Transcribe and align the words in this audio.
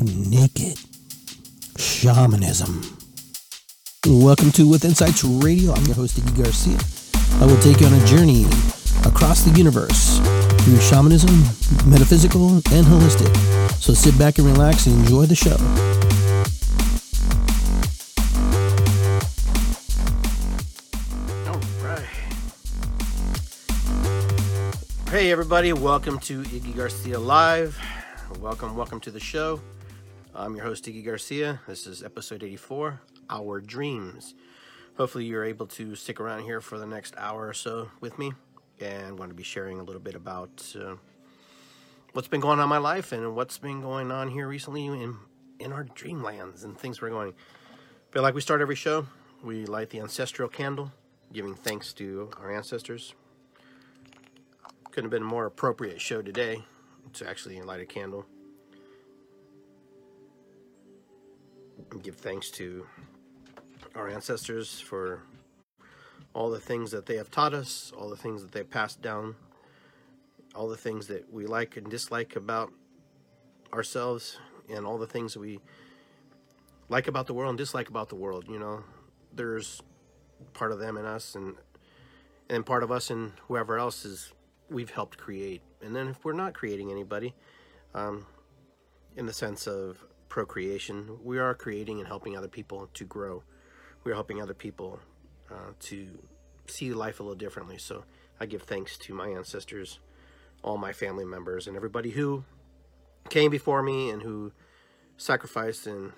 naked 0.00 0.78
shamanism. 1.76 2.82
Welcome 4.06 4.52
to 4.52 4.68
With 4.68 4.84
Insights 4.84 5.24
Radio. 5.24 5.72
I'm 5.72 5.84
your 5.86 5.96
host, 5.96 6.16
Iggy 6.16 6.42
Garcia. 6.42 6.78
I 7.42 7.46
will 7.46 7.60
take 7.60 7.80
you 7.80 7.86
on 7.88 7.94
a 7.94 8.06
journey 8.06 8.44
across 9.04 9.42
the 9.42 9.50
universe 9.56 10.18
through 10.62 10.78
shamanism, 10.78 11.30
metaphysical, 11.90 12.48
and 12.48 12.86
holistic. 12.86 13.34
So 13.80 13.92
sit 13.92 14.16
back 14.18 14.38
and 14.38 14.46
relax 14.46 14.86
and 14.86 15.00
enjoy 15.00 15.26
the 15.26 15.34
show. 15.34 15.56
All 21.48 21.60
right. 21.84 22.06
Hey 25.10 25.32
everybody, 25.32 25.72
welcome 25.72 26.20
to 26.20 26.42
Iggy 26.42 26.76
Garcia 26.76 27.18
Live. 27.18 27.76
Welcome, 28.40 28.76
welcome 28.76 29.00
to 29.00 29.10
the 29.10 29.20
show. 29.20 29.60
I'm 30.40 30.54
your 30.54 30.66
host, 30.66 30.84
Iggy 30.84 31.04
Garcia. 31.04 31.60
This 31.66 31.84
is 31.84 32.04
episode 32.04 32.44
84, 32.44 33.00
Our 33.28 33.60
Dreams. 33.60 34.36
Hopefully, 34.96 35.24
you're 35.24 35.44
able 35.44 35.66
to 35.66 35.96
stick 35.96 36.20
around 36.20 36.44
here 36.44 36.60
for 36.60 36.78
the 36.78 36.86
next 36.86 37.14
hour 37.16 37.48
or 37.48 37.52
so 37.52 37.90
with 38.00 38.20
me 38.20 38.32
and 38.78 39.18
want 39.18 39.32
to 39.32 39.34
be 39.34 39.42
sharing 39.42 39.80
a 39.80 39.82
little 39.82 40.00
bit 40.00 40.14
about 40.14 40.76
uh, 40.80 40.94
what's 42.12 42.28
been 42.28 42.40
going 42.40 42.60
on 42.60 42.66
in 42.66 42.68
my 42.68 42.78
life 42.78 43.10
and 43.10 43.34
what's 43.34 43.58
been 43.58 43.80
going 43.80 44.12
on 44.12 44.28
here 44.28 44.46
recently 44.46 44.86
in, 44.86 45.16
in 45.58 45.72
our 45.72 45.82
dreamlands 45.82 46.62
and 46.62 46.78
things 46.78 47.02
we're 47.02 47.10
going. 47.10 47.34
But 48.12 48.22
like 48.22 48.34
we 48.34 48.40
start 48.40 48.60
every 48.60 48.76
show, 48.76 49.08
we 49.42 49.66
light 49.66 49.90
the 49.90 49.98
ancestral 49.98 50.48
candle, 50.48 50.92
giving 51.32 51.56
thanks 51.56 51.92
to 51.94 52.30
our 52.40 52.54
ancestors. 52.54 53.12
Couldn't 54.92 55.06
have 55.06 55.10
been 55.10 55.22
a 55.22 55.32
more 55.32 55.46
appropriate 55.46 56.00
show 56.00 56.22
today 56.22 56.62
to 57.14 57.28
actually 57.28 57.60
light 57.60 57.80
a 57.80 57.86
candle 57.86 58.24
give 62.02 62.16
thanks 62.16 62.50
to 62.50 62.86
our 63.94 64.08
ancestors 64.08 64.80
for 64.80 65.22
all 66.34 66.50
the 66.50 66.60
things 66.60 66.90
that 66.90 67.06
they 67.06 67.16
have 67.16 67.30
taught 67.30 67.54
us, 67.54 67.92
all 67.96 68.08
the 68.08 68.16
things 68.16 68.42
that 68.42 68.52
they 68.52 68.62
passed 68.62 69.02
down, 69.02 69.34
all 70.54 70.68
the 70.68 70.76
things 70.76 71.06
that 71.08 71.32
we 71.32 71.46
like 71.46 71.76
and 71.76 71.90
dislike 71.90 72.36
about 72.36 72.72
ourselves, 73.72 74.38
and 74.68 74.86
all 74.86 74.98
the 74.98 75.06
things 75.06 75.36
we 75.36 75.60
like 76.88 77.08
about 77.08 77.26
the 77.26 77.34
world 77.34 77.50
and 77.50 77.58
dislike 77.58 77.88
about 77.88 78.08
the 78.08 78.14
world. 78.14 78.46
You 78.48 78.58
know, 78.58 78.84
there's 79.34 79.82
part 80.52 80.72
of 80.72 80.78
them 80.78 80.96
in 80.96 81.04
us, 81.04 81.34
and 81.34 81.56
and 82.50 82.64
part 82.64 82.82
of 82.82 82.90
us 82.90 83.10
and 83.10 83.32
whoever 83.46 83.78
else 83.78 84.04
is 84.04 84.32
we've 84.70 84.90
helped 84.90 85.18
create. 85.18 85.62
And 85.82 85.94
then 85.94 86.08
if 86.08 86.24
we're 86.24 86.32
not 86.32 86.54
creating 86.54 86.90
anybody, 86.90 87.34
um, 87.94 88.26
in 89.16 89.26
the 89.26 89.32
sense 89.32 89.66
of 89.66 90.04
procreation, 90.28 91.18
we 91.22 91.38
are 91.38 91.54
creating 91.54 91.98
and 91.98 92.06
helping 92.06 92.36
other 92.36 92.48
people 92.48 92.88
to 92.94 93.04
grow. 93.04 93.42
We're 94.04 94.14
helping 94.14 94.40
other 94.40 94.54
people 94.54 95.00
uh, 95.50 95.72
to 95.80 96.06
see 96.66 96.92
life 96.92 97.20
a 97.20 97.22
little 97.22 97.36
differently. 97.36 97.78
So 97.78 98.04
I 98.40 98.46
give 98.46 98.62
thanks 98.62 98.96
to 98.98 99.14
my 99.14 99.28
ancestors, 99.28 99.98
all 100.62 100.76
my 100.76 100.92
family 100.92 101.24
members, 101.24 101.66
and 101.66 101.76
everybody 101.76 102.10
who 102.10 102.44
came 103.28 103.50
before 103.50 103.82
me 103.82 104.10
and 104.10 104.22
who 104.22 104.52
sacrificed 105.16 105.86
and 105.86 106.12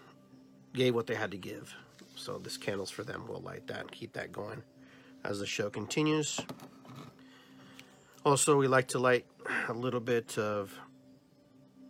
gave 0.73 0.95
what 0.95 1.07
they 1.07 1.15
had 1.15 1.31
to 1.31 1.39
give. 1.39 1.75
So 2.15 2.39
this 2.39 2.57
candle's 2.57 2.91
for 2.91 3.03
them. 3.03 3.25
We'll 3.29 3.41
light 3.41 3.67
that 3.69 3.81
and 3.81 3.91
keep 3.91 4.13
that 4.13 4.33
going 4.33 4.63
as 5.25 5.39
the 5.41 5.47
show 5.47 5.71
continues. 5.71 6.41
Also, 8.25 8.57
we 8.57 8.69
like 8.69 8.89
to 8.89 8.99
light 8.99 9.25
a 9.69 9.73
little 9.73 10.01
bit 10.01 10.37
of 10.37 10.79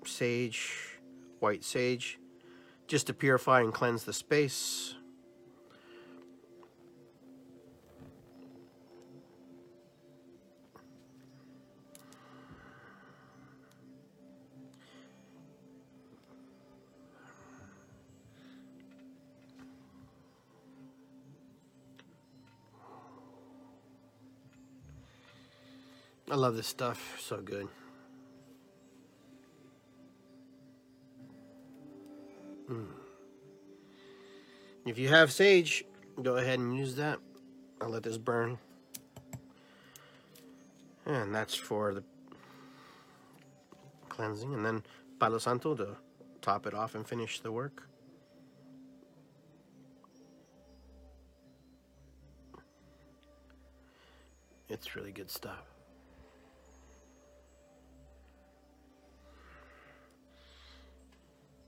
sage, 0.05 0.90
white 1.41 1.65
sage, 1.65 2.19
just 2.87 3.07
to 3.09 3.15
purify 3.15 3.61
and 3.61 3.73
cleanse 3.75 4.05
the 4.05 4.13
space. 4.13 4.95
I 26.31 26.37
love 26.37 26.55
this 26.55 26.69
stuff. 26.69 27.19
So 27.21 27.39
good. 27.39 27.67
If 34.87 34.99
you 34.99 35.09
have 35.09 35.31
sage, 35.31 35.85
go 36.23 36.37
ahead 36.37 36.59
and 36.59 36.77
use 36.77 36.97
that. 36.97 37.19
I'll 37.81 37.91
let 37.91 38.03
this 38.03 38.19
burn. 38.19 38.59
And 41.07 41.35
that's 41.35 41.55
for 41.55 41.95
the 41.95 42.03
cleansing. 44.09 44.55
And 44.55 44.65
then 44.65 44.83
Palo 45.19 45.39
Santo 45.39 45.75
to 45.75 45.97
top 46.41 46.67
it 46.67 46.75
off 46.75 46.95
and 46.95 47.07
finish 47.07 47.41
the 47.41 47.53
work. 47.53 47.89
It's 54.69 54.95
really 54.95 55.13
good 55.13 55.31
stuff. 55.31 55.65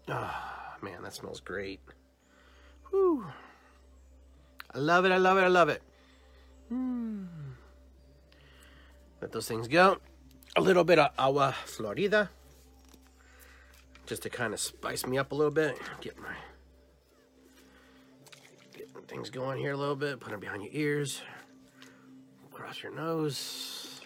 Ah, 0.09 0.77
oh, 0.77 0.85
man, 0.85 1.03
that 1.03 1.15
smells 1.15 1.41
great. 1.41 1.81
Whew. 2.93 3.25
I 4.75 4.79
love 4.79 5.05
it, 5.07 5.13
I 5.13 5.17
love 5.17 5.39
it, 5.39 5.43
I 5.43 5.49
love 5.49 5.69
it. 5.71 5.83
Mm. 6.71 7.27
Let 9.21 9.33
those 9.33 9.49
things 9.49 9.67
go. 9.67 9.99
A 10.57 10.61
little 10.61 10.85
bit 10.85 10.99
of 10.99 11.11
agua 11.19 11.55
florida. 11.65 12.31
Just 14.07 14.23
to 14.25 14.31
kind 14.31 14.53
of 14.53 14.61
spice 14.61 15.07
me 15.07 15.17
up 15.17 15.33
a 15.33 15.35
little 15.35 15.53
bit. 15.53 15.79
Get 16.03 16.19
my 16.19 16.35
get 18.77 18.91
things 19.09 19.31
going 19.31 19.59
here 19.59 19.73
a 19.73 19.77
little 19.77 19.97
bit. 19.97 20.21
Put 20.21 20.31
them 20.31 20.41
behind 20.41 20.63
your 20.63 20.73
ears. 20.75 21.23
Across 22.53 22.83
your 22.83 22.93
nose. 22.93 24.01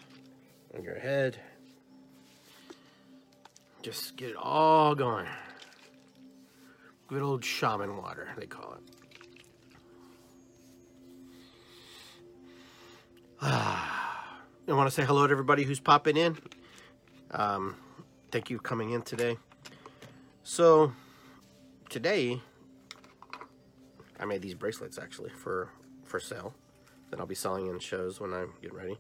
On 0.76 0.84
your 0.84 0.98
head. 0.98 1.40
Just 3.82 4.16
get 4.16 4.30
it 4.30 4.36
all 4.36 4.94
going. 4.94 5.26
Good 7.08 7.22
old 7.22 7.44
shaman 7.44 7.96
water, 7.98 8.28
they 8.36 8.46
call 8.46 8.74
it. 8.74 8.80
Ah, 13.40 14.40
I 14.66 14.72
want 14.72 14.88
to 14.88 14.94
say 14.94 15.04
hello 15.04 15.24
to 15.24 15.30
everybody 15.30 15.62
who's 15.62 15.78
popping 15.78 16.16
in. 16.16 16.36
Um, 17.30 17.76
thank 18.32 18.50
you 18.50 18.56
for 18.56 18.62
coming 18.64 18.90
in 18.90 19.02
today. 19.02 19.38
So, 20.42 20.92
today, 21.88 22.40
I 24.18 24.24
made 24.24 24.42
these 24.42 24.54
bracelets 24.54 24.98
actually 24.98 25.30
for, 25.30 25.68
for 26.02 26.18
sale 26.18 26.54
that 27.10 27.20
I'll 27.20 27.26
be 27.26 27.36
selling 27.36 27.68
in 27.68 27.78
shows 27.78 28.18
when 28.18 28.34
I'm 28.34 28.54
getting 28.60 28.76
ready. 28.76 28.98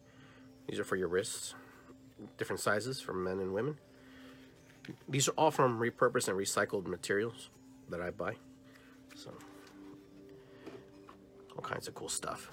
These 0.68 0.78
are 0.78 0.84
for 0.84 0.94
your 0.94 1.08
wrists, 1.08 1.54
different 2.38 2.60
sizes 2.60 3.00
for 3.00 3.14
men 3.14 3.40
and 3.40 3.52
women. 3.52 3.78
These 5.08 5.26
are 5.26 5.32
all 5.32 5.50
from 5.50 5.80
repurposed 5.80 6.28
and 6.28 6.38
recycled 6.38 6.86
materials 6.86 7.48
that 7.90 8.00
I 8.00 8.10
buy. 8.10 8.34
So, 9.14 9.30
all 11.54 11.62
kinds 11.62 11.88
of 11.88 11.94
cool 11.94 12.08
stuff. 12.08 12.50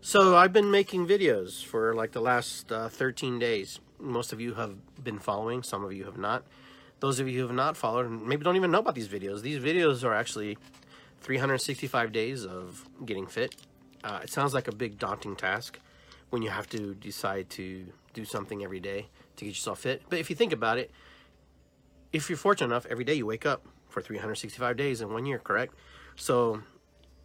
So, 0.00 0.36
I've 0.36 0.52
been 0.52 0.70
making 0.70 1.06
videos 1.06 1.64
for 1.64 1.94
like 1.94 2.12
the 2.12 2.20
last 2.20 2.70
uh, 2.72 2.88
13 2.88 3.38
days. 3.38 3.80
Most 3.98 4.32
of 4.32 4.40
you 4.40 4.54
have 4.54 4.76
been 5.02 5.18
following, 5.18 5.62
some 5.62 5.84
of 5.84 5.92
you 5.92 6.04
have 6.04 6.16
not. 6.16 6.44
Those 7.00 7.18
of 7.18 7.28
you 7.28 7.40
who 7.40 7.46
have 7.46 7.56
not 7.56 7.76
followed, 7.76 8.10
maybe 8.10 8.44
don't 8.44 8.56
even 8.56 8.70
know 8.70 8.78
about 8.78 8.94
these 8.94 9.08
videos. 9.08 9.40
These 9.40 9.62
videos 9.62 10.04
are 10.04 10.14
actually 10.14 10.58
365 11.20 12.12
days 12.12 12.44
of 12.44 12.86
getting 13.04 13.26
fit. 13.26 13.56
Uh, 14.04 14.20
it 14.22 14.30
sounds 14.30 14.54
like 14.54 14.68
a 14.68 14.74
big 14.74 14.98
daunting 14.98 15.36
task 15.36 15.78
when 16.30 16.42
you 16.42 16.50
have 16.50 16.68
to 16.70 16.94
decide 16.94 17.50
to 17.50 17.86
do 18.14 18.24
something 18.24 18.62
every 18.62 18.80
day 18.80 19.08
to 19.36 19.44
get 19.44 19.50
yourself 19.50 19.80
fit. 19.80 20.02
But 20.08 20.18
if 20.18 20.30
you 20.30 20.36
think 20.36 20.52
about 20.52 20.78
it, 20.78 20.90
if 22.12 22.28
you're 22.28 22.38
fortunate 22.38 22.68
enough, 22.68 22.86
every 22.90 23.04
day 23.04 23.14
you 23.14 23.26
wake 23.26 23.46
up, 23.46 23.66
for 23.90 24.00
365 24.00 24.76
days 24.76 25.00
in 25.00 25.12
one 25.12 25.26
year, 25.26 25.38
correct? 25.38 25.74
So 26.16 26.62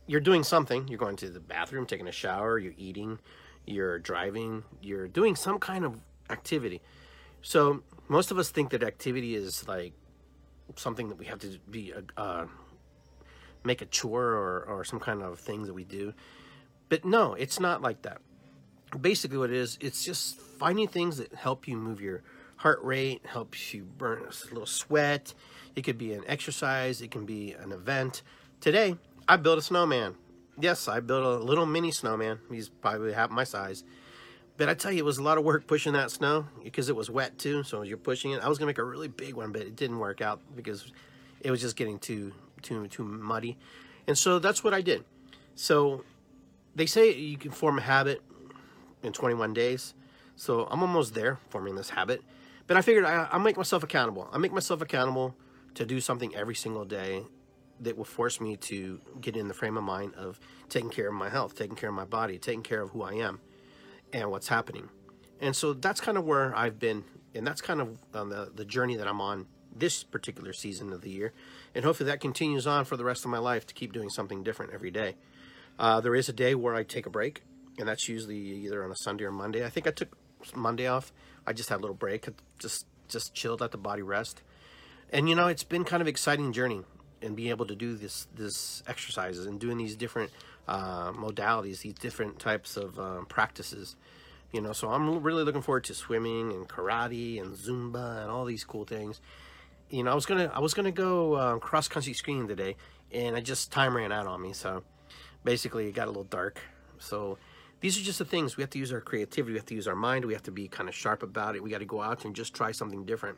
you're 0.07 0.21
doing 0.21 0.44
something. 0.44 0.88
You're 0.88 1.00
going 1.00 1.15
to 1.17 1.29
the 1.29 1.39
bathroom, 1.39 1.85
taking 1.85 2.07
a 2.07 2.12
shower, 2.12 2.59
you're 2.59 2.73
eating, 2.77 3.19
you're 3.65 4.00
driving, 4.00 4.63
you're 4.81 5.07
doing 5.07 5.35
some 5.35 5.59
kind 5.59 5.85
of 5.85 6.00
activity. 6.29 6.81
So 7.41 7.83
most 8.07 8.31
of 8.31 8.38
us 8.38 8.50
think 8.50 8.71
that 8.71 8.83
activity 8.83 9.35
is 9.35 9.67
like 9.67 9.94
something 10.75 11.09
that 11.09 11.17
we 11.17 11.25
have 11.25 11.39
to 11.39 11.57
be 11.69 11.94
uh, 12.17 12.45
make 13.63 13.81
a 13.81 13.85
chore 13.85 14.23
or, 14.23 14.63
or 14.63 14.83
some 14.83 15.00
kind 15.00 15.21
of 15.21 15.39
thing 15.39 15.63
that 15.63 15.73
we 15.73 15.83
do. 15.83 16.13
But 16.89 17.06
no, 17.06 17.33
it's 17.33 17.59
not 17.59 17.81
like 17.81 18.03
that. 18.03 18.19
Basically, 19.00 19.38
what 19.38 19.50
it 19.50 19.57
is, 19.57 19.77
it's 19.81 20.06
just 20.06 20.39
finding 20.39 20.88
things 20.88 21.17
that 21.17 21.33
help 21.33 21.67
you 21.67 21.75
move 21.75 22.00
your 22.00 22.21
heart 22.57 22.79
rate, 22.83 23.25
helps 23.25 23.73
you 23.73 23.83
burn 23.83 24.23
a 24.23 24.47
little 24.50 24.65
sweat. 24.65 25.33
It 25.75 25.83
could 25.83 25.98
be 25.98 26.13
an 26.13 26.24
exercise, 26.27 27.01
it 27.01 27.12
can 27.12 27.25
be 27.25 27.54
an 27.54 27.72
event. 27.72 28.22
Today, 28.62 28.98
I 29.27 29.38
built 29.38 29.57
a 29.57 29.62
snowman. 29.62 30.16
Yes, 30.60 30.88
I 30.88 31.01
built 31.01 31.24
a 31.24 31.44
little 31.44 31.66
mini 31.66 31.92
snowman. 31.92 32.39
He's 32.50 32.69
probably 32.69 33.12
half 33.12 33.30
my 33.30 33.44
size. 33.44 33.83
But 34.57 34.69
I 34.69 34.74
tell 34.74 34.92
you, 34.92 35.00
it 35.00 35.06
was 35.06 35.18
a 35.18 35.24
lot 35.24 35.38
of 35.38 35.44
work 35.44 35.68
pushing 35.68 35.94
that 35.94 36.12
snow 36.12 36.48
because 36.63 36.88
it 36.88 36.95
was 36.95 37.10
wet 37.10 37.38
too. 37.38 37.63
So 37.63 37.81
you're 37.81 37.98
pushing 37.98 38.31
it, 38.31 38.42
I 38.42 38.48
was 38.48 38.57
gonna 38.57 38.68
make 38.68 38.77
a 38.77 38.83
really 38.83 39.10
big 39.10 39.33
one, 39.33 39.51
but 39.51 39.62
it 39.62 39.75
didn't 39.75 40.00
work 40.00 40.22
out 40.22 40.39
because 40.56 40.92
it 41.42 41.51
was 41.51 41.60
just 41.60 41.75
getting 41.75 42.00
too 42.00 42.31
too 42.62 42.88
too 42.88 43.04
muddy. 43.04 43.57
And 44.07 44.18
so 44.18 44.39
that's 44.39 44.63
what 44.63 44.74
I 44.74 44.81
did. 44.81 45.04
So 45.56 46.04
they 46.74 46.86
say 46.86 47.13
you 47.13 47.38
can 47.38 47.51
form 47.51 47.77
a 47.77 47.81
habit 47.81 48.22
in 49.04 49.12
21 49.12 49.54
days. 49.54 49.94
So 50.38 50.68
I'm 50.72 50.81
almost 50.81 51.13
there 51.13 51.39
forming 51.50 51.75
this 51.75 51.89
habit. 51.89 52.22
But 52.68 52.77
I 52.77 52.81
figured 52.81 53.06
I, 53.06 53.27
I'll 53.31 53.39
make 53.39 53.57
myself 53.57 53.83
accountable. 53.83 54.30
I 54.31 54.38
make 54.38 54.54
myself 54.54 54.81
accountable 54.81 55.36
to 55.75 55.86
do 55.86 56.01
something 56.01 56.36
every 56.36 56.56
single 56.56 56.86
day 56.86 57.24
that 57.80 57.98
will 57.98 58.06
force 58.06 58.39
me 58.39 58.56
to 58.56 59.00
get 59.19 59.36
in 59.36 59.48
the 59.48 59.54
frame 59.54 59.77
of 59.77 59.83
mind 59.83 60.16
of 60.16 60.39
taking 60.69 60.89
care 60.89 61.07
of 61.07 61.13
my 61.13 61.30
health, 61.30 61.56
taking 61.56 61.75
care 61.75 61.89
of 61.89 61.95
my 61.95 62.06
body, 62.06 62.38
taking 62.38 62.63
care 62.63 62.81
of 62.81 62.92
who 62.92 63.04
I 63.04 63.13
am 63.13 63.39
and 64.13 64.31
what's 64.31 64.48
happening. 64.48 64.89
And 65.42 65.56
so 65.56 65.74
that's 65.74 66.00
kind 66.00 66.18
of 66.18 66.24
where 66.24 66.56
I've 66.56 66.80
been, 66.80 67.04
and 67.33 67.45
that's 67.45 67.62
kind 67.62 67.81
of 67.81 68.00
um, 68.13 68.30
the, 68.30 68.51
the 68.56 68.66
journey 68.66 68.95
that 68.95 69.07
I'm 69.07 69.19
on 69.19 69.48
this 69.75 70.04
particular 70.04 70.54
season 70.54 70.94
of 70.94 71.01
the 71.01 71.10
year. 71.10 71.33
And 71.74 71.83
hopefully 71.83 72.10
that 72.10 72.22
continues 72.22 72.66
on 72.66 72.86
for 72.86 72.95
the 72.95 73.04
rest 73.04 73.25
of 73.25 73.31
my 73.31 73.39
life 73.39 73.68
to 73.68 73.74
keep 73.74 73.92
doing 73.92 74.10
something 74.10 74.44
different 74.44 74.74
every 74.74 74.92
day. 74.92 75.16
Uh, 75.77 76.00
there 76.00 76.16
is 76.16 76.30
a 76.30 76.33
day 76.33 76.56
where 76.56 76.74
I 76.74 76.83
take 76.83 77.06
a 77.06 77.10
break, 77.10 77.42
and 77.77 77.88
that's 77.88 78.07
usually 78.07 78.38
either 78.38 78.83
on 78.86 78.92
a 78.92 78.95
Sunday 78.95 79.25
or 79.25 79.31
Monday. 79.31 79.66
I 79.66 79.69
think 79.69 79.86
I 79.86 79.92
took 79.92 80.16
Monday 80.56 80.88
off. 80.88 81.12
I 81.45 81.51
just 81.51 81.68
had 81.68 81.80
a 81.80 81.81
little 81.81 81.95
break, 81.95 82.30
just 82.60 82.86
just 83.07 83.36
chilled, 83.36 83.62
let 83.62 83.72
the 83.72 83.77
body 83.77 84.01
rest. 84.01 84.42
And 85.11 85.29
you 85.29 85.35
know, 85.35 85.47
it's 85.47 85.63
been 85.63 85.83
kind 85.83 86.01
of 86.01 86.07
exciting 86.07 86.51
journey 86.51 86.81
and 87.21 87.35
being 87.35 87.49
able 87.49 87.65
to 87.65 87.75
do 87.75 87.95
this 87.95 88.27
this 88.35 88.83
exercises 88.87 89.45
and 89.45 89.59
doing 89.59 89.77
these 89.77 89.95
different 89.95 90.31
uh, 90.67 91.11
modalities, 91.11 91.81
these 91.81 91.93
different 91.93 92.39
types 92.39 92.77
of 92.77 92.99
um, 92.99 93.25
practices. 93.25 93.95
You 94.51 94.61
know, 94.61 94.73
so 94.73 94.89
I'm 94.89 95.21
really 95.21 95.43
looking 95.43 95.61
forward 95.61 95.83
to 95.85 95.93
swimming 95.93 96.51
and 96.51 96.67
karate 96.67 97.41
and 97.41 97.55
Zumba 97.55 98.21
and 98.21 98.31
all 98.31 98.45
these 98.45 98.63
cool 98.63 98.85
things. 98.85 99.19
You 99.89 100.03
know, 100.03 100.11
I 100.11 100.15
was 100.15 100.25
gonna 100.25 100.51
I 100.53 100.59
was 100.59 100.73
gonna 100.73 100.91
go 100.91 101.33
uh, 101.33 101.57
cross 101.57 101.87
country 101.87 102.13
skiing 102.13 102.47
today, 102.47 102.75
and 103.11 103.35
I 103.35 103.41
just 103.41 103.71
time 103.71 103.95
ran 103.95 104.11
out 104.11 104.27
on 104.27 104.41
me. 104.41 104.53
So 104.53 104.83
basically, 105.43 105.87
it 105.87 105.93
got 105.93 106.05
a 106.05 106.11
little 106.11 106.23
dark. 106.23 106.59
So 106.99 107.37
these 107.81 107.99
are 107.99 108.03
just 108.03 108.19
the 108.19 108.25
things 108.25 108.57
we 108.57 108.63
have 108.63 108.69
to 108.71 108.79
use 108.79 108.93
our 108.93 109.01
creativity. 109.01 109.53
We 109.53 109.57
have 109.59 109.65
to 109.67 109.75
use 109.75 109.87
our 109.87 109.95
mind. 109.95 110.25
We 110.25 110.33
have 110.33 110.43
to 110.43 110.51
be 110.51 110.67
kind 110.67 110.89
of 110.89 110.95
sharp 110.95 111.21
about 111.21 111.55
it. 111.55 111.61
We 111.61 111.69
got 111.69 111.79
to 111.79 111.85
go 111.85 112.01
out 112.01 112.25
and 112.25 112.35
just 112.35 112.53
try 112.53 112.71
something 112.71 113.05
different, 113.05 113.37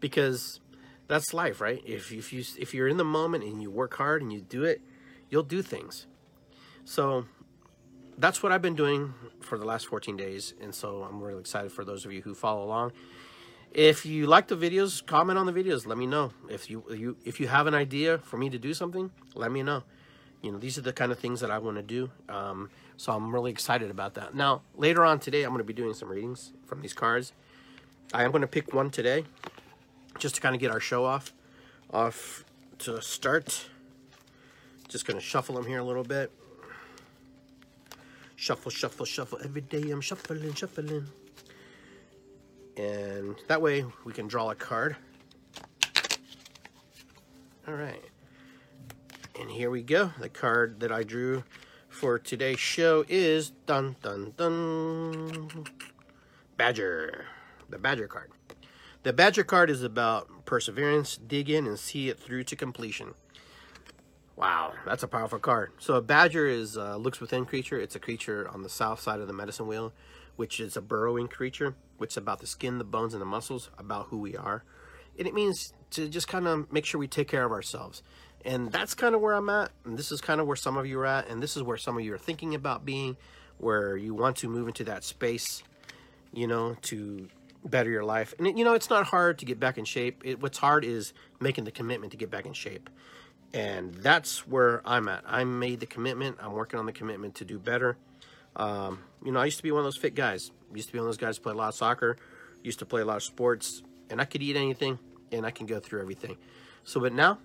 because 0.00 0.60
that's 1.08 1.32
life, 1.32 1.60
right? 1.60 1.82
If 1.84 2.12
if 2.12 2.32
you 2.32 2.44
if 2.58 2.74
you're 2.74 2.88
in 2.88 2.96
the 2.96 3.04
moment 3.04 3.44
and 3.44 3.62
you 3.62 3.70
work 3.70 3.94
hard 3.94 4.22
and 4.22 4.32
you 4.32 4.40
do 4.40 4.64
it, 4.64 4.80
you'll 5.30 5.42
do 5.42 5.62
things. 5.62 6.06
So 6.84 7.26
that's 8.18 8.42
what 8.42 8.52
I've 8.52 8.62
been 8.62 8.74
doing 8.74 9.14
for 9.40 9.58
the 9.58 9.64
last 9.64 9.86
14 9.86 10.16
days, 10.16 10.54
and 10.60 10.74
so 10.74 11.02
I'm 11.02 11.22
really 11.22 11.40
excited 11.40 11.70
for 11.70 11.84
those 11.84 12.04
of 12.04 12.12
you 12.12 12.22
who 12.22 12.34
follow 12.34 12.64
along. 12.64 12.92
If 13.72 14.06
you 14.06 14.26
like 14.26 14.48
the 14.48 14.56
videos, 14.56 15.04
comment 15.04 15.38
on 15.38 15.46
the 15.46 15.52
videos. 15.52 15.86
Let 15.86 15.98
me 15.98 16.06
know 16.06 16.32
if 16.48 16.70
you 16.70 16.84
you 16.90 17.16
if 17.24 17.40
you 17.40 17.48
have 17.48 17.66
an 17.66 17.74
idea 17.74 18.18
for 18.18 18.36
me 18.36 18.50
to 18.50 18.58
do 18.58 18.74
something. 18.74 19.10
Let 19.34 19.52
me 19.52 19.62
know. 19.62 19.82
You 20.42 20.52
know, 20.52 20.58
these 20.58 20.78
are 20.78 20.82
the 20.82 20.92
kind 20.92 21.12
of 21.12 21.18
things 21.18 21.40
that 21.40 21.50
I 21.50 21.58
want 21.58 21.76
to 21.76 21.82
do. 21.82 22.10
Um, 22.28 22.70
so 22.96 23.12
I'm 23.12 23.34
really 23.34 23.50
excited 23.50 23.90
about 23.90 24.14
that. 24.14 24.34
Now, 24.34 24.62
later 24.76 25.04
on 25.04 25.18
today, 25.18 25.42
I'm 25.42 25.50
going 25.50 25.58
to 25.58 25.64
be 25.64 25.72
doing 25.72 25.94
some 25.94 26.08
readings 26.08 26.52
from 26.66 26.82
these 26.82 26.92
cards. 26.92 27.32
I 28.14 28.22
am 28.22 28.30
going 28.30 28.42
to 28.42 28.46
pick 28.46 28.72
one 28.72 28.90
today 28.90 29.24
just 30.18 30.36
to 30.36 30.40
kind 30.40 30.54
of 30.54 30.60
get 30.60 30.70
our 30.70 30.80
show 30.80 31.04
off 31.04 31.32
off 31.92 32.44
to 32.78 33.00
start. 33.00 33.66
Just 34.88 35.06
gonna 35.06 35.20
shuffle 35.20 35.54
them 35.54 35.66
here 35.66 35.78
a 35.78 35.84
little 35.84 36.04
bit. 36.04 36.30
Shuffle 38.36 38.70
shuffle 38.70 39.06
shuffle. 39.06 39.38
Every 39.42 39.62
day 39.62 39.90
i'm 39.90 40.00
shuffling 40.00 40.54
shuffling. 40.54 41.06
And 42.76 43.36
that 43.48 43.62
way 43.62 43.84
we 44.04 44.12
can 44.12 44.28
draw 44.28 44.50
a 44.50 44.54
card. 44.54 44.96
All 47.66 47.74
right 47.74 48.02
and 49.38 49.50
here 49.50 49.70
we 49.70 49.82
go. 49.82 50.12
The 50.18 50.28
card 50.28 50.80
that 50.80 50.92
i 50.92 51.02
drew 51.02 51.44
for 51.88 52.18
today's 52.18 52.58
show 52.58 53.04
is 53.08 53.50
dun 53.66 53.96
dun 54.02 54.32
dun. 54.36 55.66
Badger. 56.56 57.26
The 57.68 57.78
badger 57.78 58.08
card 58.08 58.30
the 59.06 59.12
Badger 59.12 59.44
card 59.44 59.70
is 59.70 59.84
about 59.84 60.44
perseverance, 60.46 61.16
dig 61.16 61.48
in, 61.48 61.64
and 61.68 61.78
see 61.78 62.08
it 62.08 62.18
through 62.18 62.42
to 62.42 62.56
completion. 62.56 63.14
Wow, 64.34 64.72
that's 64.84 65.04
a 65.04 65.06
powerful 65.06 65.38
card. 65.38 65.70
So 65.78 65.94
a 65.94 66.02
Badger 66.02 66.48
is 66.48 66.74
a 66.74 66.96
looks 66.96 67.20
within 67.20 67.44
creature. 67.44 67.78
It's 67.78 67.94
a 67.94 68.00
creature 68.00 68.50
on 68.52 68.64
the 68.64 68.68
south 68.68 68.98
side 68.98 69.20
of 69.20 69.28
the 69.28 69.32
medicine 69.32 69.68
wheel, 69.68 69.92
which 70.34 70.58
is 70.58 70.76
a 70.76 70.80
burrowing 70.80 71.28
creature, 71.28 71.76
which 71.98 72.14
is 72.14 72.16
about 72.16 72.40
the 72.40 72.48
skin, 72.48 72.78
the 72.78 72.84
bones, 72.84 73.14
and 73.14 73.20
the 73.20 73.26
muscles, 73.26 73.70
about 73.78 74.06
who 74.06 74.18
we 74.18 74.36
are. 74.36 74.64
And 75.16 75.28
it 75.28 75.34
means 75.34 75.72
to 75.90 76.08
just 76.08 76.26
kind 76.26 76.48
of 76.48 76.72
make 76.72 76.84
sure 76.84 76.98
we 76.98 77.06
take 77.06 77.28
care 77.28 77.44
of 77.44 77.52
ourselves. 77.52 78.02
And 78.44 78.72
that's 78.72 78.94
kind 78.94 79.14
of 79.14 79.20
where 79.20 79.34
I'm 79.34 79.48
at. 79.50 79.70
And 79.84 79.96
this 79.96 80.10
is 80.10 80.20
kind 80.20 80.40
of 80.40 80.48
where 80.48 80.56
some 80.56 80.76
of 80.76 80.84
you 80.84 80.98
are 80.98 81.06
at. 81.06 81.28
And 81.28 81.40
this 81.40 81.56
is 81.56 81.62
where 81.62 81.76
some 81.76 81.96
of 81.96 82.02
you 82.02 82.12
are 82.12 82.18
thinking 82.18 82.56
about 82.56 82.84
being, 82.84 83.16
where 83.58 83.96
you 83.96 84.14
want 84.14 84.38
to 84.38 84.48
move 84.48 84.66
into 84.66 84.82
that 84.82 85.04
space, 85.04 85.62
you 86.32 86.48
know, 86.48 86.76
to 86.82 87.28
better 87.64 87.90
your 87.90 88.04
life. 88.04 88.34
And 88.38 88.58
you 88.58 88.64
know, 88.64 88.74
it's 88.74 88.90
not 88.90 89.06
hard 89.06 89.38
to 89.38 89.44
get 89.44 89.58
back 89.58 89.78
in 89.78 89.84
shape. 89.84 90.22
It, 90.24 90.40
what's 90.40 90.58
hard 90.58 90.84
is 90.84 91.12
making 91.40 91.64
the 91.64 91.70
commitment 91.70 92.12
to 92.12 92.16
get 92.16 92.30
back 92.30 92.46
in 92.46 92.52
shape. 92.52 92.90
And 93.52 93.94
that's 93.94 94.46
where 94.46 94.82
I'm 94.84 95.08
at. 95.08 95.24
I 95.26 95.44
made 95.44 95.80
the 95.80 95.86
commitment. 95.86 96.38
I'm 96.40 96.52
working 96.52 96.78
on 96.78 96.86
the 96.86 96.92
commitment 96.92 97.36
to 97.36 97.44
do 97.44 97.58
better. 97.58 97.96
Um, 98.56 99.00
you 99.24 99.32
know, 99.32 99.40
I 99.40 99.44
used 99.44 99.58
to 99.58 99.62
be 99.62 99.70
one 99.70 99.80
of 99.80 99.84
those 99.84 99.96
fit 99.96 100.14
guys. 100.14 100.50
Used 100.74 100.88
to 100.88 100.92
be 100.92 100.98
one 100.98 101.06
of 101.06 101.08
those 101.08 101.18
guys 101.18 101.36
who 101.36 101.42
played 101.42 101.54
a 101.54 101.58
lot 101.58 101.68
of 101.68 101.74
soccer, 101.74 102.16
used 102.62 102.78
to 102.80 102.86
play 102.86 103.02
a 103.02 103.04
lot 103.04 103.16
of 103.16 103.22
sports, 103.22 103.82
and 104.10 104.20
I 104.20 104.24
could 104.24 104.42
eat 104.42 104.56
anything 104.56 104.98
and 105.32 105.46
I 105.46 105.50
can 105.50 105.66
go 105.66 105.80
through 105.80 106.00
everything. 106.00 106.36
So, 106.84 107.00
but 107.00 107.12
now, 107.12 107.38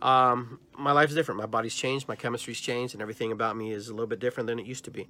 um, 0.00 0.60
my 0.76 0.92
life's 0.92 1.14
different. 1.14 1.40
My 1.40 1.46
body's 1.46 1.74
changed, 1.74 2.08
my 2.08 2.16
chemistry's 2.16 2.60
changed, 2.60 2.94
and 2.94 3.02
everything 3.02 3.32
about 3.32 3.56
me 3.56 3.72
is 3.72 3.88
a 3.88 3.92
little 3.92 4.06
bit 4.06 4.20
different 4.20 4.46
than 4.46 4.58
it 4.58 4.66
used 4.66 4.84
to 4.84 4.90
be. 4.90 5.08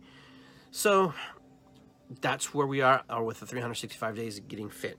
So, 0.71 1.15
that's 2.21 2.55
where 2.55 2.67
we 2.67 2.81
are, 2.81 3.03
are 3.09 3.23
with 3.23 3.41
the 3.41 3.47
365 3.47 4.17
days 4.17 4.39
of 4.39 4.49
getting 4.49 4.71
fit. 4.71 4.99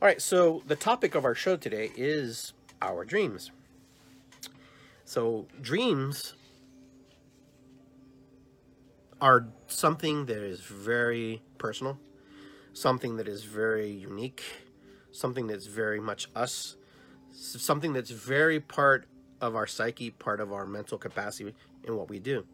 All 0.00 0.06
right, 0.06 0.20
so 0.20 0.62
the 0.66 0.76
topic 0.76 1.14
of 1.14 1.24
our 1.24 1.34
show 1.34 1.56
today 1.56 1.90
is 1.96 2.52
our 2.80 3.04
dreams. 3.04 3.50
So, 5.04 5.46
dreams 5.60 6.34
are 9.20 9.48
something 9.66 10.26
that 10.26 10.36
is 10.36 10.60
very 10.60 11.42
personal, 11.56 11.98
something 12.74 13.16
that 13.16 13.26
is 13.26 13.42
very 13.44 13.90
unique, 13.90 14.42
something 15.10 15.46
that's 15.46 15.66
very 15.66 15.98
much 15.98 16.28
us, 16.36 16.76
something 17.32 17.92
that's 17.92 18.10
very 18.10 18.60
part 18.60 19.06
of 19.40 19.56
our 19.56 19.66
psyche, 19.66 20.10
part 20.10 20.40
of 20.40 20.52
our 20.52 20.66
mental 20.66 20.98
capacity 20.98 21.54
in 21.84 21.96
what 21.96 22.08
we 22.08 22.18
do. 22.18 22.44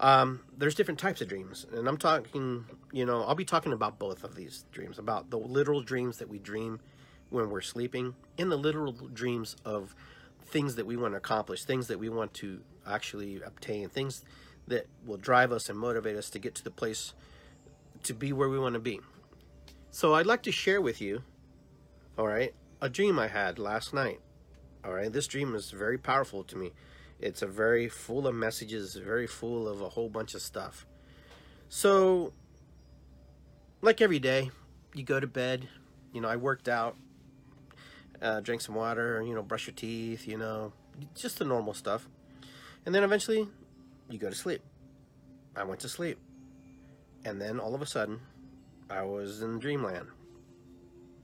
Um, 0.00 0.40
there's 0.56 0.76
different 0.76 1.00
types 1.00 1.20
of 1.20 1.28
dreams, 1.28 1.66
and 1.72 1.88
I'm 1.88 1.96
talking, 1.96 2.64
you 2.92 3.04
know, 3.04 3.24
I'll 3.24 3.34
be 3.34 3.44
talking 3.44 3.72
about 3.72 3.98
both 3.98 4.22
of 4.22 4.36
these 4.36 4.64
dreams 4.70 4.98
about 4.98 5.30
the 5.30 5.38
literal 5.38 5.82
dreams 5.82 6.18
that 6.18 6.28
we 6.28 6.38
dream 6.38 6.80
when 7.30 7.50
we're 7.50 7.60
sleeping, 7.60 8.14
and 8.38 8.50
the 8.50 8.56
literal 8.56 8.92
dreams 8.92 9.56
of 9.64 9.94
things 10.46 10.76
that 10.76 10.86
we 10.86 10.96
want 10.96 11.14
to 11.14 11.18
accomplish, 11.18 11.64
things 11.64 11.88
that 11.88 11.98
we 11.98 12.08
want 12.08 12.32
to 12.34 12.60
actually 12.86 13.42
obtain, 13.42 13.88
things 13.88 14.24
that 14.68 14.86
will 15.04 15.16
drive 15.16 15.50
us 15.52 15.68
and 15.68 15.78
motivate 15.78 16.16
us 16.16 16.30
to 16.30 16.38
get 16.38 16.54
to 16.54 16.64
the 16.64 16.70
place 16.70 17.12
to 18.04 18.14
be 18.14 18.32
where 18.32 18.48
we 18.48 18.58
want 18.58 18.74
to 18.74 18.80
be. 18.80 19.00
So 19.90 20.14
I'd 20.14 20.26
like 20.26 20.42
to 20.44 20.52
share 20.52 20.80
with 20.80 21.00
you, 21.00 21.22
all 22.16 22.26
right, 22.26 22.54
a 22.80 22.88
dream 22.88 23.18
I 23.18 23.28
had 23.28 23.58
last 23.58 23.92
night. 23.92 24.20
All 24.84 24.92
right, 24.92 25.12
this 25.12 25.26
dream 25.26 25.54
is 25.54 25.70
very 25.70 25.98
powerful 25.98 26.44
to 26.44 26.56
me. 26.56 26.72
It's 27.20 27.42
a 27.42 27.46
very 27.46 27.88
full 27.88 28.26
of 28.26 28.34
messages, 28.34 28.94
very 28.94 29.26
full 29.26 29.66
of 29.66 29.80
a 29.80 29.88
whole 29.88 30.08
bunch 30.08 30.34
of 30.34 30.42
stuff. 30.42 30.86
So, 31.68 32.32
like 33.82 34.00
every 34.00 34.20
day, 34.20 34.50
you 34.94 35.02
go 35.02 35.18
to 35.18 35.26
bed. 35.26 35.68
You 36.12 36.20
know, 36.20 36.28
I 36.28 36.36
worked 36.36 36.68
out, 36.68 36.96
uh, 38.22 38.40
drink 38.40 38.60
some 38.60 38.74
water, 38.74 39.22
you 39.26 39.34
know, 39.34 39.42
brush 39.42 39.66
your 39.66 39.74
teeth, 39.74 40.26
you 40.26 40.38
know, 40.38 40.72
just 41.14 41.38
the 41.38 41.44
normal 41.44 41.74
stuff. 41.74 42.08
And 42.86 42.94
then 42.94 43.02
eventually, 43.02 43.48
you 44.08 44.18
go 44.18 44.30
to 44.30 44.34
sleep. 44.34 44.62
I 45.56 45.64
went 45.64 45.80
to 45.80 45.88
sleep. 45.88 46.18
And 47.24 47.40
then 47.40 47.58
all 47.58 47.74
of 47.74 47.82
a 47.82 47.86
sudden, 47.86 48.20
I 48.88 49.02
was 49.02 49.42
in 49.42 49.58
dreamland. 49.58 50.06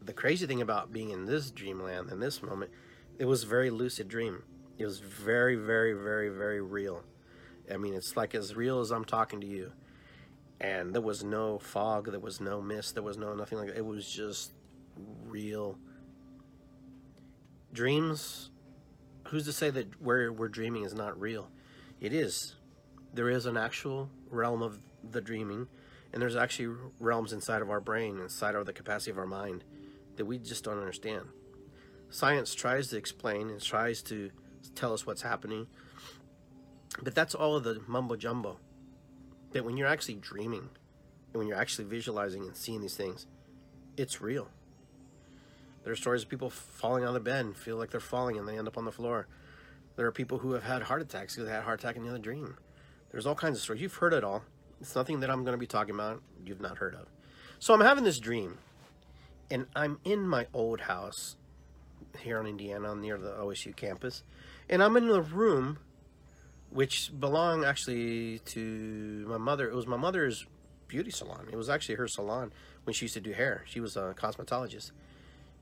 The 0.02 0.12
crazy 0.12 0.46
thing 0.46 0.60
about 0.60 0.92
being 0.92 1.10
in 1.10 1.24
this 1.24 1.50
dreamland 1.50 2.10
in 2.10 2.20
this 2.20 2.42
moment, 2.42 2.72
it 3.18 3.24
was 3.24 3.44
a 3.44 3.46
very 3.46 3.70
lucid 3.70 4.08
dream. 4.08 4.42
It 4.78 4.84
was 4.84 4.98
very, 4.98 5.56
very, 5.56 5.92
very, 5.92 6.28
very 6.28 6.60
real. 6.60 7.04
I 7.72 7.76
mean, 7.76 7.94
it's 7.94 8.16
like 8.16 8.34
as 8.34 8.54
real 8.54 8.80
as 8.80 8.90
I'm 8.90 9.04
talking 9.04 9.40
to 9.40 9.46
you. 9.46 9.72
And 10.60 10.94
there 10.94 11.02
was 11.02 11.22
no 11.22 11.58
fog, 11.58 12.10
there 12.10 12.20
was 12.20 12.40
no 12.40 12.60
mist, 12.60 12.94
there 12.94 13.02
was 13.02 13.18
no 13.18 13.34
nothing 13.34 13.58
like 13.58 13.68
that. 13.68 13.76
It 13.76 13.86
was 13.86 14.08
just 14.08 14.52
real. 15.26 15.78
Dreams, 17.72 18.50
who's 19.28 19.44
to 19.46 19.52
say 19.52 19.70
that 19.70 20.00
where 20.00 20.32
we're 20.32 20.48
dreaming 20.48 20.84
is 20.84 20.94
not 20.94 21.20
real? 21.20 21.50
It 22.00 22.12
is. 22.12 22.54
There 23.12 23.28
is 23.28 23.46
an 23.46 23.56
actual 23.56 24.10
realm 24.28 24.62
of 24.62 24.78
the 25.08 25.20
dreaming, 25.20 25.68
and 26.12 26.22
there's 26.22 26.36
actually 26.36 26.74
realms 26.98 27.32
inside 27.32 27.62
of 27.62 27.70
our 27.70 27.80
brain, 27.80 28.18
inside 28.20 28.54
of 28.54 28.66
the 28.66 28.72
capacity 28.72 29.10
of 29.10 29.18
our 29.18 29.26
mind, 29.26 29.64
that 30.16 30.24
we 30.24 30.38
just 30.38 30.64
don't 30.64 30.78
understand. 30.78 31.26
Science 32.10 32.54
tries 32.54 32.88
to 32.88 32.96
explain 32.96 33.50
and 33.50 33.60
tries 33.60 34.02
to 34.02 34.30
tell 34.74 34.92
us 34.92 35.06
what's 35.06 35.22
happening, 35.22 35.66
but 37.02 37.14
that's 37.14 37.34
all 37.34 37.56
of 37.56 37.64
the 37.64 37.80
mumbo 37.86 38.16
jumbo. 38.16 38.58
That 39.52 39.64
when 39.64 39.76
you're 39.76 39.88
actually 39.88 40.14
dreaming, 40.14 40.68
and 41.32 41.40
when 41.40 41.46
you're 41.46 41.58
actually 41.58 41.84
visualizing 41.84 42.42
and 42.42 42.56
seeing 42.56 42.80
these 42.80 42.96
things, 42.96 43.26
it's 43.96 44.20
real. 44.20 44.48
There 45.82 45.92
are 45.92 45.96
stories 45.96 46.22
of 46.22 46.28
people 46.28 46.50
falling 46.50 47.04
out 47.04 47.14
of 47.14 47.24
bed 47.24 47.44
and 47.44 47.56
feel 47.56 47.76
like 47.76 47.90
they're 47.90 48.00
falling 48.00 48.38
and 48.38 48.48
they 48.48 48.56
end 48.56 48.66
up 48.66 48.78
on 48.78 48.84
the 48.84 48.92
floor. 48.92 49.26
There 49.96 50.06
are 50.06 50.12
people 50.12 50.38
who 50.38 50.52
have 50.52 50.64
had 50.64 50.82
heart 50.82 51.02
attacks 51.02 51.34
because 51.34 51.46
they 51.46 51.52
had 51.52 51.60
a 51.60 51.64
heart 51.64 51.80
attack 51.80 51.96
in 51.96 52.04
the 52.04 52.08
other 52.08 52.18
dream. 52.18 52.56
There's 53.12 53.26
all 53.26 53.34
kinds 53.34 53.58
of 53.58 53.62
stories. 53.62 53.82
You've 53.82 53.94
heard 53.94 54.14
it 54.14 54.24
all. 54.24 54.42
It's 54.80 54.96
nothing 54.96 55.20
that 55.20 55.30
I'm 55.30 55.44
going 55.44 55.52
to 55.52 55.58
be 55.58 55.66
talking 55.66 55.94
about 55.94 56.20
you've 56.44 56.60
not 56.60 56.78
heard 56.78 56.94
of. 56.94 57.06
So 57.58 57.74
I'm 57.74 57.80
having 57.80 58.04
this 58.04 58.18
dream, 58.18 58.58
and 59.50 59.66
I'm 59.76 59.98
in 60.04 60.26
my 60.26 60.46
old 60.52 60.82
house 60.82 61.36
here 62.18 62.40
in 62.40 62.46
Indiana 62.46 62.94
near 62.94 63.18
the 63.18 63.30
OSU 63.30 63.74
campus, 63.76 64.22
and 64.68 64.82
I'm 64.82 64.96
in 64.96 65.08
the 65.08 65.22
room 65.22 65.78
which 66.70 67.12
belonged 67.18 67.64
actually 67.64 68.40
to 68.40 69.24
my 69.28 69.38
mother. 69.38 69.68
It 69.68 69.74
was 69.74 69.86
my 69.86 69.96
mother's 69.96 70.46
beauty 70.88 71.10
salon. 71.10 71.48
It 71.52 71.56
was 71.56 71.68
actually 71.68 71.94
her 71.96 72.08
salon 72.08 72.52
when 72.84 72.94
she 72.94 73.04
used 73.04 73.14
to 73.14 73.20
do 73.20 73.32
hair. 73.32 73.62
She 73.66 73.80
was 73.80 73.96
a 73.96 74.14
cosmetologist, 74.18 74.90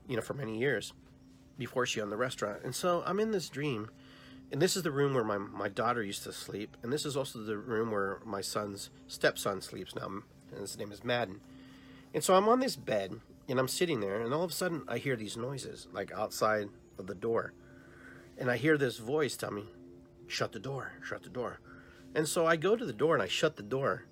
you 0.07 0.15
know, 0.15 0.21
for 0.21 0.33
many 0.33 0.57
years 0.57 0.93
before 1.57 1.85
she 1.85 2.01
owned 2.01 2.11
the 2.11 2.17
restaurant. 2.17 2.63
And 2.63 2.73
so 2.73 3.03
I'm 3.05 3.19
in 3.19 3.31
this 3.31 3.47
dream 3.47 3.89
and 4.53 4.61
this 4.61 4.77
is 4.77 4.83
the 4.83 4.91
room 4.91 5.15
where 5.15 5.23
my, 5.23 5.39
my 5.39 5.67
daughter 5.67 6.03
used 6.03 6.23
to 6.25 6.31
sleep, 6.31 6.77
and 6.83 6.93
this 6.93 7.07
is 7.07 7.17
also 7.17 7.39
the 7.39 7.57
room 7.57 7.89
where 7.89 8.19
my 8.23 8.41
son's 8.41 8.91
stepson 9.07 9.61
sleeps 9.61 9.95
now, 9.95 10.05
and 10.51 10.61
his 10.61 10.77
name 10.77 10.91
is 10.91 11.03
Madden. 11.03 11.41
And 12.13 12.23
so 12.23 12.35
I'm 12.35 12.47
on 12.47 12.59
this 12.59 12.75
bed, 12.75 13.19
and 13.49 13.57
I'm 13.57 13.67
sitting 13.67 13.99
there, 13.99 14.21
and 14.21 14.31
all 14.31 14.43
of 14.43 14.51
a 14.51 14.53
sudden 14.53 14.83
I 14.87 14.99
hear 14.99 15.15
these 15.15 15.35
noises, 15.35 15.87
like 15.91 16.11
outside 16.11 16.69
of 16.99 17.07
the 17.07 17.15
door. 17.15 17.53
And 18.37 18.49
I 18.49 18.57
hear 18.57 18.77
this 18.77 18.97
voice 18.97 19.37
tell 19.37 19.51
me, 19.51 19.65
shut 20.27 20.51
the 20.51 20.59
door, 20.59 20.93
shut 21.03 21.23
the 21.23 21.29
door. 21.29 21.59
And 22.15 22.27
so 22.27 22.45
I 22.45 22.55
go 22.55 22.75
to 22.75 22.85
the 22.85 22.93
door 22.93 23.13
and 23.15 23.23
I 23.23 23.27
shut 23.27 23.55
the 23.55 23.63
door. 23.63 24.05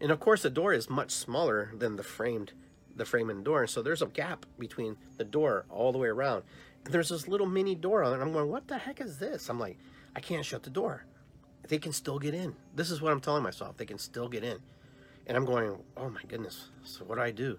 And 0.00 0.10
of 0.10 0.20
course 0.20 0.42
the 0.42 0.50
door 0.50 0.72
is 0.72 0.90
much 0.90 1.10
smaller 1.10 1.72
than 1.76 1.96
the 1.96 2.02
framed 2.02 2.52
the 2.94 3.04
frame 3.04 3.30
and 3.30 3.44
door. 3.44 3.66
So 3.66 3.82
there's 3.82 4.02
a 4.02 4.06
gap 4.06 4.46
between 4.58 4.96
the 5.16 5.24
door 5.24 5.64
all 5.70 5.92
the 5.92 5.98
way 5.98 6.08
around 6.08 6.42
And 6.84 6.92
there's 6.92 7.08
this 7.08 7.28
little 7.28 7.46
mini 7.46 7.74
door 7.74 8.02
on 8.02 8.18
it. 8.18 8.22
I'm 8.22 8.32
going, 8.32 8.50
what 8.50 8.68
the 8.68 8.78
heck 8.78 9.00
is 9.00 9.18
this? 9.18 9.48
I'm 9.48 9.58
like, 9.58 9.78
I 10.14 10.20
can't 10.20 10.44
shut 10.44 10.62
the 10.62 10.70
door. 10.70 11.06
They 11.68 11.78
can 11.78 11.92
still 11.92 12.18
get 12.18 12.34
in. 12.34 12.54
This 12.74 12.90
is 12.90 13.00
what 13.00 13.12
I'm 13.12 13.20
telling 13.20 13.42
myself. 13.42 13.76
They 13.76 13.86
can 13.86 13.98
still 13.98 14.28
get 14.28 14.44
in. 14.44 14.58
And 15.26 15.36
I'm 15.36 15.44
going, 15.44 15.78
oh 15.96 16.10
my 16.10 16.22
goodness. 16.28 16.68
So 16.82 17.04
what 17.04 17.14
do 17.14 17.22
I 17.22 17.30
do? 17.30 17.58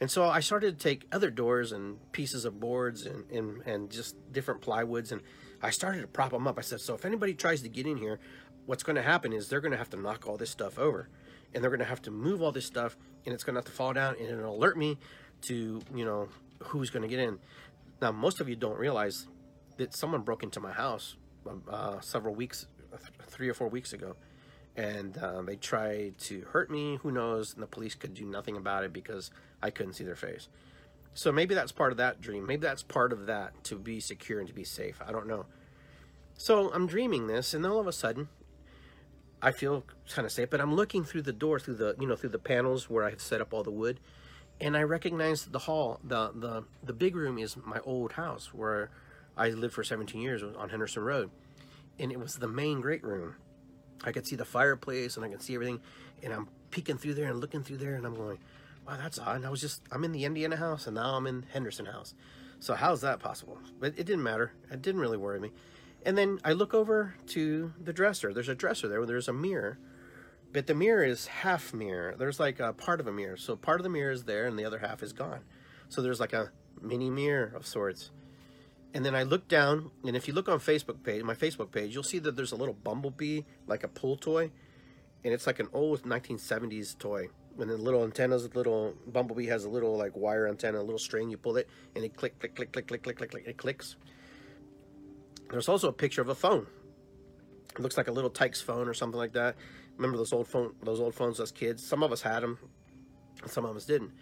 And 0.00 0.10
so 0.10 0.24
I 0.24 0.40
started 0.40 0.78
to 0.78 0.82
take 0.82 1.06
other 1.12 1.30
doors 1.30 1.72
and 1.72 1.98
pieces 2.12 2.44
of 2.44 2.58
boards 2.58 3.04
and, 3.04 3.30
and, 3.30 3.62
and 3.66 3.90
just 3.90 4.16
different 4.32 4.62
plywoods 4.62 5.12
and 5.12 5.20
I 5.62 5.70
started 5.70 6.00
to 6.00 6.06
prop 6.06 6.30
them 6.30 6.46
up. 6.46 6.58
I 6.58 6.62
said, 6.62 6.80
so 6.80 6.94
if 6.94 7.04
anybody 7.04 7.34
tries 7.34 7.60
to 7.62 7.68
get 7.68 7.86
in 7.86 7.98
here, 7.98 8.18
what's 8.64 8.82
going 8.82 8.96
to 8.96 9.02
happen 9.02 9.32
is 9.32 9.48
they're 9.48 9.60
going 9.60 9.72
to 9.72 9.78
have 9.78 9.90
to 9.90 10.00
knock 10.00 10.26
all 10.26 10.38
this 10.38 10.50
stuff 10.50 10.78
over 10.78 11.08
and 11.54 11.62
they're 11.62 11.70
going 11.70 11.80
to 11.80 11.86
have 11.86 12.00
to 12.02 12.10
move 12.10 12.40
all 12.40 12.50
this 12.50 12.64
stuff 12.64 12.96
and 13.26 13.34
it's 13.34 13.44
going 13.44 13.54
to 13.54 13.58
have 13.58 13.66
to 13.66 13.72
fall 13.72 13.92
down 13.92 14.16
and 14.18 14.28
it'll 14.28 14.56
alert 14.56 14.78
me 14.78 14.96
to, 15.42 15.80
you 15.94 16.04
know, 16.04 16.28
who's 16.60 16.88
going 16.88 17.02
to 17.02 17.08
get 17.08 17.18
in. 17.18 17.38
Now, 18.00 18.12
most 18.12 18.40
of 18.40 18.48
you 18.48 18.56
don't 18.56 18.78
realize 18.78 19.26
that 19.76 19.94
someone 19.94 20.22
broke 20.22 20.42
into 20.42 20.60
my 20.60 20.72
house 20.72 21.16
uh, 21.68 22.00
several 22.00 22.34
weeks, 22.34 22.66
three 23.26 23.48
or 23.48 23.54
four 23.54 23.68
weeks 23.68 23.92
ago, 23.92 24.16
and 24.76 25.16
uh, 25.18 25.42
they 25.42 25.56
tried 25.56 26.18
to 26.18 26.42
hurt 26.50 26.70
me. 26.70 26.98
Who 27.02 27.10
knows? 27.10 27.54
And 27.54 27.62
the 27.62 27.66
police 27.66 27.94
could 27.94 28.14
do 28.14 28.24
nothing 28.24 28.56
about 28.56 28.84
it 28.84 28.92
because 28.92 29.30
I 29.62 29.70
couldn't 29.70 29.94
see 29.94 30.04
their 30.04 30.16
face. 30.16 30.48
So 31.12 31.32
maybe 31.32 31.54
that's 31.54 31.72
part 31.72 31.92
of 31.92 31.98
that 31.98 32.20
dream. 32.20 32.46
Maybe 32.46 32.62
that's 32.62 32.82
part 32.82 33.12
of 33.12 33.26
that 33.26 33.64
to 33.64 33.76
be 33.76 34.00
secure 34.00 34.38
and 34.38 34.48
to 34.48 34.54
be 34.54 34.64
safe. 34.64 35.00
I 35.06 35.12
don't 35.12 35.26
know. 35.26 35.46
So 36.36 36.70
I'm 36.72 36.86
dreaming 36.86 37.26
this, 37.26 37.52
and 37.52 37.66
all 37.66 37.80
of 37.80 37.86
a 37.86 37.92
sudden, 37.92 38.28
I 39.42 39.52
feel 39.52 39.84
kind 40.14 40.24
of 40.24 40.32
safe. 40.32 40.48
But 40.50 40.60
I'm 40.60 40.74
looking 40.74 41.04
through 41.04 41.22
the 41.22 41.32
door, 41.32 41.58
through 41.58 41.74
the 41.74 41.96
you 42.00 42.06
know 42.06 42.16
through 42.16 42.30
the 42.30 42.38
panels 42.38 42.88
where 42.88 43.04
I 43.04 43.10
have 43.10 43.20
set 43.20 43.40
up 43.40 43.52
all 43.52 43.62
the 43.62 43.70
wood, 43.70 44.00
and 44.60 44.76
I 44.76 44.82
recognize 44.82 45.46
the 45.46 45.60
hall, 45.60 46.00
the, 46.04 46.32
the, 46.34 46.64
the 46.84 46.92
big 46.92 47.16
room 47.16 47.38
is 47.38 47.56
my 47.56 47.78
old 47.80 48.12
house 48.12 48.52
where 48.52 48.90
I 49.36 49.48
lived 49.48 49.72
for 49.72 49.82
17 49.82 50.20
years 50.20 50.42
on 50.42 50.68
Henderson 50.68 51.02
Road. 51.02 51.30
And 51.98 52.12
it 52.12 52.18
was 52.18 52.36
the 52.36 52.48
main 52.48 52.80
great 52.80 53.02
room. 53.02 53.36
I 54.04 54.12
could 54.12 54.26
see 54.26 54.36
the 54.36 54.44
fireplace 54.44 55.16
and 55.16 55.24
I 55.24 55.30
could 55.30 55.40
see 55.40 55.54
everything. 55.54 55.80
And 56.22 56.32
I'm 56.32 56.48
peeking 56.70 56.98
through 56.98 57.14
there 57.14 57.30
and 57.30 57.40
looking 57.40 57.62
through 57.62 57.78
there 57.78 57.94
and 57.94 58.04
I'm 58.04 58.14
going, 58.14 58.38
wow, 58.90 58.96
that's 59.00 59.18
odd. 59.18 59.44
I 59.44 59.50
was 59.50 59.60
just, 59.60 59.82
I'm 59.90 60.04
in 60.04 60.12
the 60.12 60.24
Indiana 60.24 60.56
house 60.56 60.86
and 60.86 60.96
now 60.96 61.16
I'm 61.16 61.26
in 61.26 61.44
Henderson 61.52 61.86
house. 61.86 62.14
So 62.58 62.74
how's 62.74 63.00
that 63.00 63.20
possible? 63.20 63.58
But 63.78 63.98
it 63.98 64.04
didn't 64.04 64.22
matter. 64.22 64.52
It 64.70 64.82
didn't 64.82 65.00
really 65.00 65.16
worry 65.16 65.40
me. 65.40 65.52
And 66.04 66.16
then 66.16 66.40
I 66.44 66.52
look 66.52 66.74
over 66.74 67.14
to 67.28 67.72
the 67.82 67.92
dresser. 67.92 68.32
There's 68.32 68.48
a 68.48 68.54
dresser 68.54 68.88
there 68.88 68.98
where 68.98 69.06
there's 69.06 69.28
a 69.28 69.32
mirror 69.32 69.78
but 70.52 70.66
the 70.66 70.74
mirror 70.74 71.04
is 71.04 71.26
half 71.26 71.72
mirror. 71.72 72.14
There's 72.18 72.40
like 72.40 72.58
a 72.60 72.72
part 72.72 73.00
of 73.00 73.06
a 73.06 73.12
mirror. 73.12 73.36
So 73.36 73.56
part 73.56 73.80
of 73.80 73.84
the 73.84 73.90
mirror 73.90 74.10
is 74.10 74.24
there 74.24 74.46
and 74.46 74.58
the 74.58 74.64
other 74.64 74.78
half 74.78 75.02
is 75.02 75.12
gone. 75.12 75.40
So 75.88 76.02
there's 76.02 76.20
like 76.20 76.32
a 76.32 76.50
mini 76.80 77.10
mirror 77.10 77.52
of 77.54 77.66
sorts. 77.66 78.10
And 78.92 79.04
then 79.04 79.14
I 79.14 79.22
look 79.22 79.46
down, 79.46 79.92
and 80.04 80.16
if 80.16 80.26
you 80.26 80.34
look 80.34 80.48
on 80.48 80.58
Facebook 80.58 81.04
page, 81.04 81.22
my 81.22 81.34
Facebook 81.34 81.70
page, 81.70 81.94
you'll 81.94 82.02
see 82.02 82.18
that 82.18 82.34
there's 82.34 82.50
a 82.50 82.56
little 82.56 82.74
bumblebee, 82.74 83.42
like 83.68 83.84
a 83.84 83.88
pull 83.88 84.16
toy, 84.16 84.50
and 85.22 85.32
it's 85.32 85.46
like 85.46 85.60
an 85.60 85.68
old 85.72 86.02
1970s 86.02 86.98
toy. 86.98 87.28
And 87.60 87.68
the 87.68 87.76
little 87.76 88.04
antennas, 88.04 88.48
the 88.48 88.56
little 88.56 88.94
bumblebee 89.06 89.46
has 89.46 89.64
a 89.64 89.68
little 89.68 89.96
like 89.96 90.16
wire 90.16 90.48
antenna, 90.48 90.80
a 90.80 90.82
little 90.82 90.98
string. 90.98 91.28
You 91.28 91.36
pull 91.36 91.58
it, 91.58 91.68
and 91.94 92.02
it 92.04 92.16
click, 92.16 92.38
click, 92.38 92.54
click, 92.56 92.72
click, 92.72 92.86
click, 92.86 93.02
click, 93.02 93.18
click, 93.18 93.30
click. 93.30 93.44
It 93.46 93.58
clicks. 93.58 93.96
There's 95.50 95.68
also 95.68 95.88
a 95.88 95.92
picture 95.92 96.22
of 96.22 96.30
a 96.30 96.34
phone. 96.34 96.66
It 97.74 97.80
looks 97.80 97.96
like 97.96 98.08
a 98.08 98.12
Little 98.12 98.30
Tikes 98.30 98.60
phone 98.60 98.88
or 98.88 98.94
something 98.94 99.18
like 99.18 99.32
that. 99.34 99.56
Remember 99.96 100.16
those 100.16 100.32
old 100.32 100.48
phone, 100.48 100.74
those 100.82 101.00
old 101.00 101.14
phones 101.14 101.38
as 101.38 101.52
kids? 101.52 101.86
Some 101.86 102.02
of 102.02 102.12
us 102.12 102.22
had 102.22 102.40
them, 102.40 102.58
some 103.46 103.64
of 103.66 103.76
us 103.76 103.84
didn't. 103.84 104.12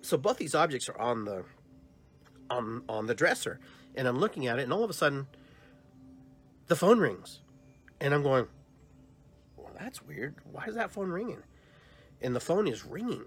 So 0.00 0.16
both 0.16 0.38
these 0.38 0.54
objects 0.54 0.88
are 0.88 0.98
on 0.98 1.24
the 1.24 1.44
on 2.50 2.82
on 2.88 3.06
the 3.06 3.14
dresser, 3.14 3.60
and 3.94 4.08
I'm 4.08 4.18
looking 4.18 4.48
at 4.48 4.58
it, 4.58 4.62
and 4.62 4.72
all 4.72 4.82
of 4.82 4.90
a 4.90 4.94
sudden, 4.94 5.28
the 6.66 6.74
phone 6.74 6.98
rings, 6.98 7.40
and 8.00 8.12
I'm 8.12 8.22
going, 8.22 8.48
"Well, 9.56 9.70
that's 9.78 10.02
weird. 10.02 10.34
Why 10.50 10.64
is 10.64 10.74
that 10.74 10.90
phone 10.90 11.10
ringing?" 11.10 11.42
And 12.22 12.34
the 12.34 12.40
phone 12.40 12.68
is 12.68 12.84
ringing, 12.84 13.24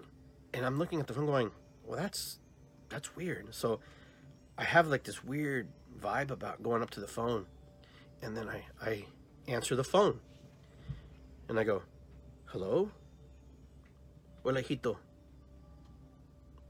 and 0.54 0.64
I'm 0.64 0.78
looking 0.78 1.00
at 1.00 1.06
the 1.06 1.12
phone, 1.12 1.26
going, 1.26 1.50
"Well, 1.84 1.98
that's 1.98 2.38
that's 2.88 3.14
weird." 3.14 3.54
So 3.54 3.80
I 4.58 4.64
have 4.64 4.88
like 4.88 5.04
this 5.04 5.22
weird 5.22 5.68
vibe 6.00 6.30
about 6.30 6.62
going 6.62 6.82
up 6.82 6.90
to 6.90 7.00
the 7.00 7.06
phone, 7.06 7.46
and 8.22 8.36
then 8.36 8.48
I 8.48 8.64
I 8.80 9.04
answer 9.48 9.76
the 9.76 9.84
phone 9.84 10.20
and 11.48 11.60
I 11.60 11.64
go, 11.64 11.82
hello? 12.46 12.90
Hola. 14.42 14.60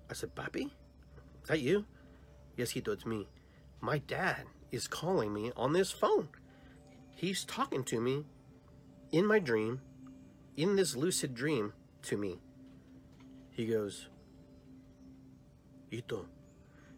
I 0.08 0.14
said, 0.14 0.34
Papi? 0.34 0.66
Is 1.42 1.48
that 1.48 1.60
you? 1.60 1.84
Yes, 2.56 2.70
Hito, 2.70 2.92
it's 2.92 3.06
me. 3.06 3.28
My 3.80 3.98
dad 3.98 4.44
is 4.70 4.86
calling 4.86 5.32
me 5.32 5.52
on 5.56 5.72
this 5.72 5.90
phone. 5.90 6.28
He's 7.14 7.44
talking 7.44 7.84
to 7.84 8.00
me 8.00 8.24
in 9.12 9.26
my 9.26 9.38
dream, 9.38 9.80
in 10.56 10.76
this 10.76 10.94
lucid 10.94 11.34
dream 11.34 11.72
to 12.06 12.16
me. 12.16 12.38
He 13.50 13.66
goes, 13.66 14.08
Ito. 15.90 16.26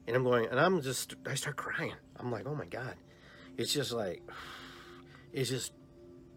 And 0.07 0.17
I'm 0.17 0.25
going, 0.25 0.47
and 0.47 0.59
I'm 0.59 0.81
just, 0.81 1.15
I 1.27 1.35
start 1.35 1.57
crying. 1.57 1.93
I'm 2.17 2.33
like, 2.33 2.47
oh 2.47 2.55
my 2.55 2.67
God. 2.67 2.95
It's 3.57 3.73
just 3.73 3.93
like, 3.93 4.23
it's 5.33 5.51
just 5.51 5.73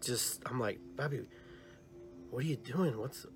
just 0.02 0.42
I'm 0.46 0.60
like, 0.60 0.80
Papi, 0.96 1.24
what 2.30 2.44
are 2.44 2.46
you 2.46 2.56
doing? 2.56 2.98
What's 2.98 3.26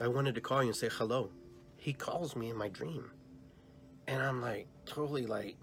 I 0.00 0.08
wanted 0.08 0.34
to 0.34 0.40
call 0.40 0.62
you 0.62 0.68
and 0.68 0.76
say 0.76 0.88
hello. 0.90 1.30
He 1.76 1.92
calls 1.92 2.36
me 2.36 2.50
in 2.50 2.56
my 2.56 2.68
dream. 2.68 3.10
And 4.06 4.22
I'm 4.22 4.40
like 4.40 4.66
totally 4.86 5.26
like 5.26 5.56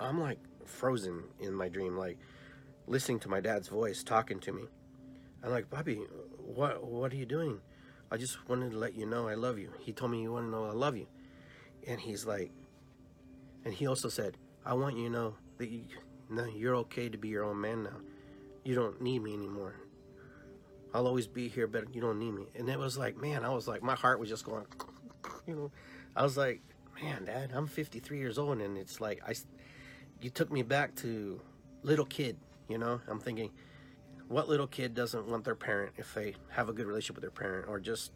I'm 0.00 0.20
like 0.20 0.38
frozen 0.64 1.24
in 1.40 1.54
my 1.54 1.68
dream, 1.68 1.96
like 1.96 2.18
listening 2.86 3.20
to 3.20 3.28
my 3.28 3.40
dad's 3.40 3.68
voice 3.68 4.02
talking 4.02 4.40
to 4.40 4.52
me. 4.52 4.62
I'm 5.42 5.50
like, 5.50 5.68
Papi, 5.70 6.06
what 6.38 6.84
what 6.84 7.12
are 7.12 7.16
you 7.16 7.26
doing? 7.26 7.60
I 8.12 8.16
just 8.16 8.48
wanted 8.48 8.70
to 8.72 8.78
let 8.78 8.94
you 8.94 9.06
know 9.06 9.26
I 9.26 9.34
love 9.34 9.58
you. 9.58 9.70
He 9.80 9.92
told 9.92 10.12
me 10.12 10.22
you 10.22 10.32
want 10.32 10.46
to 10.46 10.50
know 10.50 10.66
I 10.66 10.72
love 10.72 10.96
you. 10.96 11.06
And 11.88 12.00
he's 12.00 12.24
like 12.24 12.52
and 13.64 13.74
he 13.74 13.86
also 13.86 14.08
said, 14.08 14.36
I 14.64 14.74
want 14.74 14.96
you 14.96 15.06
to 15.06 15.10
know 15.10 15.34
that 15.58 15.68
you 15.68 15.84
no, 16.30 16.44
you're 16.44 16.76
okay 16.76 17.08
to 17.08 17.18
be 17.18 17.28
your 17.28 17.44
own 17.44 17.60
man 17.60 17.82
now 17.82 17.96
you 18.64 18.74
don't 18.74 19.00
need 19.00 19.22
me 19.22 19.34
anymore. 19.34 19.74
I'll 20.94 21.06
always 21.06 21.26
be 21.26 21.48
here, 21.48 21.66
but 21.66 21.94
you 21.94 22.00
don't 22.00 22.18
need 22.18 22.32
me. 22.32 22.46
And 22.54 22.68
it 22.68 22.78
was 22.78 22.98
like, 22.98 23.16
man, 23.16 23.44
I 23.44 23.50
was 23.50 23.66
like, 23.66 23.82
my 23.82 23.94
heart 23.94 24.20
was 24.20 24.28
just 24.28 24.44
going, 24.44 24.66
you 25.46 25.54
know, 25.54 25.70
I 26.14 26.22
was 26.22 26.36
like, 26.36 26.60
man, 27.02 27.24
Dad, 27.24 27.50
I'm 27.54 27.66
53 27.66 28.18
years 28.18 28.38
old, 28.38 28.60
and 28.60 28.76
it's 28.76 29.00
like 29.00 29.22
I, 29.26 29.34
you 30.20 30.30
took 30.30 30.52
me 30.52 30.62
back 30.62 30.94
to 30.96 31.40
little 31.82 32.04
kid. 32.04 32.36
You 32.68 32.78
know, 32.78 33.00
I'm 33.08 33.18
thinking, 33.18 33.50
what 34.32 34.48
little 34.48 34.66
kid 34.66 34.94
doesn't 34.94 35.28
want 35.28 35.44
their 35.44 35.54
parent 35.54 35.92
if 35.98 36.14
they 36.14 36.34
have 36.48 36.70
a 36.70 36.72
good 36.72 36.86
relationship 36.86 37.16
with 37.16 37.22
their 37.22 37.30
parent 37.30 37.68
or 37.68 37.78
just 37.78 38.12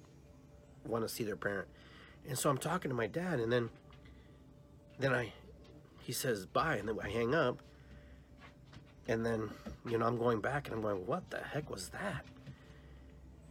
want 0.86 1.04
to 1.04 1.08
see 1.08 1.24
their 1.24 1.36
parent? 1.36 1.68
And 2.26 2.38
so 2.38 2.48
I'm 2.48 2.56
talking 2.56 2.88
to 2.88 2.94
my 2.94 3.06
dad, 3.06 3.38
and 3.38 3.52
then, 3.52 3.68
then 4.98 5.12
I, 5.12 5.32
he 6.02 6.12
says 6.12 6.46
bye, 6.46 6.76
and 6.76 6.88
then 6.88 6.96
I 7.00 7.10
hang 7.10 7.34
up, 7.34 7.60
and 9.06 9.24
then 9.24 9.50
you 9.86 9.98
know 9.98 10.06
I'm 10.06 10.16
going 10.16 10.40
back, 10.40 10.66
and 10.66 10.74
I'm 10.74 10.82
going, 10.82 11.06
what 11.06 11.28
the 11.30 11.38
heck 11.38 11.70
was 11.70 11.90
that? 11.90 12.24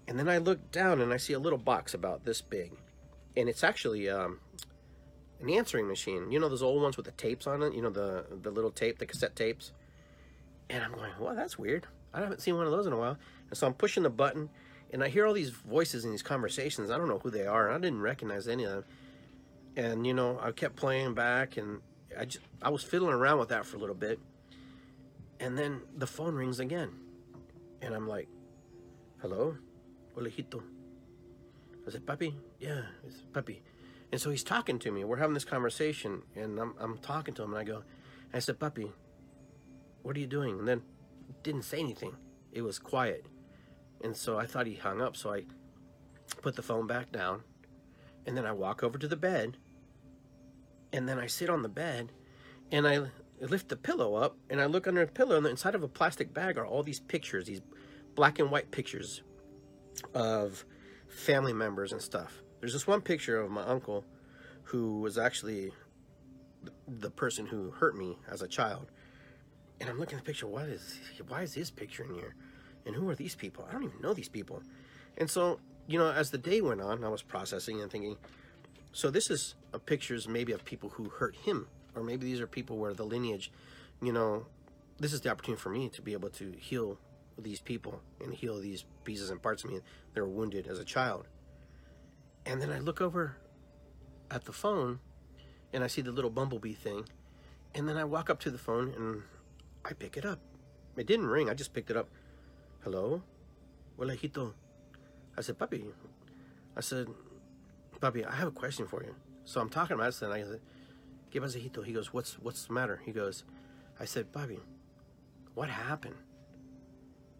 And 0.07 0.17
then 0.17 0.27
I 0.27 0.39
look 0.39 0.72
down, 0.72 1.01
and 1.01 1.13
I 1.13 1.17
see 1.17 1.34
a 1.34 1.39
little 1.39 1.60
box 1.60 1.93
about 1.93 2.25
this 2.25 2.41
big, 2.41 2.72
and 3.38 3.48
it's 3.48 3.63
actually 3.63 4.10
um, 4.10 4.39
an 5.39 5.51
answering 5.51 5.88
machine. 5.88 6.31
You 6.31 6.39
know 6.39 6.50
those 6.50 6.63
old 6.63 6.81
ones 6.81 6.98
with 6.98 7.05
the 7.05 7.12
tapes 7.13 7.45
on 7.45 7.62
it. 7.62 7.75
You 7.75 7.84
know 7.84 7.91
the 7.91 8.25
the 8.41 8.50
little 8.50 8.72
tape, 8.72 8.98
the 8.98 9.05
cassette 9.05 9.36
tapes. 9.36 9.72
And 10.67 10.84
I'm 10.84 10.93
going, 10.93 11.12
well, 11.19 11.36
that's 11.36 11.60
weird. 11.60 11.86
I 12.15 12.22
haven't 12.22 12.41
seen 12.41 12.55
one 12.55 12.65
of 12.65 12.72
those 12.72 12.88
in 12.88 12.93
a 12.93 12.98
while. 12.98 13.17
And 13.50 13.57
so 13.57 13.67
I'm 13.67 13.74
pushing 13.74 14.03
the 14.03 14.10
button, 14.10 14.50
and 14.91 15.03
I 15.03 15.10
hear 15.10 15.27
all 15.27 15.34
these 15.34 15.50
voices 15.50 16.05
in 16.05 16.12
these 16.12 16.24
conversations. 16.24 16.89
I 16.89 16.98
don't 16.98 17.10
know 17.10 17.19
who 17.19 17.29
they 17.29 17.45
are. 17.45 17.69
I 17.69 17.77
didn't 17.77 18.01
recognize 18.01 18.48
any 18.48 18.63
of 18.63 18.72
them. 18.72 18.84
And 19.75 20.07
you 20.07 20.13
know, 20.13 20.39
I 20.41 20.51
kept 20.51 20.77
playing 20.77 21.13
back, 21.13 21.57
and 21.57 21.81
I 22.17 22.25
just 22.25 22.45
I 22.62 22.69
was 22.69 22.84
fiddling 22.84 23.13
around 23.13 23.39
with 23.39 23.50
that 23.50 23.65
for 23.65 23.75
a 23.75 23.79
little 23.79 23.95
bit. 23.95 24.19
And 25.41 25.57
then 25.57 25.81
the 25.98 26.07
phone 26.07 26.34
rings 26.36 26.62
again, 26.62 26.91
and 27.81 27.93
I'm 27.93 28.07
like, 28.07 28.29
"Hello, 29.22 29.57
Olejito." 30.15 30.63
I 31.86 31.91
said, 31.91 32.05
"Papi, 32.05 32.34
yeah, 32.62 32.84
it's 33.05 33.24
Papi." 33.34 33.60
And 34.13 34.22
so 34.22 34.29
he's 34.29 34.43
talking 34.45 34.79
to 34.79 34.91
me. 34.91 35.03
We're 35.03 35.17
having 35.17 35.34
this 35.34 35.43
conversation, 35.43 36.22
and 36.38 36.57
I'm 36.57 36.74
I'm 36.79 36.98
talking 37.00 37.34
to 37.34 37.43
him, 37.43 37.51
and 37.51 37.60
I 37.60 37.65
go, 37.65 37.84
I 38.34 38.39
said, 38.39 38.57
"Papi, 38.57 38.89
what 40.03 40.15
are 40.15 40.19
you 40.22 40.27
doing?" 40.27 40.60
And 40.60 40.67
then 40.67 40.81
didn't 41.46 41.62
say 41.62 41.80
anything. 41.80 42.16
It 42.52 42.64
was 42.64 42.80
quiet. 42.80 43.28
And 44.04 44.18
so 44.18 44.38
I 44.38 44.46
thought 44.46 44.66
he 44.66 44.74
hung 44.74 45.02
up, 45.02 45.16
so 45.16 45.32
I 45.32 45.44
put 46.42 46.56
the 46.56 46.64
phone 46.64 46.88
back 46.88 47.12
down. 47.12 47.44
And 48.25 48.36
then 48.36 48.46
I 48.46 48.52
walk 48.52 48.84
over 48.84 48.98
to 48.98 49.08
the 49.08 49.16
bed. 49.16 49.58
And 50.92 51.08
then 51.08 51.20
I 51.20 51.28
sit 51.28 51.50
on 51.50 51.62
the 51.62 51.70
bed 51.70 52.12
and 52.72 52.88
I 52.88 53.08
lift 53.40 53.70
the 53.70 53.75
pillow 53.75 54.16
up 54.16 54.38
and 54.50 54.62
I 54.62 54.66
look 54.66 54.88
under 54.88 55.06
the 55.06 55.12
pillow 55.12 55.38
and 55.38 55.46
inside 55.46 55.75
of 55.75 55.84
a 55.84 55.88
plastic 55.88 56.34
bag 56.34 56.58
are 56.58 56.66
all 56.66 56.84
these 56.84 57.02
pictures, 57.02 57.48
these 57.48 57.62
black 58.16 58.40
and 58.40 58.50
white 58.50 58.72
pictures 58.72 59.22
of 60.14 60.66
family 61.10 61.52
members 61.52 61.92
and 61.92 62.02
stuff. 62.02 62.42
There's 62.60 62.72
this 62.72 62.88
one 62.88 63.02
picture 63.02 63.40
of 63.42 63.52
my 63.52 63.64
uncle 63.64 64.06
who 64.64 65.02
was 65.02 65.18
actually 65.18 65.74
the 66.88 67.12
person 67.12 67.46
who 67.46 67.72
hurt 67.72 67.98
me 67.98 68.18
as 68.32 68.42
a 68.42 68.48
child 68.48 68.90
and 69.79 69.89
I'm 69.89 70.00
looking 70.00 70.17
at 70.17 70.24
the 70.24 70.27
picture. 70.27 70.48
What 70.48 70.65
is? 70.65 71.00
Why 71.27 71.41
is 71.41 71.53
his 71.53 71.72
picture 71.72 72.03
in 72.03 72.13
here? 72.13 72.36
And 72.86 72.96
who 72.96 73.10
are 73.10 73.15
these 73.15 73.36
people? 73.36 73.65
I 73.67 73.74
don't 73.74 73.84
even 73.84 74.01
know 74.01 74.13
these 74.13 74.29
people. 74.29 74.62
And 75.17 75.29
so, 75.29 75.60
you 75.88 75.98
know, 75.98 76.12
as 76.12 76.32
the 76.32 76.38
day 76.38 76.62
went 76.62 76.82
on, 76.82 77.03
I 77.03 77.10
was 77.10 77.22
processing 77.22 77.82
and 77.82 77.91
thinking. 77.91 78.17
So 78.91 79.10
this 79.10 79.29
is 79.29 79.55
a 79.74 79.79
pictures 79.79 80.27
maybe 80.27 80.53
of 80.53 80.63
people 80.63 80.89
who 80.89 81.10
hurt 81.10 81.36
him, 81.36 81.67
or 81.96 82.03
maybe 82.03 82.25
these 82.25 82.39
are 82.39 82.48
people 82.48 82.77
where 82.77 82.94
the 82.94 83.03
lineage, 83.03 83.51
you 84.01 84.13
know, 84.13 84.46
this 85.00 85.12
is 85.12 85.22
the 85.22 85.29
opportunity 85.29 85.62
for 85.62 85.70
me 85.70 85.89
to 85.89 86.01
be 86.01 86.13
able 86.13 86.29
to 86.29 86.53
heal 86.58 86.98
these 87.38 87.60
people 87.60 88.01
and 88.22 88.34
heal 88.34 88.60
these 88.60 88.86
pieces 89.03 89.29
and 89.29 89.41
parts 89.41 89.63
of 89.63 89.72
me 89.72 89.79
that 90.13 90.22
were 90.22 90.29
wounded 90.29 90.67
as 90.67 90.79
a 90.79 90.86
child. 90.86 91.27
And 92.46 92.62
then 92.62 92.72
I 92.72 92.79
look 92.79 93.01
over 93.01 93.36
at 94.32 94.46
the 94.46 94.53
phone 94.53 95.00
and 95.74 95.84
I 95.84 95.88
see 95.88 96.01
the 96.01 96.12
little 96.12 96.29
bumblebee 96.29 96.74
thing. 96.74 97.05
And 97.74 97.89
then 97.89 97.98
I 97.98 98.05
walk 98.05 98.29
up 98.29 98.39
to 98.41 98.51
the 98.51 98.58
phone 98.58 98.94
and 98.96 99.24
I 99.86 99.94
pick 99.94 100.18
it 100.18 100.25
up. 100.25 100.39
It 100.98 101.06
didn't 101.06 101.27
ring. 101.27 101.50
I 101.50 101.54
just 101.54 101.74
picked 101.74 101.91
it 101.91 101.98
up. 101.98 102.10
Hello? 102.84 103.21
Olejito. 104.00 104.54
I 105.38 105.41
said, 105.41 105.60
Papi. 105.60 105.86
I 106.76 106.82
said, 106.82 107.08
Papi, 108.02 108.28
I 108.28 108.36
have 108.36 108.48
a 108.48 108.52
question 108.52 108.88
for 108.88 109.04
you. 109.04 109.15
So 109.43 109.62
I'm 109.62 109.69
talking 109.69 109.98
this 109.98 110.21
and 110.24 110.34
I 110.34 110.41
said, 110.41 110.60
¿Qué 111.32 111.39
pasa, 111.39 111.60
hijito? 111.60 111.86
He 111.86 111.93
goes, 111.93 112.12
what's, 112.12 112.39
what's 112.39 112.65
the 112.65 112.74
matter? 112.74 113.00
He 113.06 113.12
goes, 113.12 113.43
I 114.00 114.06
said, 114.06 114.32
Papi, 114.32 114.60
what 115.54 115.69
happened? 115.69 116.15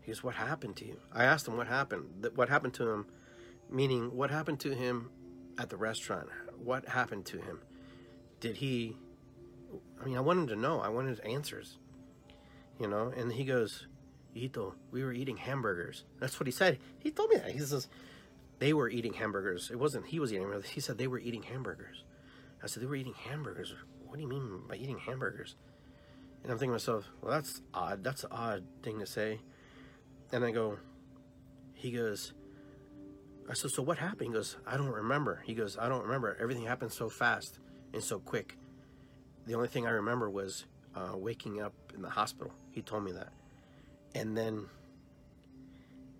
He 0.02 0.12
goes, 0.12 0.24
what 0.24 0.36
happened 0.36 0.76
to 0.78 0.86
you? 0.86 1.00
I 1.12 1.24
asked 1.24 1.48
him 1.48 1.58
what 1.58 1.68
happened. 1.68 2.28
What 2.36 2.50
happened 2.50 2.76
to 2.76 2.88
him? 2.90 3.08
Meaning, 3.72 4.16
what 4.16 4.30
happened 4.30 4.60
to 4.60 4.76
him 4.76 5.10
at 5.58 5.70
the 5.70 5.78
restaurant? 5.78 6.28
What 6.64 6.90
happened 6.90 7.26
to 7.28 7.38
him? 7.38 7.62
Did 8.40 8.58
he... 8.58 8.98
I 10.00 10.06
mean, 10.06 10.16
I 10.16 10.22
wanted 10.22 10.50
to 10.50 10.56
know. 10.56 10.80
I 10.80 10.90
wanted 10.90 11.20
answers 11.22 11.80
you 12.80 12.88
know? 12.88 13.12
And 13.16 13.32
he 13.32 13.44
goes 13.46 13.88
Ito, 14.36 14.76
we 14.92 15.04
were 15.04 15.14
eating 15.14 15.38
hamburgers. 15.38 16.04
That's 16.20 16.40
what 16.40 16.48
he 16.48 16.52
said. 16.52 16.78
He 17.00 17.10
told 17.10 17.30
me 17.30 17.38
that. 17.38 17.52
He 17.52 17.60
says 17.60 17.88
they 18.60 18.74
were 18.74 18.90
eating 18.90 19.14
hamburgers. 19.14 19.70
It 19.72 19.80
wasn't 19.80 20.08
he 20.08 20.20
was 20.20 20.32
eating 20.32 20.44
hamburgers. 20.44 20.70
he 20.70 20.82
said 20.82 20.98
they 20.98 21.08
were 21.08 21.20
eating 21.20 21.44
hamburgers. 21.44 22.04
I 22.62 22.68
said 22.68 22.84
they 22.84 22.88
were 22.88 22.96
eating 22.96 23.14
hamburgers? 23.14 23.74
What 24.06 24.16
do 24.16 24.22
you 24.22 24.28
mean 24.28 24.62
by 24.68 24.76
eating 24.76 24.98
hamburgers? 24.98 25.56
And 26.44 26.52
i'm 26.52 26.60
thinking 26.60 26.72
to 26.72 26.74
myself 26.74 27.10
well 27.22 27.32
that's 27.32 27.62
odd. 27.74 28.04
That's 28.04 28.24
an 28.24 28.32
odd 28.32 28.64
thing 28.84 29.00
to 29.00 29.06
say. 29.06 29.40
And 30.32 30.44
i 30.44 30.52
go 30.52 30.78
he 31.74 31.92
goes 31.92 32.34
i 33.50 33.54
said 33.54 33.72
so 33.72 33.84
what 33.84 33.98
happened? 33.98 34.28
He 34.30 34.34
goes 34.34 34.58
i 34.68 34.76
don't 34.76 34.92
remember. 34.92 35.42
He 35.46 35.54
goes 35.54 35.78
i 35.78 35.88
don't 35.88 36.04
remember. 36.04 36.38
Everything 36.42 36.66
happened 36.66 36.92
so 36.92 37.10
fast 37.10 37.60
and 37.94 38.04
so 38.04 38.20
quick. 38.20 38.58
The 39.48 39.56
only 39.56 39.70
thing 39.70 39.88
i 39.88 39.92
remember 39.92 40.30
was 40.30 40.66
uh, 40.96 41.18
waking 41.18 41.62
up 41.62 41.74
in 41.94 42.02
the 42.02 42.10
hospital. 42.10 42.54
He 42.72 42.82
told 42.82 43.04
me 43.04 43.12
that, 43.12 43.30
and 44.14 44.38
then, 44.38 44.66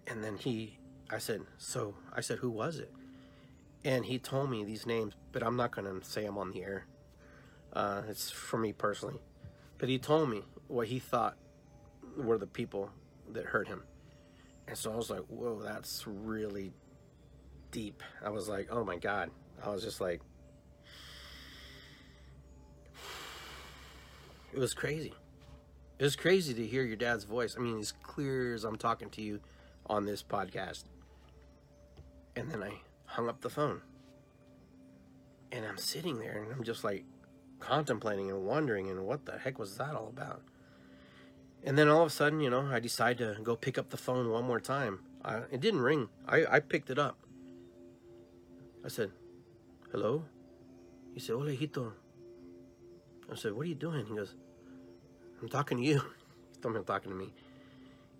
and 0.08 0.24
then 0.24 0.38
he, 0.38 0.78
I 1.10 1.18
said, 1.18 1.42
so 1.58 1.96
I 2.14 2.22
said, 2.22 2.40
who 2.40 2.50
was 2.50 2.80
it? 2.80 2.92
And 3.84 4.06
he 4.06 4.18
told 4.18 4.50
me 4.50 4.64
these 4.64 4.86
names, 4.86 5.14
but 5.32 5.44
I'm 5.44 5.56
not 5.56 5.72
gonna 5.72 6.04
say 6.04 6.24
them 6.24 6.38
on 6.38 6.52
the 6.52 6.64
air. 6.64 6.86
Uh, 7.74 8.02
it's 8.10 8.32
for 8.32 8.58
me 8.58 8.74
personally, 8.74 9.20
but 9.78 9.90
he 9.90 9.98
told 10.00 10.30
me 10.30 10.44
what 10.68 10.88
he 10.88 11.00
thought 11.00 11.38
were 12.18 12.38
the 12.38 12.48
people 12.48 12.90
that 13.34 13.46
hurt 13.46 13.68
him, 13.68 13.84
and 14.68 14.78
so 14.78 14.92
I 14.92 14.96
was 14.96 15.10
like, 15.10 15.26
whoa, 15.28 15.62
that's 15.62 16.06
really 16.08 16.72
deep. 17.72 18.02
I 18.24 18.30
was 18.30 18.48
like, 18.48 18.70
oh 18.72 18.84
my 18.86 18.98
god. 18.98 19.30
I 19.64 19.70
was 19.70 19.84
just 19.84 20.02
like, 20.02 20.22
it 24.56 24.60
was 24.60 24.74
crazy. 24.74 25.14
It 26.00 26.04
was 26.04 26.16
crazy 26.16 26.54
to 26.54 26.66
hear 26.66 26.84
your 26.84 26.96
dad's 26.96 27.26
voice. 27.26 27.56
I 27.58 27.62
mean, 27.62 27.78
as 27.78 27.92
clear 27.92 28.54
as 28.54 28.64
I'm 28.64 28.78
talking 28.78 29.10
to 29.12 29.22
you 29.22 29.42
on 29.88 30.06
this 30.06 30.24
podcast. 30.24 30.86
And 32.38 32.50
then 32.50 32.64
I 32.64 32.72
hung 33.06 33.28
up 33.28 33.42
the 33.42 33.50
phone. 33.50 33.82
And 35.52 35.66
I'm 35.66 35.78
sitting 35.78 36.20
there 36.20 36.42
and 36.42 36.54
I'm 36.54 36.64
just 36.64 36.86
like 36.86 37.04
contemplating 37.60 38.30
and 38.30 38.46
wondering 38.46 38.90
and 38.90 39.06
what 39.06 39.26
the 39.26 39.38
heck 39.38 39.60
was 39.60 39.78
that 39.78 39.94
all 39.94 40.08
about? 40.08 40.42
And 41.66 41.78
then 41.78 41.90
all 41.90 42.04
of 42.04 42.08
a 42.08 42.12
sudden, 42.12 42.40
you 42.40 42.50
know, 42.50 42.70
I 42.72 42.80
decide 42.80 43.18
to 43.18 43.36
go 43.44 43.58
pick 43.58 43.78
up 43.78 43.90
the 43.90 43.98
phone 43.98 44.30
one 44.30 44.46
more 44.46 44.62
time. 44.62 45.00
I, 45.24 45.40
it 45.52 45.60
didn't 45.60 45.82
ring. 45.82 46.08
I, 46.28 46.46
I 46.50 46.60
picked 46.62 46.90
it 46.90 47.00
up. 47.00 47.18
I 48.86 48.88
said, 48.88 49.12
hello? 49.92 50.24
He 51.14 51.20
said, 51.20 51.36
hola, 51.36 51.52
hijito. 51.52 51.92
I 53.32 53.36
said, 53.36 53.54
what 53.54 53.66
are 53.66 53.70
you 53.70 53.76
doing? 53.76 54.06
He 54.06 54.16
goes, 54.16 54.36
I'm 55.46 55.50
talking 55.50 55.78
to 55.78 55.84
you. 55.84 56.02
I'm 56.66 56.84
talking 56.86 57.12
to 57.12 57.16
me. 57.16 57.32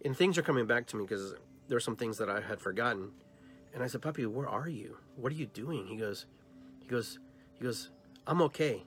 And 0.04 0.16
things 0.16 0.38
are 0.38 0.44
coming 0.44 0.68
back 0.68 0.86
to 0.88 0.96
me 0.96 1.06
because 1.06 1.34
there 1.68 1.76
are 1.76 1.82
some 1.82 1.96
things 1.96 2.20
that 2.20 2.30
I 2.30 2.40
had 2.40 2.60
forgotten. 2.60 3.10
And 3.74 3.82
I 3.82 3.88
said, 3.88 4.02
Papi, 4.02 4.28
where 4.28 4.48
are 4.48 4.70
you? 4.70 4.98
What 5.16 5.32
are 5.32 5.36
you 5.36 5.48
doing? 5.48 5.88
He 5.88 5.96
goes, 5.96 6.28
he 6.82 6.88
goes, 6.88 7.18
he 7.58 7.64
goes, 7.64 7.90
I'm 8.28 8.44
okay. 8.44 8.84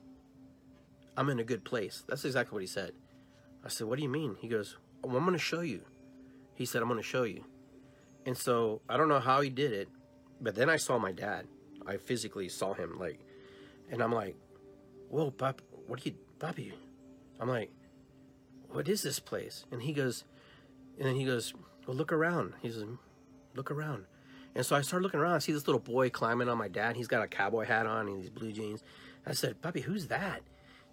I'm 1.17 1.29
in 1.29 1.39
a 1.39 1.43
good 1.43 1.65
place. 1.65 2.05
That's 2.07 2.23
exactly 2.23 2.55
what 2.55 2.61
he 2.61 2.67
said. 2.67 2.93
I 3.65 3.67
said, 3.67 3.87
What 3.87 3.97
do 3.97 4.03
you 4.03 4.09
mean? 4.09 4.37
He 4.39 4.47
goes, 4.47 4.77
well, 5.03 5.17
I'm 5.17 5.25
going 5.25 5.33
to 5.33 5.37
show 5.37 5.59
you. 5.59 5.81
He 6.55 6.65
said, 6.65 6.81
I'm 6.81 6.87
going 6.87 7.01
to 7.01 7.05
show 7.05 7.23
you. 7.23 7.43
And 8.25 8.37
so 8.37 8.79
I 8.87 8.95
don't 8.95 9.09
know 9.09 9.19
how 9.19 9.41
he 9.41 9.49
did 9.49 9.73
it, 9.73 9.89
but 10.39 10.55
then 10.55 10.69
I 10.69 10.77
saw 10.77 10.97
my 10.97 11.11
dad. 11.11 11.45
I 11.85 11.97
physically 11.97 12.47
saw 12.47 12.73
him, 12.73 12.97
like, 12.99 13.19
and 13.91 14.01
I'm 14.01 14.13
like, 14.13 14.37
Whoa, 15.09 15.29
Pop, 15.29 15.61
what 15.87 15.99
are 15.99 16.03
you, 16.07 16.15
Papi? 16.39 16.71
I'm 17.41 17.49
like, 17.49 17.71
what 18.71 18.87
is 18.87 19.01
this 19.01 19.19
place? 19.19 19.65
And 19.71 19.81
he 19.81 19.93
goes, 19.93 20.23
and 20.97 21.07
then 21.07 21.15
he 21.15 21.25
goes, 21.25 21.53
well, 21.85 21.95
look 21.97 22.11
around. 22.11 22.53
He 22.61 22.69
says, 22.69 22.83
look 23.55 23.71
around. 23.71 24.05
And 24.55 24.65
so 24.65 24.75
I 24.75 24.81
started 24.81 25.03
looking 25.03 25.19
around. 25.19 25.35
I 25.35 25.39
see 25.39 25.51
this 25.51 25.67
little 25.67 25.79
boy 25.79 26.09
climbing 26.09 26.49
on 26.49 26.57
my 26.57 26.67
dad. 26.67 26.95
He's 26.95 27.07
got 27.07 27.23
a 27.23 27.27
cowboy 27.27 27.65
hat 27.65 27.85
on 27.85 28.07
and 28.07 28.21
these 28.21 28.29
blue 28.29 28.51
jeans. 28.51 28.83
I 29.25 29.33
said, 29.33 29.61
Papi, 29.61 29.83
who's 29.83 30.07
that? 30.07 30.41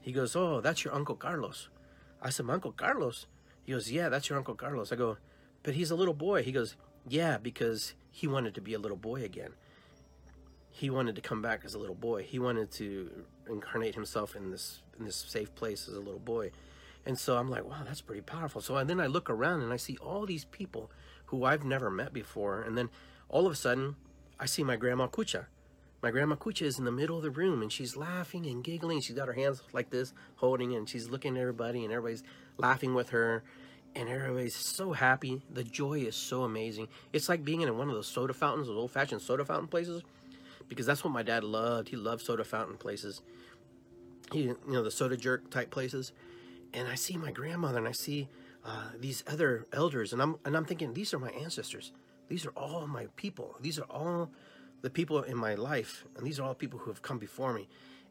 He 0.01 0.13
goes, 0.13 0.37
oh, 0.37 0.61
that's 0.61 0.85
your 0.85 0.95
Uncle 0.95 1.17
Carlos. 1.17 1.69
I 2.23 2.31
said, 2.31 2.47
my 2.47 2.55
Uncle 2.55 2.73
Carlos? 2.73 3.27
He 3.65 3.73
goes, 3.73 3.91
yeah, 3.91 4.09
that's 4.09 4.29
your 4.29 4.39
Uncle 4.39 4.55
Carlos. 4.55 4.93
I 4.93 4.97
go, 4.97 5.17
but 5.63 5.75
he's 5.75 5.91
a 5.91 5.97
little 5.97 6.15
boy. 6.15 6.43
He 6.43 6.53
goes, 6.53 6.77
yeah, 7.09 7.39
because 7.39 7.95
he 8.11 8.27
wanted 8.27 8.55
to 8.55 8.61
be 8.61 8.75
a 8.75 8.79
little 8.79 8.97
boy 8.97 9.25
again. 9.25 9.53
he 10.77 10.91
wanted 10.91 11.15
to 11.15 11.23
come 11.23 11.41
back 11.41 11.63
as 11.65 11.73
a 11.73 11.79
little 11.79 11.95
boy. 11.95 12.23
He 12.23 12.39
wanted 12.39 12.71
to 12.73 13.11
incarnate 13.49 13.95
himself 13.95 14.37
in 14.37 14.51
this 14.51 14.83
in 14.99 15.07
this 15.07 15.17
safe 15.17 15.55
place 15.55 15.89
as 15.89 15.95
a 15.95 16.01
little 16.01 16.21
boy. 16.21 16.51
And 17.07 17.17
so 17.17 17.39
I'm 17.39 17.49
like, 17.49 17.65
wow, 17.65 17.83
that's 17.85 18.01
pretty 18.01 18.21
powerful. 18.21 18.61
So 18.61 18.77
and 18.77 18.91
then 18.91 19.01
I 19.01 19.07
look 19.07 19.31
around 19.31 19.63
and 19.63 19.73
I 19.73 19.77
see 19.77 19.97
all 19.99 20.27
these 20.27 20.45
people 20.45 20.91
who 21.27 21.45
I've 21.45 21.65
never 21.65 21.89
met 21.89 22.13
before. 22.13 22.61
And 22.63 22.77
then 22.77 22.91
all 23.29 23.47
of 23.47 23.53
a 23.53 23.57
sudden, 23.57 23.95
I 24.41 24.47
see 24.47 24.65
my 24.65 24.77
grandma 24.77 25.07
Kucha. 25.07 25.47
My 26.03 26.11
grandma 26.11 26.35
Kucha 26.35 26.63
is 26.63 26.79
in 26.79 26.85
the 26.85 26.93
middle 26.93 27.17
of 27.17 27.23
the 27.23 27.31
room 27.31 27.63
and 27.63 27.73
she's 27.73 27.97
laughing 27.97 28.45
and 28.47 28.63
giggling. 28.63 29.01
She's 29.01 29.17
got 29.17 29.29
her 29.29 29.35
hands 29.35 29.63
like 29.73 29.91
this, 29.91 30.13
holding 30.37 30.75
and 30.75 30.89
she's 30.89 31.09
looking 31.09 31.37
at 31.37 31.41
everybody, 31.41 31.85
and 31.85 31.93
everybody's 31.93 32.25
laughing 32.59 32.93
with 32.95 33.11
her. 33.11 33.45
And 33.95 34.11
everybody's 34.11 34.55
so 34.55 34.93
happy. 34.93 35.41
The 35.51 35.65
joy 35.65 36.01
is 36.01 36.17
so 36.17 36.43
amazing. 36.43 36.89
It's 37.15 37.31
like 37.31 37.45
being 37.45 37.63
in 37.63 37.79
one 37.79 37.89
of 37.89 37.95
those 37.95 38.09
soda 38.09 38.35
fountains, 38.35 38.67
those 38.67 38.77
old 38.77 38.91
fashioned 38.91 39.23
soda 39.23 39.45
fountain 39.45 39.69
places, 39.69 40.03
because 40.69 40.85
that's 40.85 41.03
what 41.03 41.15
my 41.15 41.23
dad 41.23 41.45
loved. 41.45 41.89
He 41.89 41.97
loved 41.97 42.23
soda 42.23 42.45
fountain 42.45 42.77
places. 42.77 43.23
He, 44.33 44.43
you 44.43 44.59
know, 44.67 44.83
the 44.83 44.91
soda 44.91 45.17
jerk 45.17 45.49
type 45.51 45.71
places. 45.71 46.13
And 46.77 46.87
I 46.87 46.95
see 46.95 47.17
my 47.17 47.33
grandmother 47.33 47.79
and 47.79 47.89
I 47.89 47.93
see 47.93 48.29
uh, 48.65 48.91
these 49.01 49.25
other 49.27 49.67
elders, 49.73 50.13
and 50.13 50.21
I'm 50.21 50.37
and 50.45 50.57
I'm 50.57 50.65
thinking 50.65 50.93
these 50.93 51.15
are 51.15 51.19
my 51.19 51.31
ancestors. 51.31 51.93
These 52.29 52.45
are 52.45 52.51
all 52.51 52.87
my 52.87 53.07
people. 53.17 53.57
These 53.61 53.79
are 53.79 53.87
all 53.89 54.31
the 54.83 54.91
people 54.91 55.23
in 55.23 55.37
my 55.37 55.55
life, 55.55 56.05
and 56.17 56.27
these 56.27 56.39
are 56.39 56.43
all 56.43 56.55
people 56.55 56.79
who 56.79 56.91
have 56.91 57.01
come 57.01 57.19
before 57.19 57.53
me. 57.55 57.69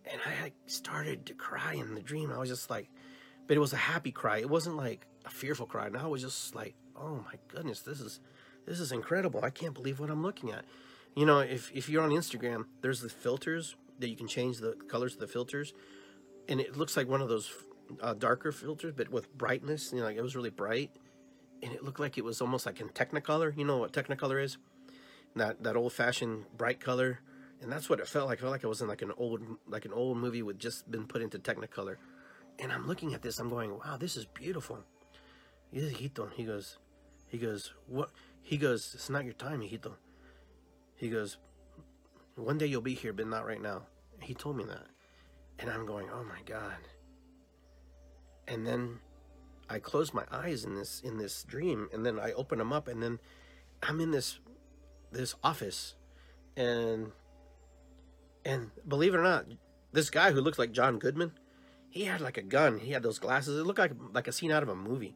And 0.09 0.19
I 0.25 0.51
started 0.65 1.25
to 1.27 1.33
cry 1.33 1.73
in 1.73 1.93
the 1.93 2.01
dream. 2.01 2.31
I 2.31 2.37
was 2.37 2.49
just 2.49 2.69
like, 2.69 2.89
but 3.47 3.57
it 3.57 3.59
was 3.59 3.73
a 3.73 3.77
happy 3.77 4.11
cry. 4.11 4.37
It 4.37 4.49
wasn't 4.49 4.77
like 4.77 5.05
a 5.25 5.29
fearful 5.29 5.65
cry. 5.65 5.87
And 5.87 5.97
I 5.97 6.07
was 6.07 6.21
just 6.21 6.55
like, 6.55 6.75
oh 6.95 7.23
my 7.25 7.37
goodness, 7.49 7.81
this 7.81 7.99
is 7.99 8.19
this 8.65 8.79
is 8.79 8.91
incredible. 8.91 9.41
I 9.43 9.51
can't 9.51 9.73
believe 9.73 9.99
what 9.99 10.09
I'm 10.09 10.23
looking 10.23 10.51
at. 10.51 10.65
You 11.15 11.25
know, 11.25 11.39
if 11.39 11.71
if 11.73 11.89
you're 11.89 12.03
on 12.03 12.11
Instagram, 12.11 12.65
there's 12.81 13.01
the 13.01 13.09
filters 13.09 13.75
that 13.99 14.09
you 14.09 14.15
can 14.15 14.27
change 14.27 14.57
the 14.57 14.73
colors 14.87 15.13
of 15.13 15.19
the 15.19 15.27
filters, 15.27 15.73
and 16.47 16.59
it 16.59 16.75
looks 16.75 16.97
like 16.97 17.07
one 17.07 17.21
of 17.21 17.29
those 17.29 17.51
uh, 18.01 18.13
darker 18.13 18.51
filters, 18.51 18.93
but 18.95 19.09
with 19.09 19.35
brightness. 19.37 19.91
You 19.91 19.99
know, 19.99 20.05
like 20.05 20.17
it 20.17 20.21
was 20.21 20.35
really 20.35 20.49
bright, 20.49 20.91
and 21.61 21.71
it 21.73 21.83
looked 21.83 21.99
like 21.99 22.17
it 22.17 22.23
was 22.23 22.41
almost 22.41 22.65
like 22.65 22.79
in 22.79 22.89
Technicolor. 22.89 23.55
You 23.57 23.65
know 23.65 23.77
what 23.77 23.93
Technicolor 23.93 24.43
is? 24.43 24.57
That 25.35 25.63
that 25.63 25.75
old 25.75 25.93
fashioned 25.93 26.45
bright 26.57 26.79
color, 26.79 27.19
and 27.61 27.71
that's 27.71 27.89
what 27.89 27.99
it 27.99 28.07
felt 28.07 28.27
like. 28.27 28.39
I 28.39 28.41
felt 28.41 28.51
like 28.51 28.65
I 28.65 28.67
was 28.67 28.81
in 28.81 28.87
like 28.87 29.01
an 29.01 29.11
old 29.17 29.41
like 29.67 29.85
an 29.85 29.93
old 29.93 30.17
movie 30.17 30.41
with 30.41 30.59
just 30.59 30.89
been 30.89 31.05
put 31.05 31.21
into 31.21 31.39
Technicolor. 31.39 31.97
And 32.57 32.71
I'm 32.71 32.87
looking 32.87 33.13
at 33.13 33.21
this. 33.21 33.39
I'm 33.39 33.49
going, 33.49 33.71
wow, 33.71 33.97
this 33.97 34.15
is 34.15 34.25
beautiful. 34.25 34.79
Hijito. 35.73 36.31
He 36.31 36.45
goes, 36.45 36.77
he 37.27 37.37
goes, 37.37 37.73
what? 37.87 38.11
He 38.41 38.55
goes, 38.55 38.93
it's 38.93 39.09
not 39.09 39.25
your 39.25 39.33
time, 39.33 39.59
hijito. 39.59 39.93
He 40.95 41.09
goes, 41.09 41.37
one 42.35 42.57
day 42.57 42.67
you'll 42.67 42.79
be 42.79 42.93
here, 42.93 43.11
but 43.11 43.27
not 43.27 43.45
right 43.45 43.61
now. 43.61 43.81
He 44.21 44.33
told 44.33 44.55
me 44.55 44.63
that. 44.65 44.85
And 45.59 45.69
I'm 45.69 45.85
going, 45.85 46.07
oh 46.13 46.23
my 46.23 46.41
God 46.45 46.77
and 48.47 48.65
then 48.65 48.99
I 49.69 49.79
close 49.79 50.13
my 50.13 50.23
eyes 50.31 50.63
in 50.63 50.75
this 50.75 51.01
in 51.01 51.17
this 51.17 51.43
dream, 51.43 51.89
and 51.93 52.05
then 52.05 52.19
I 52.19 52.31
open 52.33 52.59
them 52.59 52.71
up, 52.71 52.87
and 52.87 53.01
then 53.01 53.19
I'm 53.81 53.99
in 53.99 54.11
this 54.11 54.39
this 55.11 55.35
office, 55.43 55.95
and 56.55 57.11
and 58.43 58.71
believe 58.87 59.13
it 59.13 59.17
or 59.17 59.23
not, 59.23 59.45
this 59.91 60.09
guy 60.09 60.31
who 60.31 60.41
looks 60.41 60.59
like 60.59 60.71
John 60.71 60.99
Goodman, 60.99 61.31
he 61.89 62.03
had 62.03 62.21
like 62.21 62.37
a 62.37 62.43
gun. 62.43 62.79
He 62.79 62.91
had 62.91 63.03
those 63.03 63.19
glasses. 63.19 63.59
It 63.59 63.63
looked 63.63 63.79
like 63.79 63.93
like 64.13 64.27
a 64.27 64.31
scene 64.31 64.51
out 64.51 64.63
of 64.63 64.69
a 64.69 64.75
movie, 64.75 65.15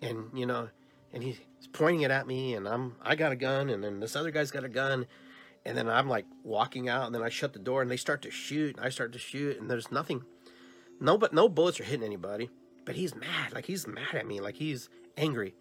and 0.00 0.30
you 0.34 0.46
know, 0.46 0.70
and 1.12 1.22
he's 1.22 1.38
pointing 1.72 2.02
it 2.02 2.10
at 2.10 2.26
me, 2.26 2.54
and 2.54 2.66
I'm 2.66 2.96
I 3.02 3.14
got 3.14 3.32
a 3.32 3.36
gun, 3.36 3.70
and 3.70 3.82
then 3.84 4.00
this 4.00 4.16
other 4.16 4.32
guy's 4.32 4.50
got 4.50 4.64
a 4.64 4.68
gun, 4.68 5.06
and 5.64 5.76
then 5.76 5.88
I'm 5.88 6.08
like 6.08 6.26
walking 6.42 6.88
out, 6.88 7.06
and 7.06 7.14
then 7.14 7.22
I 7.22 7.28
shut 7.28 7.52
the 7.52 7.58
door, 7.58 7.82
and 7.82 7.90
they 7.90 7.96
start 7.96 8.22
to 8.22 8.30
shoot. 8.30 8.76
And 8.76 8.84
I 8.84 8.88
start 8.88 9.12
to 9.12 9.18
shoot, 9.18 9.60
and 9.60 9.70
there's 9.70 9.92
nothing 9.92 10.24
no, 11.00 11.18
but 11.18 11.32
no 11.32 11.48
bullets 11.48 11.80
are 11.80 11.84
hitting 11.84 12.04
anybody. 12.04 12.50
But 12.84 12.96
he's 12.96 13.14
mad. 13.14 13.52
Like 13.52 13.66
he's 13.66 13.86
mad 13.86 14.14
at 14.14 14.26
me. 14.26 14.40
Like 14.40 14.56
he's 14.56 14.88
angry. 15.16 15.54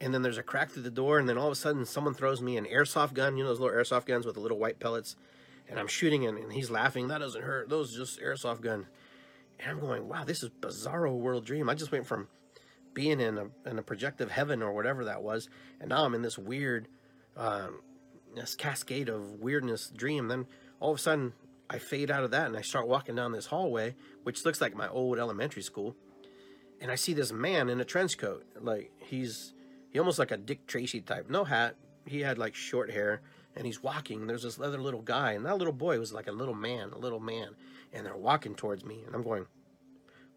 And 0.00 0.14
then 0.14 0.22
there's 0.22 0.38
a 0.38 0.42
crack 0.42 0.70
through 0.70 0.82
the 0.82 0.90
door, 0.90 1.18
and 1.18 1.28
then 1.28 1.36
all 1.36 1.46
of 1.46 1.52
a 1.52 1.56
sudden 1.56 1.84
someone 1.84 2.14
throws 2.14 2.40
me 2.40 2.56
an 2.56 2.64
airsoft 2.64 3.14
gun. 3.14 3.36
You 3.36 3.44
know 3.44 3.50
those 3.50 3.60
little 3.60 3.76
airsoft 3.76 4.06
guns 4.06 4.24
with 4.24 4.34
the 4.34 4.40
little 4.40 4.58
white 4.58 4.80
pellets. 4.80 5.16
And 5.68 5.78
I'm 5.78 5.86
shooting, 5.86 6.26
and, 6.26 6.36
and 6.36 6.52
he's 6.52 6.70
laughing. 6.70 7.08
That 7.08 7.18
doesn't 7.18 7.42
hurt. 7.42 7.68
Those 7.68 7.94
just 7.94 8.20
airsoft 8.20 8.60
gun. 8.60 8.86
And 9.60 9.70
I'm 9.70 9.80
going, 9.80 10.08
wow, 10.08 10.24
this 10.24 10.42
is 10.42 10.50
bizarro 10.60 11.14
world 11.14 11.44
dream. 11.44 11.68
I 11.68 11.74
just 11.74 11.92
went 11.92 12.06
from 12.06 12.28
being 12.94 13.20
in 13.20 13.38
a 13.38 13.46
in 13.68 13.78
a 13.78 13.82
projective 13.82 14.30
heaven 14.30 14.62
or 14.62 14.72
whatever 14.72 15.04
that 15.04 15.22
was, 15.22 15.48
and 15.80 15.90
now 15.90 16.04
I'm 16.04 16.14
in 16.14 16.22
this 16.22 16.38
weird, 16.38 16.88
um, 17.36 17.80
this 18.34 18.54
cascade 18.54 19.08
of 19.08 19.40
weirdness 19.40 19.90
dream. 19.94 20.28
Then 20.28 20.46
all 20.80 20.92
of 20.92 20.98
a 20.98 21.00
sudden 21.00 21.34
I 21.70 21.78
fade 21.78 22.10
out 22.10 22.24
of 22.24 22.32
that 22.32 22.46
and 22.46 22.56
I 22.56 22.62
start 22.62 22.88
walking 22.88 23.14
down 23.14 23.30
this 23.30 23.46
hallway, 23.46 23.94
which 24.24 24.44
looks 24.44 24.60
like 24.60 24.74
my 24.74 24.88
old 24.88 25.18
elementary 25.18 25.62
school. 25.62 25.94
And 26.80 26.90
I 26.90 26.96
see 26.96 27.14
this 27.14 27.32
man 27.32 27.68
in 27.68 27.80
a 27.80 27.84
trench 27.84 28.18
coat. 28.18 28.44
Like 28.60 28.90
he's 28.98 29.54
he 29.92 29.98
almost 29.98 30.18
like 30.18 30.32
a 30.32 30.36
Dick 30.36 30.66
Tracy 30.66 31.00
type. 31.00 31.30
No 31.30 31.44
hat. 31.44 31.76
He 32.06 32.20
had 32.20 32.38
like 32.38 32.54
short 32.56 32.90
hair 32.90 33.22
and 33.54 33.64
he's 33.66 33.82
walking. 33.82 34.26
There's 34.26 34.42
this 34.42 34.60
other 34.60 34.78
little 34.78 35.02
guy, 35.02 35.32
and 35.32 35.44
that 35.46 35.58
little 35.58 35.72
boy 35.72 35.98
was 35.98 36.12
like 36.12 36.28
a 36.28 36.32
little 36.32 36.54
man, 36.54 36.90
a 36.92 36.98
little 36.98 37.20
man, 37.20 37.50
and 37.92 38.06
they're 38.06 38.16
walking 38.16 38.54
towards 38.54 38.84
me, 38.84 39.02
and 39.04 39.14
I'm 39.14 39.22
going, 39.22 39.46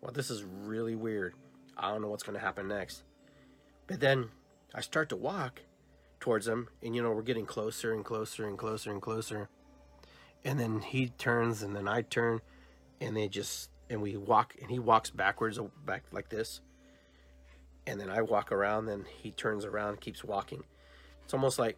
"Well, 0.01 0.11
this 0.11 0.29
is 0.29 0.43
really 0.43 0.95
weird. 0.95 1.35
I 1.77 1.91
don't 1.91 2.01
know 2.01 2.09
what's 2.09 2.23
to 2.23 2.39
happen 2.39 2.67
next." 2.67 3.03
But 3.87 3.99
then 3.99 4.29
I 4.73 4.81
start 4.81 5.09
to 5.09 5.15
walk 5.15 5.61
towards 6.19 6.45
them, 6.45 6.69
and 6.81 6.95
you 6.95 7.03
know 7.03 7.11
we're 7.11 7.21
getting 7.21 7.45
closer 7.45 7.93
and 7.93 8.03
closer 8.03 8.47
and 8.47 8.57
closer 8.57 8.91
and 8.91 9.01
closer, 9.01 9.49
and 10.45 10.59
then 10.59 10.81
he 10.81 11.07
turns 11.09 11.63
and 11.63 11.75
then 11.75 11.87
I 11.87 12.01
turn 12.01 12.41
and 13.01 13.15
they 13.15 13.27
just 13.27 13.69
and 13.89 14.01
we 14.01 14.17
walk 14.17 14.55
and 14.61 14.69
he 14.69 14.79
walks 14.79 15.09
backwards 15.09 15.59
uh, 15.59 15.63
back 15.85 16.03
like 16.11 16.29
this 16.29 16.61
and 17.85 17.99
then 17.99 18.09
I 18.09 18.21
walk 18.21 18.51
around 18.51 18.85
then 18.85 19.05
he 19.21 19.31
turns 19.31 19.65
around 19.65 20.01
keeps 20.01 20.23
walking. 20.23 20.63
It's 21.23 21.33
almost 21.33 21.59
like 21.59 21.77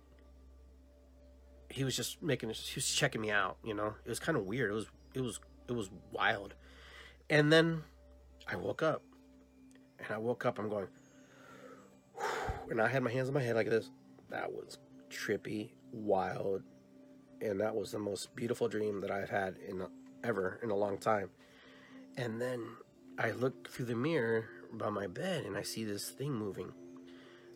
he 1.69 1.83
was 1.83 1.95
just 1.95 2.21
making 2.21 2.49
he 2.49 2.75
was 2.75 2.87
checking 2.87 3.21
me 3.21 3.31
out 3.31 3.57
you 3.63 3.73
know? 3.73 3.95
It 4.05 4.09
was 4.09 4.19
kind 4.19 4.37
of 4.37 4.45
weird. 4.45 4.71
It 4.71 4.75
was 4.75 4.87
it 5.13 5.21
was 5.21 5.39
it 5.67 5.73
was 5.73 5.89
wild. 6.11 6.55
And 7.29 7.51
then 7.51 7.83
I 8.47 8.55
woke 8.55 8.83
up 8.83 9.01
and 9.99 10.07
I 10.11 10.17
woke 10.17 10.45
up 10.45 10.59
I'm 10.59 10.69
going 10.69 10.87
and 12.69 12.81
I 12.81 12.87
had 12.87 13.03
my 13.03 13.11
hands 13.11 13.27
on 13.27 13.33
my 13.33 13.41
head 13.41 13.55
like 13.55 13.69
this. 13.69 13.89
That 14.29 14.51
was 14.51 14.79
trippy 15.09 15.69
wild 15.91 16.63
and 17.45 17.59
that 17.61 17.75
was 17.75 17.91
the 17.91 17.99
most 17.99 18.35
beautiful 18.35 18.67
dream 18.67 19.01
that 19.01 19.11
I've 19.11 19.29
had 19.29 19.55
in 19.67 19.85
ever 20.23 20.59
in 20.63 20.71
a 20.71 20.75
long 20.75 20.97
time. 20.97 21.29
And 22.17 22.41
then 22.41 22.61
I 23.17 23.31
look 23.31 23.69
through 23.69 23.85
the 23.85 23.95
mirror 23.95 24.49
by 24.73 24.89
my 24.89 25.07
bed 25.07 25.45
and 25.45 25.55
I 25.55 25.61
see 25.61 25.83
this 25.83 26.09
thing 26.09 26.33
moving, 26.33 26.73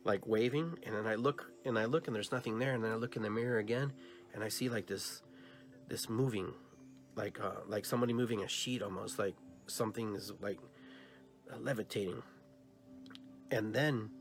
like 0.03 0.27
waving. 0.27 0.77
And 0.83 0.95
then 0.95 1.07
I 1.07 1.15
look 1.15 1.51
and 1.65 1.77
I 1.77 1.85
look 1.85 2.07
and 2.07 2.15
there's 2.15 2.31
nothing 2.31 2.59
there. 2.59 2.73
And 2.73 2.83
then 2.83 2.91
I 2.91 2.95
look 2.95 3.15
in 3.15 3.23
the 3.23 3.29
mirror 3.29 3.57
again 3.57 3.93
and 4.33 4.43
I 4.43 4.49
see 4.49 4.69
like 4.69 4.87
this, 4.87 5.21
this 5.87 6.09
moving, 6.09 6.53
like 7.15 7.39
uh, 7.39 7.61
like 7.67 7.85
somebody 7.85 8.13
moving 8.13 8.43
a 8.43 8.47
sheet 8.47 8.81
almost, 8.81 9.17
like 9.17 9.35
something 9.67 10.15
is 10.15 10.31
like 10.39 10.59
levitating. 11.59 12.21
And 13.51 13.73
then 13.73 14.11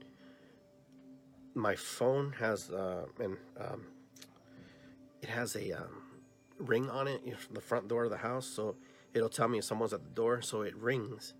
my 1.55 1.75
phone 1.75 2.33
has 2.39 2.71
uh, 2.71 3.07
and 3.21 3.37
um, 3.61 3.87
it 5.23 5.29
has 5.29 5.57
a 5.57 5.73
um, 5.73 6.03
ring 6.59 6.91
on 6.91 7.09
it, 7.09 7.23
the 7.53 7.61
front 7.61 7.89
door 7.89 8.05
of 8.05 8.11
the 8.11 8.19
house, 8.19 8.47
so 8.47 8.77
it'll 9.15 9.29
tell 9.29 9.49
me 9.49 9.59
if 9.59 9.65
someone's 9.65 9.93
at 9.93 10.03
the 10.03 10.11
door, 10.11 10.43
so 10.43 10.63
it 10.63 10.77
rings. 10.77 11.35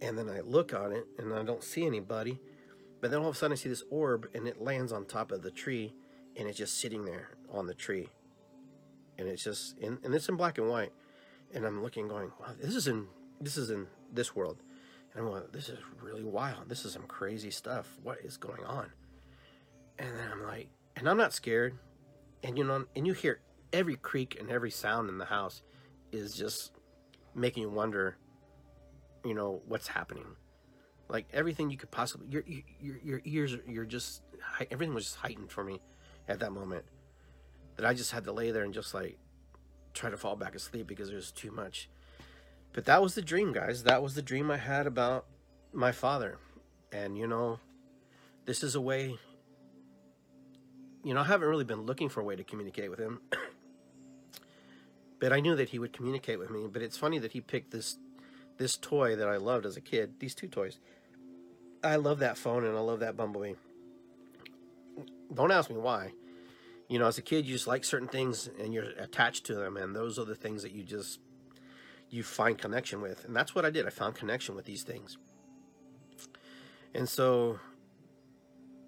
And 0.00 0.18
then 0.18 0.28
I 0.28 0.40
look 0.40 0.74
on 0.74 0.92
it 0.92 1.06
and 1.18 1.32
I 1.32 1.44
don't 1.44 1.62
see 1.62 1.86
anybody. 1.86 2.40
But 3.00 3.10
then 3.10 3.20
all 3.20 3.28
of 3.28 3.36
a 3.36 3.38
sudden 3.38 3.52
I 3.52 3.56
see 3.56 3.68
this 3.68 3.84
orb 3.90 4.28
and 4.34 4.46
it 4.48 4.60
lands 4.60 4.92
on 4.92 5.04
top 5.04 5.32
of 5.32 5.42
the 5.42 5.50
tree 5.50 5.94
and 6.36 6.48
it's 6.48 6.58
just 6.58 6.80
sitting 6.80 7.04
there 7.04 7.30
on 7.50 7.66
the 7.66 7.74
tree. 7.74 8.08
And 9.18 9.28
it's 9.28 9.44
just 9.44 9.78
in, 9.78 9.98
and 10.02 10.14
it's 10.14 10.28
in 10.28 10.36
black 10.36 10.58
and 10.58 10.68
white. 10.68 10.92
And 11.54 11.64
I'm 11.66 11.82
looking 11.82 12.08
going, 12.08 12.32
wow, 12.40 12.48
this 12.60 12.74
is 12.74 12.88
in 12.88 13.06
this 13.40 13.56
is 13.56 13.70
in 13.70 13.86
this 14.12 14.34
world. 14.34 14.58
And 15.12 15.22
I'm 15.22 15.30
going, 15.30 15.42
this 15.52 15.68
is 15.68 15.78
really 16.00 16.22
wild. 16.24 16.68
This 16.68 16.84
is 16.84 16.92
some 16.92 17.02
crazy 17.02 17.50
stuff. 17.50 17.98
What 18.02 18.18
is 18.24 18.36
going 18.36 18.64
on? 18.64 18.90
And 19.98 20.08
then 20.08 20.28
I'm 20.32 20.42
like, 20.44 20.68
and 20.96 21.08
I'm 21.08 21.18
not 21.18 21.32
scared 21.32 21.76
and 22.42 22.58
you 22.58 22.64
know, 22.64 22.84
and 22.96 23.06
you 23.06 23.12
hear 23.12 23.40
every 23.72 23.96
creak 23.96 24.36
and 24.38 24.50
every 24.50 24.70
sound 24.70 25.08
in 25.08 25.18
the 25.18 25.24
house 25.24 25.62
is 26.10 26.34
just 26.34 26.72
making 27.34 27.62
you 27.62 27.70
wonder, 27.70 28.16
you 29.24 29.34
know, 29.34 29.62
what's 29.66 29.88
happening. 29.88 30.26
Like 31.08 31.26
everything 31.32 31.70
you 31.70 31.76
could 31.76 31.90
possibly, 31.90 32.26
your 32.28 32.44
your 32.80 32.96
your 33.02 33.20
ears, 33.24 33.56
you're 33.66 33.84
just 33.84 34.22
everything 34.70 34.94
was 34.94 35.04
just 35.04 35.16
heightened 35.16 35.50
for 35.50 35.62
me 35.62 35.80
at 36.28 36.40
that 36.40 36.52
moment. 36.52 36.84
That 37.76 37.86
I 37.86 37.94
just 37.94 38.12
had 38.12 38.24
to 38.24 38.32
lay 38.32 38.50
there 38.50 38.64
and 38.64 38.74
just 38.74 38.94
like 38.94 39.18
try 39.94 40.10
to 40.10 40.16
fall 40.16 40.36
back 40.36 40.54
asleep 40.54 40.86
because 40.86 41.10
it 41.10 41.14
was 41.14 41.30
too 41.30 41.50
much. 41.50 41.88
But 42.72 42.86
that 42.86 43.02
was 43.02 43.14
the 43.14 43.22
dream, 43.22 43.52
guys. 43.52 43.82
That 43.82 44.02
was 44.02 44.14
the 44.14 44.22
dream 44.22 44.50
I 44.50 44.56
had 44.56 44.86
about 44.86 45.26
my 45.72 45.92
father. 45.92 46.38
And 46.90 47.18
you 47.18 47.26
know, 47.26 47.58
this 48.46 48.62
is 48.62 48.74
a 48.74 48.80
way 48.80 49.18
you 51.04 51.14
know, 51.14 51.20
I 51.20 51.24
haven't 51.24 51.48
really 51.48 51.64
been 51.64 51.82
looking 51.82 52.08
for 52.08 52.20
a 52.20 52.24
way 52.24 52.36
to 52.36 52.44
communicate 52.44 52.90
with 52.90 52.98
him. 52.98 53.20
But 55.18 55.32
I 55.32 55.38
knew 55.38 55.54
that 55.54 55.68
he 55.68 55.78
would 55.78 55.92
communicate 55.92 56.40
with 56.40 56.50
me. 56.50 56.66
But 56.66 56.82
it's 56.82 56.98
funny 56.98 57.20
that 57.20 57.30
he 57.30 57.40
picked 57.40 57.70
this 57.70 57.96
this 58.56 58.76
toy 58.76 59.14
that 59.14 59.28
I 59.28 59.36
loved 59.36 59.66
as 59.66 59.76
a 59.76 59.80
kid. 59.80 60.14
These 60.18 60.34
two 60.34 60.48
toys. 60.48 60.80
I 61.84 61.94
love 61.94 62.18
that 62.18 62.36
phone 62.36 62.64
and 62.64 62.76
I 62.76 62.80
love 62.80 62.98
that 62.98 63.16
bumblebee. 63.16 63.54
Don't 65.32 65.52
ask 65.52 65.70
me 65.70 65.76
why. 65.76 66.10
You 66.88 66.98
know, 66.98 67.06
as 67.06 67.18
a 67.18 67.22
kid, 67.22 67.46
you 67.46 67.52
just 67.52 67.68
like 67.68 67.84
certain 67.84 68.08
things 68.08 68.50
and 68.60 68.74
you're 68.74 68.90
attached 68.98 69.46
to 69.46 69.54
them, 69.54 69.76
and 69.76 69.94
those 69.94 70.18
are 70.18 70.24
the 70.24 70.34
things 70.34 70.64
that 70.64 70.72
you 70.72 70.82
just 70.82 71.20
you 72.10 72.24
find 72.24 72.58
connection 72.58 73.00
with, 73.00 73.24
and 73.24 73.34
that's 73.34 73.54
what 73.54 73.64
I 73.64 73.70
did. 73.70 73.86
I 73.86 73.90
found 73.90 74.16
connection 74.16 74.56
with 74.56 74.64
these 74.64 74.82
things, 74.82 75.18
and 76.94 77.08
so 77.08 77.60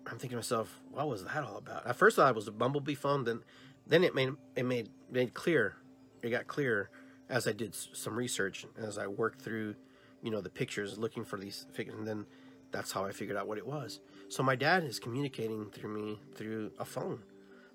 I'm 0.07 0.19
thinking 0.19 0.31
to 0.31 0.37
myself, 0.37 0.81
what 0.91 1.09
was 1.09 1.25
that 1.25 1.45
all 1.45 1.57
about? 1.57 1.87
At 1.87 1.97
first, 1.97 2.19
I 2.19 2.23
thought 2.23 2.31
it 2.31 2.37
was 2.37 2.49
a 2.49 2.53
bumblebee 2.53 2.95
phone. 2.95 3.25
Then, 3.25 3.43
then 3.87 4.05
it 4.05 4.15
made 4.15 4.31
it 4.55 4.65
made 4.65 4.91
made 5.11 5.35
clear. 5.35 5.77
It 6.23 6.31
got 6.31 6.47
clear 6.47 6.91
as 7.29 7.47
I 7.47 7.53
did 7.53 7.75
some 7.75 8.17
research, 8.17 8.65
and 8.65 8.85
as 8.85 8.99
I 8.99 9.07
worked 9.07 9.41
through, 9.41 9.77
you 10.23 10.31
know, 10.31 10.41
the 10.41 10.51
pictures, 10.51 10.99
looking 10.99 11.25
for 11.25 11.39
these 11.39 11.67
figures, 11.73 11.97
and 11.97 12.07
then 12.07 12.27
that's 12.71 12.93
how 12.93 13.05
I 13.05 13.13
figured 13.13 13.37
out 13.37 13.47
what 13.47 13.59
it 13.59 13.67
was. 13.67 14.01
So 14.29 14.43
my 14.43 14.57
dad 14.57 14.85
is 14.85 14.99
communicating 14.99 15.71
through 15.71 15.95
me 15.95 16.21
through 16.35 16.73
a 16.79 16.85
phone, 16.85 17.21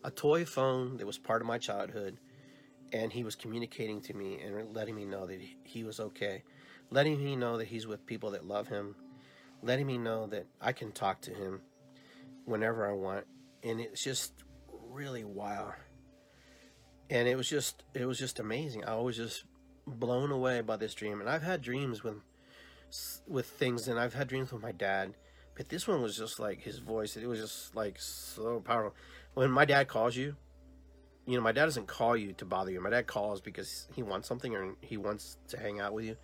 a 0.04 0.12
toy 0.12 0.46
phone 0.46 0.98
that 0.98 1.08
was 1.08 1.18
part 1.18 1.42
of 1.42 1.48
my 1.48 1.58
childhood, 1.58 2.18
and 2.92 3.12
he 3.12 3.24
was 3.24 3.36
communicating 3.36 4.02
to 4.02 4.14
me 4.14 4.40
and 4.40 4.76
letting 4.76 4.96
me 4.96 5.06
know 5.06 5.26
that 5.26 5.40
he 5.64 5.84
was 5.84 6.00
okay, 6.00 6.44
letting 6.92 7.24
me 7.24 7.36
know 7.36 7.58
that 7.58 7.68
he's 7.68 7.88
with 7.88 8.06
people 8.06 8.32
that 8.32 8.46
love 8.46 8.68
him, 8.68 8.96
letting 9.64 9.88
me 9.88 9.98
know 9.98 10.28
that 10.28 10.46
I 10.62 10.74
can 10.74 10.92
talk 10.92 11.22
to 11.22 11.34
him 11.34 11.62
whenever 12.50 12.90
I 12.90 12.94
want, 12.94 13.26
and 13.64 13.80
it's 13.80 14.04
just 14.04 14.34
really 14.90 15.24
wild. 15.24 15.74
And 17.10 17.28
it 17.28 17.36
was 17.36 17.50
just 17.50 17.84
it 17.94 18.06
was 18.06 18.20
just 18.20 18.40
amazing. 18.40 18.86
I 18.86 18.96
was 18.96 19.16
just 19.16 19.46
blown 19.88 20.32
away 20.32 20.62
by 20.62 20.76
this 20.76 20.94
dream, 20.94 21.22
and 21.22 21.30
I've 21.30 21.44
had 21.44 21.62
dreams 21.62 22.04
with 22.04 22.16
with 23.28 23.46
things, 23.46 23.88
and 23.88 24.00
I've 24.00 24.14
had 24.14 24.28
dreams 24.28 24.52
with 24.52 24.62
my 24.62 24.72
dad, 24.72 25.14
but 25.56 25.70
this 25.70 25.88
one 25.88 26.02
was 26.02 26.18
just 26.18 26.40
like 26.40 26.62
his 26.62 26.80
voice. 26.80 27.16
It 27.16 27.28
was 27.28 27.40
just 27.40 27.76
like 27.76 28.00
so 28.00 28.60
powerful. 28.60 28.96
When 29.36 29.52
my 29.52 29.66
dad 29.66 29.88
calls 29.88 30.16
you, 30.16 30.36
you 31.26 31.36
know, 31.36 31.44
my 31.44 31.52
dad 31.52 31.66
doesn't 31.66 31.88
call 31.88 32.18
you 32.18 32.34
to 32.34 32.46
bother 32.46 32.72
you. 32.72 32.82
My 32.82 32.90
dad 32.90 33.06
calls 33.06 33.40
because 33.40 33.88
he 33.94 34.02
wants 34.02 34.28
something 34.28 34.56
or 34.56 34.76
he 34.82 34.98
wants 34.98 35.38
to 35.50 35.60
hang 35.60 35.80
out 35.80 35.94
with 35.94 36.06
you. 36.06 36.18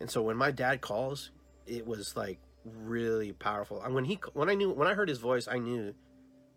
And 0.00 0.10
so 0.10 0.22
when 0.22 0.36
my 0.36 0.50
dad 0.50 0.80
calls, 0.80 1.30
it 1.66 1.86
was 1.86 2.16
like 2.16 2.40
really 2.64 3.32
powerful. 3.32 3.82
And 3.82 3.94
when 3.94 4.04
he 4.04 4.18
when 4.32 4.48
I 4.48 4.54
knew 4.54 4.70
when 4.70 4.88
I 4.88 4.94
heard 4.94 5.08
his 5.08 5.18
voice, 5.18 5.48
I 5.48 5.58
knew 5.58 5.94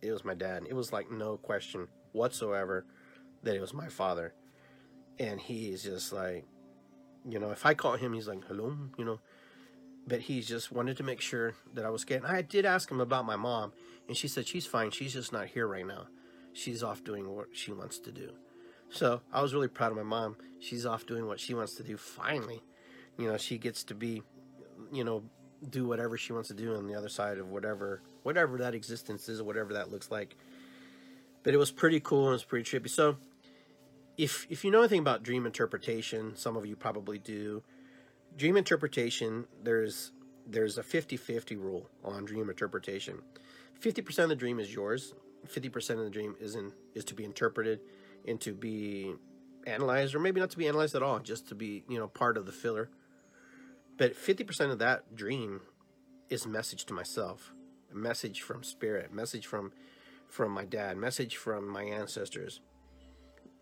it 0.02 0.12
was 0.12 0.24
my 0.24 0.34
dad. 0.34 0.64
It 0.70 0.74
was 0.74 0.94
like 0.94 1.12
no 1.12 1.38
question 1.38 1.88
whatsoever 2.12 2.86
that 3.44 3.56
it 3.56 3.62
was 3.62 3.74
my 3.74 3.88
father. 3.88 4.34
And 5.20 5.40
he's 5.40 5.84
just 5.84 6.14
like, 6.14 6.46
you 7.28 7.40
know, 7.40 7.52
if 7.52 7.66
I 7.66 7.74
call 7.74 7.94
him, 7.94 8.14
he's 8.14 8.28
like, 8.28 8.46
hello, 8.48 8.78
you 8.98 9.06
know. 9.06 9.20
But 10.08 10.22
he 10.22 10.42
just 10.42 10.72
wanted 10.72 10.98
to 10.98 11.04
make 11.04 11.20
sure 11.20 11.54
that 11.74 11.86
I 11.86 11.90
was 11.90 12.06
getting. 12.06 12.26
I 12.26 12.42
did 12.42 12.66
ask 12.66 12.90
him 12.90 13.02
about 13.02 13.26
my 13.26 13.36
mom, 13.36 13.74
and 14.08 14.16
she 14.16 14.28
said 14.28 14.48
she's 14.48 14.66
fine. 14.66 14.92
She's 14.92 15.14
just 15.14 15.34
not 15.34 15.48
here 15.48 15.68
right 15.68 15.86
now. 15.86 16.08
She's 16.54 16.82
off 16.82 17.04
doing 17.04 17.30
what 17.36 17.48
she 17.52 17.74
wants 17.74 18.00
to 18.00 18.12
do. 18.12 18.32
So 18.90 19.22
I 19.34 19.42
was 19.42 19.54
really 19.54 19.68
proud 19.68 19.92
of 19.92 19.98
my 19.98 20.04
mom. 20.04 20.38
She's 20.60 20.86
off 20.86 21.06
doing 21.06 21.28
what 21.28 21.40
she 21.40 21.54
wants 21.54 21.76
to 21.76 21.84
do. 21.84 21.98
Finally, 21.98 22.64
you 23.18 23.28
know, 23.28 23.38
she 23.38 23.58
gets 23.58 23.84
to 23.86 23.96
be, 23.96 24.24
you 24.94 25.04
know, 25.04 25.24
do 25.70 25.88
whatever 25.88 26.18
she 26.18 26.34
wants 26.34 26.48
to 26.50 26.54
do 26.54 26.76
on 26.76 26.88
the 26.88 26.96
other 26.96 27.10
side 27.10 27.38
of 27.38 27.50
whatever 27.50 28.02
whatever 28.24 28.58
that 28.58 28.76
existence 28.76 29.30
is, 29.30 29.40
or 29.40 29.46
whatever 29.46 29.74
that 29.74 29.92
looks 29.92 30.12
like. 30.12 30.36
But 31.44 31.54
it 31.54 31.58
was 31.58 31.72
pretty 31.72 32.00
cool 32.00 32.26
and 32.26 32.32
it 32.32 32.34
was 32.34 32.44
pretty 32.44 32.70
trippy. 32.70 32.90
So 32.90 33.18
if 34.18 34.46
if 34.50 34.66
you 34.66 34.72
know 34.72 34.80
anything 34.80 35.00
about 35.00 35.24
dream 35.24 35.46
interpretation, 35.46 36.36
some 36.36 36.58
of 36.58 36.66
you 36.66 36.76
probably 36.76 37.20
do. 37.20 37.64
Dream 38.36 38.58
interpretation, 38.58 39.46
there's 39.64 40.12
there's 40.50 40.78
a 40.78 40.84
50-50 40.84 41.58
rule 41.58 41.90
on 42.06 42.24
dream 42.24 42.50
interpretation. 42.50 43.22
50% 43.82 44.24
of 44.24 44.30
the 44.30 44.36
dream 44.36 44.60
is 44.60 44.74
yours. 44.74 45.14
50% 45.46 45.90
of 45.92 46.00
the 46.00 46.10
dream 46.10 46.36
is 46.40 46.56
in 46.56 46.72
is 46.96 47.04
to 47.06 47.14
be 47.14 47.24
interpreted 47.24 47.80
and 48.28 48.40
to 48.42 48.54
be 48.54 49.14
analyzed 49.66 50.16
or 50.16 50.20
maybe 50.20 50.40
not 50.40 50.50
to 50.52 50.58
be 50.58 50.68
analyzed 50.68 50.96
at 50.96 51.04
all, 51.04 51.20
just 51.20 51.48
to 51.50 51.56
be, 51.56 51.84
you 51.88 52.00
know, 52.00 52.08
part 52.08 52.38
of 52.38 52.46
the 52.46 52.52
filler 52.52 52.90
but 53.98 54.16
50% 54.16 54.72
of 54.72 54.80
that 54.80 55.16
dream 55.16 55.62
is 56.30 56.46
message 56.46 56.86
to 56.86 56.94
myself, 56.94 57.54
a 57.92 57.96
message 57.96 58.42
from 58.42 58.64
spirit, 58.64 59.14
message 59.14 59.46
from 59.48 59.72
from 60.30 60.52
my 60.52 60.66
dad, 60.66 60.98
message 60.98 61.38
from 61.38 61.68
my 61.70 61.84
ancestors. 61.84 62.60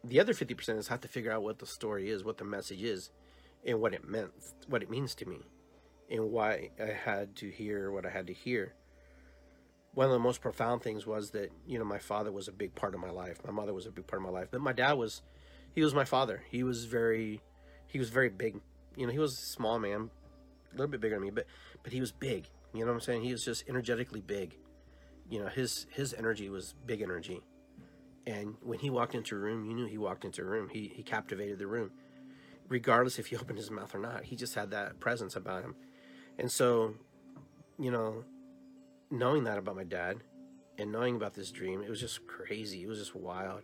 The 0.04 0.19
other 0.19 0.34
50% 0.34 0.78
is 0.78 0.88
have 0.88 1.02
to 1.02 1.08
figure 1.08 1.32
out 1.32 1.43
what 1.43 1.60
the 1.60 1.67
story 1.67 2.10
is, 2.10 2.24
what 2.24 2.39
the 2.39 2.43
message 2.43 2.82
is, 2.82 3.12
and 3.65 3.80
what 3.80 3.93
it 3.93 4.08
meant, 4.08 4.32
what 4.67 4.82
it 4.82 4.89
means 4.89 5.15
to 5.15 5.26
me, 5.26 5.41
and 6.10 6.32
why 6.32 6.71
I 6.80 6.88
had 6.88 7.36
to 7.38 7.50
hear 7.50 7.91
what 7.91 8.06
I 8.06 8.10
had 8.10 8.28
to 8.28 8.34
hear. 8.34 8.74
One 9.93 10.08
of 10.08 10.12
the 10.12 10.19
most 10.19 10.41
profound 10.41 10.82
things 10.82 11.06
was 11.06 11.32
that, 11.32 11.52
you 11.65 11.80
know, 11.80 11.86
my 11.86 12.00
father 12.00 12.32
was 12.32 12.48
a 12.48 12.52
big 12.52 12.76
part 12.76 12.93
of 12.93 13.00
my 13.00 13.12
life. 13.12 13.38
My 13.45 13.52
mother 13.52 13.74
was 13.74 13.86
a 13.86 13.91
big 13.91 14.08
part 14.08 14.21
of 14.21 14.26
my 14.28 14.38
life. 14.38 14.50
But 14.52 14.62
my 14.62 14.74
dad 14.74 14.93
was 14.93 15.21
he 15.74 15.82
was 15.82 15.93
my 15.93 16.04
father. 16.04 16.43
He 16.50 16.63
was 16.63 16.86
very 16.86 17.41
he 17.88 17.98
was 17.98 18.10
very 18.10 18.30
big. 18.30 18.60
You 18.98 19.08
know, 19.08 19.13
he 19.13 19.19
was 19.19 19.34
a 19.34 19.45
small 19.45 19.80
man, 19.80 20.10
little 20.77 20.91
bit 20.91 21.01
bigger 21.01 21.15
than 21.15 21.23
me, 21.23 21.31
but 21.31 21.45
but 21.83 21.93
he 21.93 21.99
was 21.99 22.11
big. 22.11 22.47
You 22.73 22.81
know 22.81 22.88
what 22.88 22.95
I'm 22.95 23.01
saying? 23.01 23.23
He 23.23 23.31
was 23.31 23.43
just 23.43 23.63
energetically 23.69 24.21
big. 24.21 24.57
You 25.29 25.39
know, 25.39 25.47
his 25.47 25.88
his 25.91 26.13
energy 26.13 26.49
was 26.49 26.73
big 26.85 27.01
energy. 27.01 27.41
And 28.27 28.55
when 28.61 28.79
he 28.79 28.89
walked 28.89 29.13
into 29.13 29.35
a 29.35 29.39
room, 29.39 29.65
you 29.65 29.73
knew 29.73 29.85
he 29.85 29.97
walked 29.97 30.25
into 30.25 30.41
a 30.41 30.45
room. 30.45 30.69
He 30.69 30.91
he 30.93 31.03
captivated 31.03 31.59
the 31.59 31.67
room. 31.67 31.91
Regardless 32.67 33.19
if 33.19 33.27
he 33.27 33.38
opened 33.38 33.59
his 33.59 33.69
mouth 33.69 33.93
or 33.93 33.99
not. 33.99 34.25
He 34.25 34.35
just 34.35 34.55
had 34.55 34.71
that 34.71 34.99
presence 34.99 35.35
about 35.35 35.63
him. 35.63 35.75
And 36.39 36.51
so, 36.51 36.95
you 37.77 37.91
know, 37.91 38.23
knowing 39.11 39.43
that 39.43 39.57
about 39.57 39.75
my 39.75 39.83
dad 39.83 40.17
and 40.77 40.91
knowing 40.91 41.15
about 41.15 41.35
this 41.35 41.51
dream, 41.51 41.81
it 41.81 41.89
was 41.89 41.99
just 41.99 42.25
crazy. 42.25 42.83
It 42.83 42.88
was 42.88 42.99
just 42.99 43.15
wild. 43.15 43.61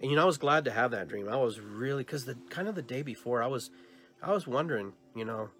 And 0.00 0.10
you 0.10 0.16
know, 0.16 0.22
I 0.22 0.26
was 0.26 0.38
glad 0.38 0.66
to 0.66 0.70
have 0.70 0.90
that 0.90 1.08
dream. 1.08 1.28
I 1.28 1.36
was 1.36 1.58
really 1.58 2.04
cuz 2.04 2.24
the 2.24 2.36
kind 2.50 2.68
of 2.68 2.74
the 2.74 2.82
day 2.82 3.02
before 3.02 3.42
I 3.42 3.46
was 3.46 3.70
I 4.22 4.32
was 4.32 4.46
wondering, 4.46 4.92
you 5.14 5.24
know, 5.24 5.50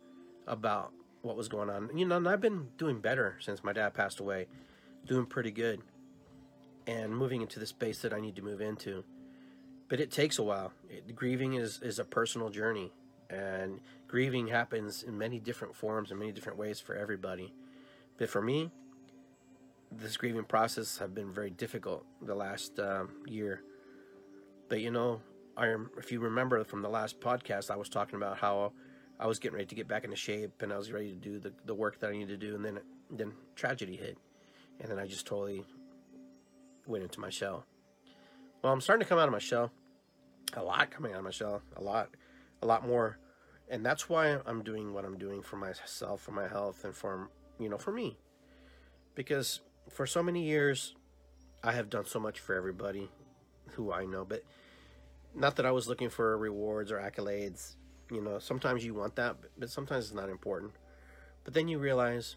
about 0.46 0.92
what 1.22 1.37
was 1.37 1.48
going 1.48 1.70
on. 1.70 1.90
You 1.96 2.07
know, 2.07 2.16
and 2.16 2.28
I've 2.28 2.40
been 2.40 2.68
doing 2.76 3.00
better 3.00 3.37
since 3.40 3.64
my 3.64 3.72
dad 3.72 3.94
passed 3.94 4.20
away, 4.20 4.46
doing 5.07 5.26
pretty 5.26 5.50
good, 5.50 5.80
and 6.87 7.16
moving 7.16 7.40
into 7.42 7.59
the 7.59 7.66
space 7.66 8.02
that 8.02 8.12
I 8.12 8.20
need 8.20 8.37
to 8.37 8.42
move 8.42 8.61
into. 8.61 9.04
But 9.88 10.00
it 10.00 10.11
takes 10.11 10.38
a 10.38 10.42
while. 10.42 10.72
It, 10.88 11.14
grieving 11.14 11.54
is 11.54 11.80
is 11.83 11.98
a 11.98 12.04
personal 12.04 12.50
journey, 12.50 12.92
and 13.30 13.80
grieving 14.07 14.48
happens 14.48 15.02
in 15.02 15.18
many 15.18 15.38
different 15.38 15.74
forms 15.74 16.11
and 16.11 16.18
many 16.18 16.33
different 16.33 16.59
ways 16.59 16.80
for 16.80 16.94
everybody. 16.94 17.52
But 18.18 18.30
for 18.30 18.40
me, 18.40 18.70
this 19.90 20.16
grieving 20.16 20.44
process 20.44 20.98
have 20.98 21.14
been 21.14 21.33
very 21.33 21.50
difficult 21.50 22.04
the 22.22 22.35
last 22.35 22.78
um, 22.78 23.11
year. 23.26 23.62
But 24.68 24.80
you 24.80 24.90
know, 24.90 25.20
I 25.57 25.76
if 25.98 26.12
you 26.12 26.20
remember 26.20 26.62
from 26.64 26.83
the 26.83 26.88
last 26.88 27.20
podcast, 27.20 27.70
I 27.70 27.76
was 27.76 27.88
talking 27.88 28.16
about 28.16 28.38
how 28.38 28.72
I 29.18 29.27
was 29.27 29.38
getting 29.38 29.55
ready 29.55 29.66
to 29.66 29.74
get 29.74 29.88
back 29.88 30.05
into 30.05 30.16
shape 30.16 30.62
and 30.62 30.72
I 30.72 30.77
was 30.77 30.90
ready 30.90 31.11
to 31.11 31.16
do 31.16 31.38
the, 31.38 31.53
the 31.64 31.74
work 31.74 32.00
that 32.00 32.11
I 32.11 32.12
needed 32.12 32.40
to 32.40 32.46
do. 32.46 32.55
And 32.55 32.64
then, 32.64 32.81
then 33.11 33.33
tragedy 33.55 33.96
hit. 33.96 34.18
And 34.81 34.90
then 34.90 34.98
I 34.98 35.07
just 35.07 35.27
totally 35.27 35.64
went 36.87 37.05
into 37.05 37.20
my 37.20 37.31
shell. 37.31 37.64
Well, 38.62 38.72
I'm 38.72 38.81
starting 38.81 39.05
to 39.05 39.09
come 39.09 39.18
out 39.18 39.29
of 39.29 39.33
my 39.33 39.38
shell. 39.38 39.70
A 40.55 40.62
lot 40.62 40.90
coming 40.90 41.12
out 41.12 41.18
of 41.18 41.24
my 41.24 41.31
shell. 41.31 41.62
A 41.77 41.83
lot. 41.83 42.11
A 42.62 42.66
lot 42.66 42.87
more. 42.87 43.18
And 43.68 43.85
that's 43.85 44.09
why 44.09 44.38
I'm 44.46 44.62
doing 44.62 44.92
what 44.92 45.05
I'm 45.05 45.16
doing 45.16 45.42
for 45.42 45.57
myself, 45.57 46.20
for 46.20 46.33
my 46.33 46.48
health, 46.48 46.85
and 46.85 46.94
for, 46.94 47.31
you 47.59 47.68
know, 47.68 47.79
for 47.79 47.92
me. 47.92 48.18
Because 49.14 49.61
for 49.88 50.07
so 50.07 50.22
many 50.22 50.44
years, 50.44 50.94
I 51.62 51.72
have 51.72 51.88
done 51.88 52.05
so 52.05 52.18
much 52.18 52.40
for 52.40 52.55
everybody 52.55 53.11
who 53.72 53.92
I 53.92 54.07
know. 54.07 54.24
But 54.24 54.42
not 55.35 55.57
that 55.57 55.66
I 55.66 55.70
was 55.70 55.88
looking 55.88 56.11
for 56.11 56.37
rewards 56.37 56.90
or 56.92 56.98
accolades 56.98 57.77
you 58.11 58.21
know, 58.21 58.38
sometimes 58.38 58.85
you 58.85 58.95
want 58.95 59.17
that, 59.17 59.37
but 59.59 59.71
sometimes 59.71 60.07
it's 60.07 60.14
not 60.14 60.29
important. 60.29 60.73
But 61.45 61.55
then 61.55 61.69
you 61.69 61.79
realize, 61.79 62.37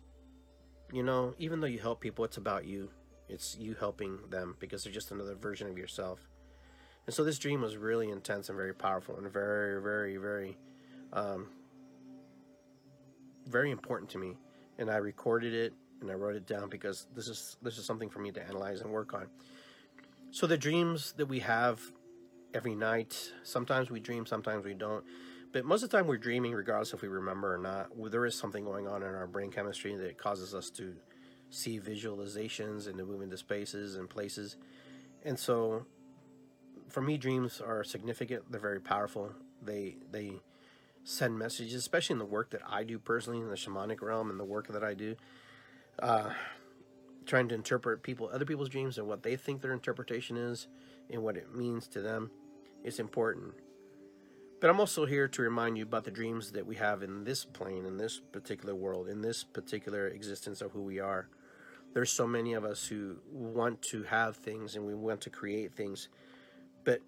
you 0.92 1.04
know, 1.04 1.34
even 1.38 1.60
though 1.62 1.68
you 1.68 1.80
help 1.80 2.02
people, 2.02 2.26
it's 2.26 2.38
about 2.38 2.66
you. 2.66 2.90
It's 3.30 3.58
you 3.58 3.76
helping 3.80 4.20
them 4.30 4.56
because 4.60 4.84
they're 4.84 4.94
just 4.94 5.12
another 5.12 5.36
version 5.36 5.68
of 5.68 5.78
yourself. 5.78 6.20
And 7.06 7.14
so 7.14 7.24
this 7.24 7.40
dream 7.40 7.62
was 7.62 7.78
really 7.78 8.10
intense 8.10 8.50
and 8.50 8.58
very 8.58 8.74
powerful 8.74 9.18
and 9.18 9.32
very, 9.32 9.82
very, 9.82 10.18
very, 10.18 10.58
um, 11.14 11.48
very 13.48 13.72
important 13.72 14.10
to 14.12 14.18
me. 14.18 14.38
And 14.78 14.90
I 14.90 14.98
recorded 14.98 15.54
it 15.54 15.74
and 16.02 16.12
I 16.12 16.14
wrote 16.14 16.36
it 16.36 16.46
down 16.46 16.70
because 16.70 17.08
this 17.16 17.28
is 17.28 17.58
this 17.62 17.78
is 17.78 17.86
something 17.86 18.10
for 18.10 18.20
me 18.20 18.32
to 18.32 18.44
analyze 18.44 18.82
and 18.82 18.92
work 18.92 19.14
on. 19.14 19.28
So 20.32 20.46
the 20.48 20.58
dreams 20.58 21.14
that 21.18 21.26
we 21.26 21.40
have 21.40 21.82
every 22.54 22.76
night, 22.76 23.32
sometimes 23.44 23.90
we 23.90 24.00
dream, 24.00 24.26
sometimes 24.26 24.66
we 24.66 24.74
don't. 24.74 25.04
But 25.54 25.66
most 25.66 25.84
of 25.84 25.90
the 25.90 25.98
time 25.98 26.08
we're 26.08 26.18
dreaming, 26.18 26.54
regardless 26.54 26.94
if 26.94 27.02
we 27.02 27.08
remember 27.08 27.54
or 27.54 27.58
not. 27.58 27.90
There 28.12 28.26
is 28.26 28.36
something 28.36 28.64
going 28.64 28.88
on 28.88 29.02
in 29.02 29.10
our 29.10 29.28
brain 29.28 29.52
chemistry 29.52 29.96
that 29.96 30.18
causes 30.18 30.54
us 30.54 30.70
to 30.72 30.96
see 31.50 31.80
visualizations 31.80 32.88
and 32.88 32.98
to 32.98 33.06
move 33.06 33.22
into 33.22 33.38
spaces 33.38 33.96
and 33.96 34.10
places. 34.10 34.58
And 35.24 35.40
so 35.40 35.86
for 36.90 37.02
me, 37.02 37.18
dreams 37.18 37.62
are 37.62 37.84
significant. 37.84 38.52
They're 38.52 38.60
very 38.60 38.82
powerful. 38.82 39.32
They 39.62 39.98
they 40.12 40.42
send 41.04 41.38
messages, 41.40 41.76
especially 41.76 42.16
in 42.16 42.20
the 42.20 42.26
work 42.26 42.50
that 42.52 42.62
I 42.68 42.84
do 42.84 43.00
personally 43.00 43.40
in 43.40 43.50
the 43.50 43.56
shamanic 43.56 44.02
realm 44.02 44.30
and 44.30 44.40
the 44.40 44.46
work 44.46 44.68
that 44.68 44.84
I 44.84 44.94
do. 44.94 45.16
Uh, 46.00 46.32
trying 47.26 47.48
to 47.50 47.56
interpret 47.56 48.04
people, 48.04 48.30
other 48.32 48.46
people's 48.46 48.70
dreams, 48.70 48.98
and 48.98 49.08
what 49.08 49.24
they 49.24 49.36
think 49.36 49.62
their 49.62 49.74
interpretation 49.74 50.38
is, 50.38 50.68
and 51.10 51.22
what 51.24 51.36
it 51.36 51.54
means 51.54 51.88
to 51.90 52.02
them, 52.02 52.32
is 52.84 53.00
important. 53.00 53.54
But 54.60 54.72
I'm 54.72 54.80
also 54.80 55.06
here 55.06 55.28
to 55.28 55.42
remind 55.44 55.78
you 55.78 55.84
about 55.84 56.04
the 56.04 56.12
dreams 56.12 56.52
that 56.54 56.66
we 56.66 56.76
have 56.78 57.04
in 57.04 57.24
this 57.24 57.46
plane, 57.46 57.86
in 57.86 57.98
this 57.98 58.20
particular 58.32 58.74
world, 58.74 59.08
in 59.08 59.22
this 59.22 59.44
particular 59.44 60.08
existence 60.08 60.62
of 60.62 60.72
who 60.72 60.82
we 60.82 61.00
are. 61.00 61.28
There's 61.94 62.12
so 62.12 62.26
many 62.26 62.54
of 62.54 62.66
us 62.66 62.86
who 62.86 63.18
want 63.32 63.84
to 63.84 64.02
have 64.04 64.36
things 64.36 64.76
and 64.76 64.86
we 64.86 64.96
want 64.96 65.22
to 65.22 65.30
create 65.30 65.74
things, 65.74 66.10
but 66.84 67.02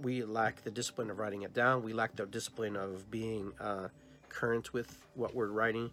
we 0.00 0.22
lack 0.22 0.62
the 0.62 0.70
discipline 0.70 1.10
of 1.10 1.18
writing 1.18 1.42
it 1.42 1.52
down. 1.52 1.82
We 1.82 1.92
lack 1.92 2.14
the 2.14 2.26
discipline 2.26 2.76
of 2.76 3.10
being 3.10 3.52
uh, 3.60 3.88
current 4.28 4.72
with 4.72 5.04
what 5.14 5.34
we're 5.34 5.48
writing. 5.48 5.90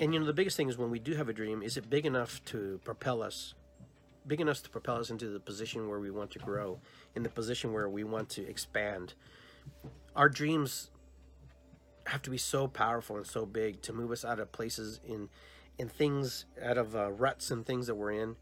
And 0.00 0.14
you 0.14 0.20
know, 0.20 0.26
the 0.26 0.32
biggest 0.32 0.56
thing 0.56 0.70
is 0.70 0.78
when 0.78 0.90
we 0.90 0.98
do 0.98 1.14
have 1.14 1.28
a 1.28 1.34
dream, 1.34 1.62
is 1.62 1.76
it 1.76 1.90
big 1.90 2.06
enough 2.06 2.42
to 2.46 2.80
propel 2.84 3.22
us? 3.22 3.52
Big 4.26 4.40
enough 4.40 4.62
to 4.62 4.70
propel 4.70 4.96
us 4.96 5.10
into 5.10 5.28
the 5.28 5.40
position 5.40 5.88
where 5.88 6.00
we 6.00 6.10
want 6.10 6.30
to 6.30 6.38
grow, 6.38 6.78
in 7.14 7.22
the 7.22 7.28
position 7.28 7.72
where 7.72 7.88
we 7.88 8.02
want 8.02 8.30
to 8.30 8.48
expand. 8.48 9.12
Our 10.16 10.28
dreams 10.28 10.90
have 12.06 12.22
to 12.22 12.30
be 12.30 12.38
so 12.38 12.66
powerful 12.66 13.16
and 13.16 13.26
so 13.26 13.44
big 13.44 13.82
to 13.82 13.92
move 13.92 14.10
us 14.10 14.24
out 14.24 14.40
of 14.40 14.50
places 14.52 15.00
in 15.06 15.28
in 15.78 15.88
things 15.88 16.46
out 16.62 16.76
of 16.76 16.96
uh, 16.96 17.12
ruts 17.12 17.50
and 17.50 17.64
things 17.64 17.86
that 17.86 17.94
we're 17.94 18.10
in. 18.12 18.36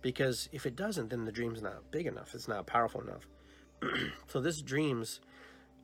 Because 0.00 0.48
if 0.52 0.66
it 0.66 0.76
doesn't 0.76 1.10
then 1.10 1.24
the 1.24 1.32
dream's 1.32 1.62
not 1.62 1.90
big 1.90 2.06
enough. 2.06 2.34
It's 2.34 2.48
not 2.48 2.66
powerful 2.66 3.00
enough. 3.00 3.26
So 4.28 4.40
this 4.40 4.60
dreams 4.62 5.20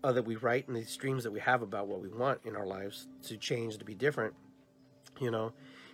uh, 0.04 0.12
that 0.12 0.24
we 0.24 0.36
write 0.36 0.66
and 0.68 0.76
these 0.76 0.96
dreams 0.96 1.24
that 1.24 1.30
we 1.30 1.40
have 1.40 1.62
about 1.62 1.86
what 1.86 2.00
we 2.00 2.08
want 2.08 2.40
in 2.44 2.56
our 2.56 2.66
lives 2.66 3.06
to 3.24 3.36
change 3.36 3.78
to 3.78 3.84
be 3.84 3.94
different 3.94 4.34
you 5.20 5.30
know 5.30 5.52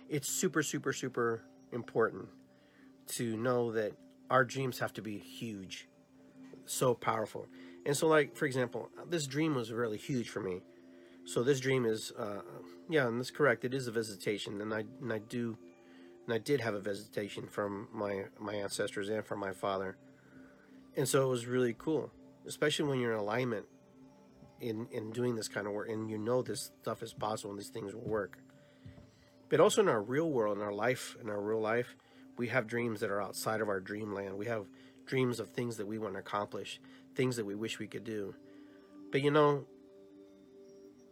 it's 0.09 0.27
super 0.27 0.63
super 0.63 0.93
super 0.93 1.41
important 1.71 2.27
to 3.07 3.37
know 3.37 3.71
that 3.71 3.93
our 4.29 4.43
dreams 4.43 4.79
have 4.79 4.93
to 4.93 5.01
be 5.01 5.17
huge 5.17 5.87
so 6.65 6.93
powerful 6.93 7.47
and 7.85 7.95
so 7.95 8.07
like 8.07 8.35
for 8.35 8.45
example 8.45 8.89
this 9.07 9.27
dream 9.27 9.55
was 9.55 9.71
really 9.71 9.97
huge 9.97 10.29
for 10.29 10.39
me. 10.39 10.61
So 11.25 11.43
this 11.43 11.59
dream 11.59 11.85
is 11.85 12.11
uh, 12.17 12.41
yeah 12.89 13.07
and 13.07 13.19
that's 13.19 13.31
correct. 13.31 13.65
It 13.65 13.73
is 13.73 13.87
a 13.87 13.91
visitation 13.91 14.61
and 14.61 14.73
i 14.73 14.83
and 15.01 15.13
i 15.13 15.19
do 15.19 15.57
and 16.25 16.33
i 16.33 16.37
did 16.37 16.61
have 16.61 16.73
a 16.73 16.79
visitation 16.79 17.47
from 17.47 17.87
my 17.93 18.25
my 18.39 18.53
ancestors 18.53 19.09
and 19.09 19.25
from 19.25 19.39
my 19.39 19.51
father. 19.51 19.97
And 20.97 21.07
so 21.07 21.23
it 21.23 21.29
was 21.29 21.45
really 21.45 21.75
cool 21.77 22.11
especially 22.47 22.85
when 22.85 22.99
you're 22.99 23.13
in 23.13 23.19
alignment 23.19 23.65
in 24.59 24.87
in 24.91 25.11
doing 25.11 25.35
this 25.35 25.47
kind 25.47 25.67
of 25.67 25.73
work 25.73 25.89
and 25.89 26.09
you 26.09 26.17
know 26.17 26.41
this 26.41 26.71
stuff 26.81 27.03
is 27.03 27.13
possible 27.13 27.51
and 27.51 27.59
these 27.59 27.69
things 27.69 27.93
will 27.93 28.01
work. 28.01 28.37
But 29.49 29.59
also 29.59 29.81
in 29.81 29.89
our 29.89 30.01
real 30.01 30.29
world 30.29 30.57
in 30.57 30.63
our 30.63 30.73
life 30.73 31.15
in 31.21 31.29
our 31.29 31.41
real 31.41 31.61
life 31.61 31.95
we 32.37 32.47
have 32.47 32.67
dreams 32.67 33.01
that 33.01 33.11
are 33.11 33.21
outside 33.21 33.59
of 33.59 33.67
our 33.67 33.81
dreamland. 33.81 34.37
We 34.37 34.45
have 34.45 34.65
dreams 35.05 35.39
of 35.41 35.49
things 35.49 35.75
that 35.77 35.85
we 35.85 35.97
want 35.97 36.13
to 36.13 36.19
accomplish 36.19 36.79
things 37.15 37.35
that 37.35 37.45
we 37.45 37.55
wish 37.55 37.79
we 37.79 37.87
could 37.87 38.03
do. 38.03 38.35
But 39.11 39.21
you 39.21 39.31
know 39.31 39.65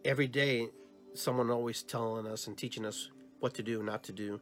every 0.05 0.27
day 0.27 0.69
someone 1.13 1.49
always 1.49 1.83
telling 1.83 2.27
us 2.27 2.47
and 2.47 2.57
teaching 2.57 2.86
us 2.86 3.10
what 3.39 3.53
to 3.55 3.63
do 3.63 3.83
not 3.83 4.03
to 4.03 4.12
do. 4.12 4.39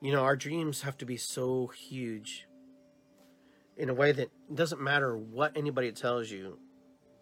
You 0.00 0.12
know 0.12 0.22
our 0.22 0.36
dreams 0.36 0.82
have 0.82 0.96
to 0.98 1.06
be 1.06 1.16
so 1.16 1.66
huge 1.68 2.46
in 3.76 3.88
a 3.88 3.94
way 3.94 4.12
that 4.12 4.30
doesn't 4.54 4.80
matter 4.80 5.16
what 5.16 5.56
anybody 5.56 5.90
tells 5.92 6.30
you 6.30 6.58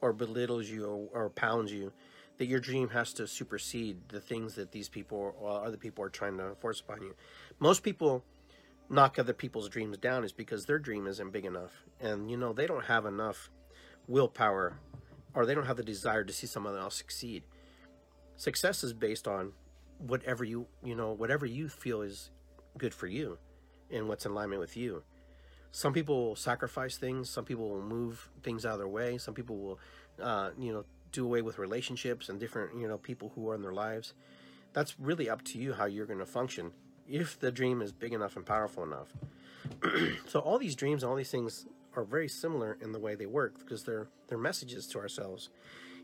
or 0.01 0.12
belittles 0.12 0.68
you 0.68 0.87
or, 0.87 1.24
or 1.24 1.31
pounds 1.31 1.72
you 1.72 1.92
that 2.38 2.46
your 2.46 2.61
dream 2.61 2.88
has 2.88 3.12
to 3.12 3.27
supersede 3.27 3.96
the 4.09 4.20
things 4.20 4.55
that 4.55 4.72
these 4.72 4.88
people 4.88 5.35
or 5.40 5.64
other 5.64 5.77
people 5.77 6.05
are 6.05 6.09
trying 6.09 6.37
to 6.38 6.55
force 6.61 6.81
upon 6.81 7.03
you. 7.03 7.14
Most 7.59 7.83
people 7.83 8.24
knock 8.90 9.18
other 9.18 9.33
people's 9.33 9.68
dreams 9.68 9.98
down 9.98 10.24
is 10.24 10.33
because 10.33 10.64
their 10.64 10.79
dream 10.79 11.07
isn't 11.07 11.33
big 11.33 11.44
enough. 11.44 11.85
And 12.01 12.31
you 12.31 12.37
know 12.37 12.53
they 12.53 12.66
don't 12.66 12.85
have 12.85 13.05
enough 13.07 13.51
willpower 14.07 14.79
or 15.35 15.44
they 15.46 15.55
don't 15.55 15.66
have 15.66 15.77
the 15.77 15.83
desire 15.83 16.24
to 16.24 16.33
see 16.33 16.46
someone 16.46 16.77
else 16.77 16.96
succeed. 16.96 17.42
Success 18.37 18.83
is 18.83 18.92
based 18.92 19.29
on 19.29 19.53
whatever 19.98 20.44
you 20.44 20.66
you 20.83 20.94
know 20.94 21.12
whatever 21.12 21.44
you 21.44 21.68
feel 21.68 22.03
is 22.03 22.31
good 22.79 22.94
for 22.94 23.07
you 23.07 23.38
and 23.90 24.09
what's 24.09 24.24
in 24.24 24.33
alignment 24.33 24.61
with 24.61 24.77
you. 24.77 25.03
Some 25.70 25.92
people 25.92 26.29
will 26.29 26.37
sacrifice 26.37 26.96
things. 26.96 27.29
Some 27.29 27.44
people 27.44 27.68
will 27.68 27.83
move 27.83 28.31
things 28.42 28.64
out 28.64 28.72
of 28.72 28.79
their 28.79 28.88
way. 28.88 29.18
Some 29.18 29.35
people 29.35 29.57
will 29.57 29.79
uh, 30.22 30.51
you 30.59 30.72
know 30.72 30.85
do 31.12 31.24
away 31.24 31.42
with 31.42 31.59
relationships 31.59 32.29
and 32.29 32.40
different 32.40 32.79
you 32.79 32.88
know 32.88 32.98
people 32.98 33.33
who 33.35 33.48
are 33.51 33.55
in 33.55 33.62
their 33.62 33.72
lives. 33.72 34.14
That's 34.72 34.98
really 34.98 35.29
up 35.29 35.42
to 35.44 35.59
you 35.59 35.72
how 35.72 35.87
you're 35.87 36.07
going 36.07 36.18
to 36.18 36.27
function 36.27 36.72
if 37.09 37.38
the 37.38 37.51
dream 37.51 37.81
is 37.83 37.92
big 37.92 38.12
enough 38.12 38.37
and 38.37 38.47
powerful 38.47 38.83
enough 38.83 39.12
so 40.27 40.40
all 40.40 40.59
these 40.59 40.77
dreams 40.77 41.03
all 41.03 41.16
these 41.16 41.31
things 41.31 41.66
are 41.97 42.05
very 42.05 42.29
similar 42.29 42.79
in 42.81 42.92
the 42.92 42.99
way 42.99 43.14
they 43.14 43.27
work 43.27 43.59
because 43.59 43.85
they're 43.85 44.09
they're 44.29 44.38
messages 44.38 44.87
to 44.87 44.99
ourselves 44.99 45.51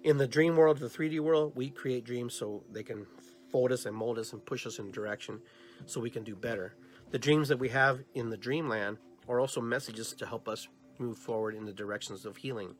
in 0.02 0.18
the 0.18 0.26
dream 0.26 0.56
world 0.56 0.78
the 0.78 0.86
3d 0.86 1.20
world 1.20 1.52
we 1.54 1.70
create 1.70 2.04
dreams 2.04 2.34
so 2.34 2.62
they 2.72 2.82
can 2.82 3.06
fold 3.50 3.70
us 3.70 3.86
and 3.86 3.94
mold 3.94 4.18
us 4.18 4.32
and 4.32 4.44
push 4.44 4.66
us 4.66 4.78
in 4.78 4.88
a 4.88 4.92
direction 4.92 5.40
so 5.86 6.00
we 6.00 6.10
can 6.10 6.24
do 6.24 6.34
better 6.34 6.74
the 7.10 7.18
dreams 7.18 7.48
that 7.48 7.58
we 7.58 7.68
have 7.68 8.00
in 8.14 8.30
the 8.30 8.36
dreamland 8.36 8.98
are 9.28 9.40
also 9.40 9.60
messages 9.60 10.12
to 10.14 10.26
help 10.26 10.48
us 10.48 10.68
move 10.98 11.18
forward 11.18 11.54
in 11.54 11.64
the 11.64 11.72
directions 11.72 12.24
of 12.24 12.36
healing. 12.36 12.74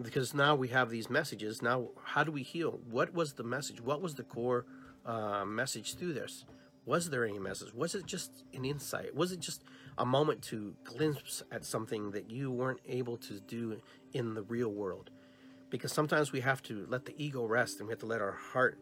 Because 0.00 0.34
now 0.34 0.54
we 0.54 0.68
have 0.68 0.90
these 0.90 1.08
messages. 1.08 1.62
Now, 1.62 1.88
how 2.04 2.22
do 2.22 2.30
we 2.30 2.42
heal? 2.42 2.80
What 2.90 3.14
was 3.14 3.34
the 3.34 3.44
message? 3.44 3.80
What 3.80 4.02
was 4.02 4.14
the 4.14 4.24
core 4.24 4.66
uh, 5.04 5.44
message 5.44 5.94
through 5.94 6.12
this? 6.12 6.44
Was 6.86 7.10
there 7.10 7.24
any 7.24 7.40
message? 7.40 7.74
Was 7.74 7.96
it 7.96 8.06
just 8.06 8.44
an 8.54 8.64
insight? 8.64 9.12
Was 9.14 9.32
it 9.32 9.40
just 9.40 9.64
a 9.98 10.06
moment 10.06 10.40
to 10.42 10.74
glimpse 10.84 11.42
at 11.50 11.64
something 11.64 12.12
that 12.12 12.30
you 12.30 12.52
weren't 12.52 12.78
able 12.88 13.16
to 13.16 13.40
do 13.40 13.80
in 14.14 14.34
the 14.34 14.42
real 14.42 14.68
world? 14.68 15.10
Because 15.68 15.92
sometimes 15.92 16.30
we 16.30 16.40
have 16.40 16.62
to 16.62 16.86
let 16.88 17.04
the 17.04 17.14
ego 17.22 17.44
rest 17.44 17.80
and 17.80 17.88
we 17.88 17.92
have 17.92 17.98
to 18.00 18.06
let 18.06 18.20
our 18.20 18.30
heart, 18.52 18.78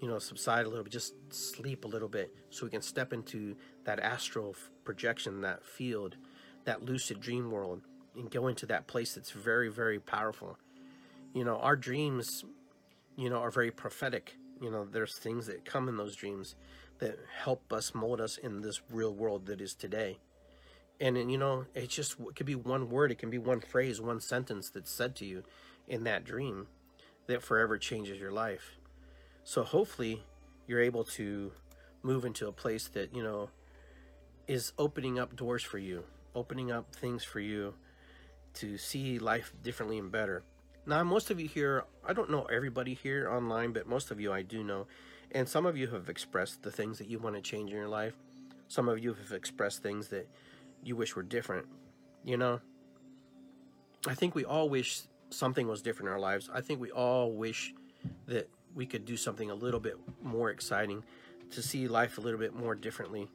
you 0.00 0.08
know, 0.08 0.18
subside 0.18 0.66
a 0.66 0.68
little 0.68 0.82
bit, 0.82 0.92
just 0.92 1.14
sleep 1.32 1.84
a 1.84 1.88
little 1.88 2.08
bit 2.08 2.34
so 2.50 2.66
we 2.66 2.70
can 2.70 2.82
step 2.82 3.12
into 3.12 3.54
that 3.84 4.00
astral 4.00 4.56
projection, 4.84 5.40
that 5.42 5.64
field, 5.64 6.16
that 6.64 6.82
lucid 6.84 7.20
dream 7.20 7.52
world, 7.52 7.80
and 8.16 8.28
go 8.28 8.48
into 8.48 8.66
that 8.66 8.88
place 8.88 9.14
that's 9.14 9.30
very, 9.30 9.68
very 9.68 10.00
powerful. 10.00 10.58
You 11.32 11.44
know, 11.44 11.58
our 11.58 11.76
dreams, 11.76 12.44
you 13.14 13.30
know, 13.30 13.38
are 13.38 13.52
very 13.52 13.70
prophetic. 13.70 14.36
You 14.60 14.72
know, 14.72 14.84
there's 14.84 15.16
things 15.16 15.46
that 15.46 15.64
come 15.64 15.88
in 15.88 15.96
those 15.96 16.16
dreams 16.16 16.56
that 16.98 17.18
help 17.42 17.72
us 17.72 17.94
mold 17.94 18.20
us 18.20 18.38
in 18.38 18.62
this 18.62 18.80
real 18.90 19.12
world 19.12 19.46
that 19.46 19.60
is 19.60 19.74
today. 19.74 20.18
And, 21.00 21.16
and 21.16 21.30
you 21.30 21.38
know, 21.38 21.66
it's 21.74 21.94
just 21.94 22.16
it 22.20 22.36
could 22.36 22.46
be 22.46 22.54
one 22.54 22.88
word, 22.88 23.12
it 23.12 23.18
can 23.18 23.30
be 23.30 23.38
one 23.38 23.60
phrase, 23.60 24.00
one 24.00 24.20
sentence 24.20 24.70
that's 24.70 24.90
said 24.90 25.14
to 25.16 25.26
you 25.26 25.44
in 25.86 26.04
that 26.04 26.24
dream 26.24 26.68
that 27.26 27.42
forever 27.42 27.76
changes 27.78 28.18
your 28.18 28.32
life. 28.32 28.76
So 29.44 29.62
hopefully 29.62 30.22
you're 30.66 30.80
able 30.82 31.04
to 31.04 31.52
move 32.02 32.24
into 32.24 32.48
a 32.48 32.52
place 32.52 32.88
that, 32.88 33.14
you 33.14 33.22
know, 33.22 33.50
is 34.46 34.72
opening 34.78 35.18
up 35.18 35.36
doors 35.36 35.62
for 35.62 35.78
you, 35.78 36.04
opening 36.34 36.70
up 36.70 36.94
things 36.94 37.24
for 37.24 37.40
you 37.40 37.74
to 38.54 38.78
see 38.78 39.18
life 39.18 39.52
differently 39.62 39.98
and 39.98 40.10
better. 40.10 40.42
Now, 40.86 41.02
most 41.02 41.30
of 41.30 41.40
you 41.40 41.48
here, 41.48 41.84
I 42.06 42.12
don't 42.12 42.30
know 42.30 42.44
everybody 42.44 42.94
here 42.94 43.28
online, 43.28 43.72
but 43.72 43.88
most 43.88 44.10
of 44.10 44.20
you 44.20 44.32
I 44.32 44.42
do 44.42 44.62
know. 44.62 44.86
And 45.32 45.48
some 45.48 45.66
of 45.66 45.76
you 45.76 45.88
have 45.88 46.08
expressed 46.08 46.62
the 46.62 46.70
things 46.70 46.98
that 46.98 47.08
you 47.08 47.18
want 47.18 47.34
to 47.36 47.42
change 47.42 47.70
in 47.70 47.76
your 47.76 47.88
life. 47.88 48.14
Some 48.68 48.88
of 48.88 48.98
you 48.98 49.14
have 49.14 49.32
expressed 49.32 49.82
things 49.82 50.08
that 50.08 50.28
you 50.82 50.96
wish 50.96 51.14
were 51.14 51.22
different. 51.22 51.66
You 52.24 52.36
know, 52.36 52.60
I 54.06 54.14
think 54.14 54.34
we 54.34 54.44
all 54.44 54.68
wish 54.68 55.02
something 55.30 55.66
was 55.66 55.82
different 55.82 56.08
in 56.08 56.12
our 56.14 56.20
lives. 56.20 56.48
I 56.52 56.60
think 56.60 56.80
we 56.80 56.90
all 56.90 57.32
wish 57.32 57.74
that 58.26 58.48
we 58.74 58.86
could 58.86 59.04
do 59.04 59.16
something 59.16 59.50
a 59.50 59.54
little 59.54 59.80
bit 59.80 59.96
more 60.22 60.50
exciting 60.50 61.02
to 61.50 61.62
see 61.62 61.88
life 61.88 62.18
a 62.18 62.20
little 62.20 62.38
bit 62.38 62.54
more 62.54 62.74
differently. 62.74 63.28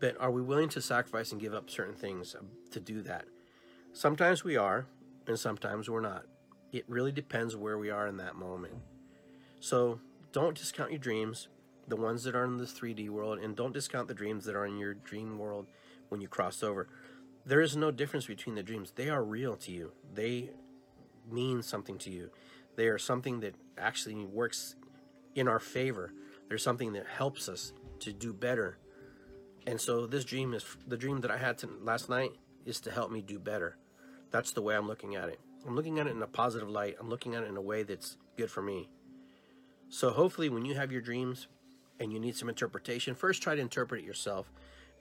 But 0.00 0.20
are 0.20 0.30
we 0.30 0.42
willing 0.42 0.68
to 0.70 0.80
sacrifice 0.80 1.32
and 1.32 1.40
give 1.40 1.54
up 1.54 1.70
certain 1.70 1.94
things 1.94 2.34
um, 2.38 2.48
to 2.70 2.80
do 2.80 3.02
that? 3.02 3.24
Sometimes 3.92 4.42
we 4.42 4.56
are, 4.56 4.86
and 5.26 5.38
sometimes 5.38 5.88
we're 5.88 6.00
not. 6.00 6.24
It 6.72 6.84
really 6.88 7.12
depends 7.12 7.54
where 7.54 7.78
we 7.78 7.90
are 7.90 8.06
in 8.06 8.16
that 8.16 8.34
moment. 8.34 8.74
So 9.60 10.00
don't 10.32 10.56
discount 10.56 10.90
your 10.90 10.98
dreams, 10.98 11.48
the 11.88 11.96
ones 11.96 12.24
that 12.24 12.34
are 12.34 12.44
in 12.44 12.58
this 12.58 12.72
3D 12.72 13.08
world, 13.10 13.38
and 13.38 13.56
don't 13.56 13.72
discount 13.72 14.08
the 14.08 14.14
dreams 14.14 14.44
that 14.44 14.54
are 14.54 14.66
in 14.66 14.78
your 14.78 14.94
dream 14.94 15.38
world 15.38 15.66
when 16.08 16.20
you 16.20 16.28
cross 16.28 16.62
over. 16.62 16.88
There 17.44 17.60
is 17.60 17.76
no 17.76 17.90
difference 17.90 18.26
between 18.26 18.54
the 18.54 18.62
dreams. 18.62 18.92
They 18.94 19.08
are 19.08 19.22
real 19.22 19.56
to 19.56 19.72
you. 19.72 19.92
They 20.14 20.50
mean 21.30 21.62
something 21.62 21.98
to 21.98 22.10
you. 22.10 22.30
They 22.76 22.86
are 22.86 22.98
something 22.98 23.40
that 23.40 23.54
actually 23.76 24.24
works 24.24 24.76
in 25.34 25.48
our 25.48 25.60
favor. 25.60 26.12
There's 26.48 26.62
something 26.62 26.92
that 26.92 27.06
helps 27.06 27.48
us 27.48 27.72
to 28.00 28.12
do 28.12 28.32
better 28.32 28.78
and 29.66 29.80
so 29.80 30.06
this 30.06 30.24
dream 30.24 30.54
is 30.54 30.64
the 30.86 30.96
dream 30.96 31.20
that 31.20 31.30
I 31.30 31.38
had 31.38 31.58
to, 31.58 31.68
last 31.80 32.08
night 32.08 32.32
is 32.66 32.80
to 32.80 32.90
help 32.90 33.10
me 33.10 33.22
do 33.22 33.38
better. 33.38 33.76
That's 34.30 34.52
the 34.52 34.62
way 34.62 34.74
I'm 34.74 34.88
looking 34.88 35.14
at 35.14 35.28
it. 35.28 35.38
I'm 35.66 35.76
looking 35.76 35.98
at 35.98 36.06
it 36.06 36.16
in 36.16 36.22
a 36.22 36.26
positive 36.26 36.68
light. 36.68 36.96
I'm 36.98 37.08
looking 37.08 37.34
at 37.34 37.44
it 37.44 37.48
in 37.48 37.56
a 37.56 37.62
way 37.62 37.82
that's 37.84 38.16
good 38.36 38.50
for 38.50 38.62
me. 38.62 38.88
So 39.92 40.10
hopefully, 40.10 40.48
when 40.48 40.64
you 40.64 40.74
have 40.74 40.90
your 40.90 41.02
dreams 41.02 41.48
and 42.00 42.10
you 42.10 42.18
need 42.18 42.34
some 42.34 42.48
interpretation, 42.48 43.14
first 43.14 43.42
try 43.42 43.54
to 43.54 43.60
interpret 43.60 44.00
it 44.00 44.06
yourself. 44.06 44.50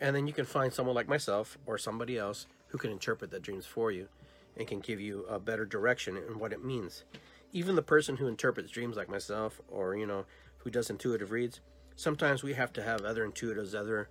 And 0.02 0.14
then 0.14 0.28
you 0.28 0.34
can 0.34 0.44
find 0.44 0.74
someone 0.74 0.96
like 0.96 1.08
myself 1.08 1.58
or 1.66 1.78
somebody 1.78 2.18
else 2.18 2.46
who 2.68 2.78
can 2.78 2.92
interpret 2.92 3.32
the 3.32 3.40
dreams 3.40 3.66
for 3.66 3.90
you 3.90 4.10
and 4.58 4.68
can 4.68 4.82
give 4.82 5.00
you 5.00 5.24
a 5.30 5.40
better 5.40 5.66
direction 5.66 6.18
in 6.18 6.40
what 6.40 6.52
it 6.52 6.66
means. 6.66 7.06
Even 7.54 7.76
the 7.76 7.82
person 7.82 8.18
who 8.18 8.28
interprets 8.28 8.70
dreams 8.70 8.98
like 8.98 9.08
myself 9.08 9.62
or, 9.70 9.96
you 9.96 10.06
know, 10.06 10.26
who 10.58 10.70
does 10.70 10.90
intuitive 10.90 11.32
reads, 11.32 11.62
sometimes 11.96 12.44
we 12.44 12.54
have 12.54 12.74
to 12.74 12.84
have 12.84 13.06
other 13.06 13.26
intuitives, 13.26 13.74
other 13.74 14.10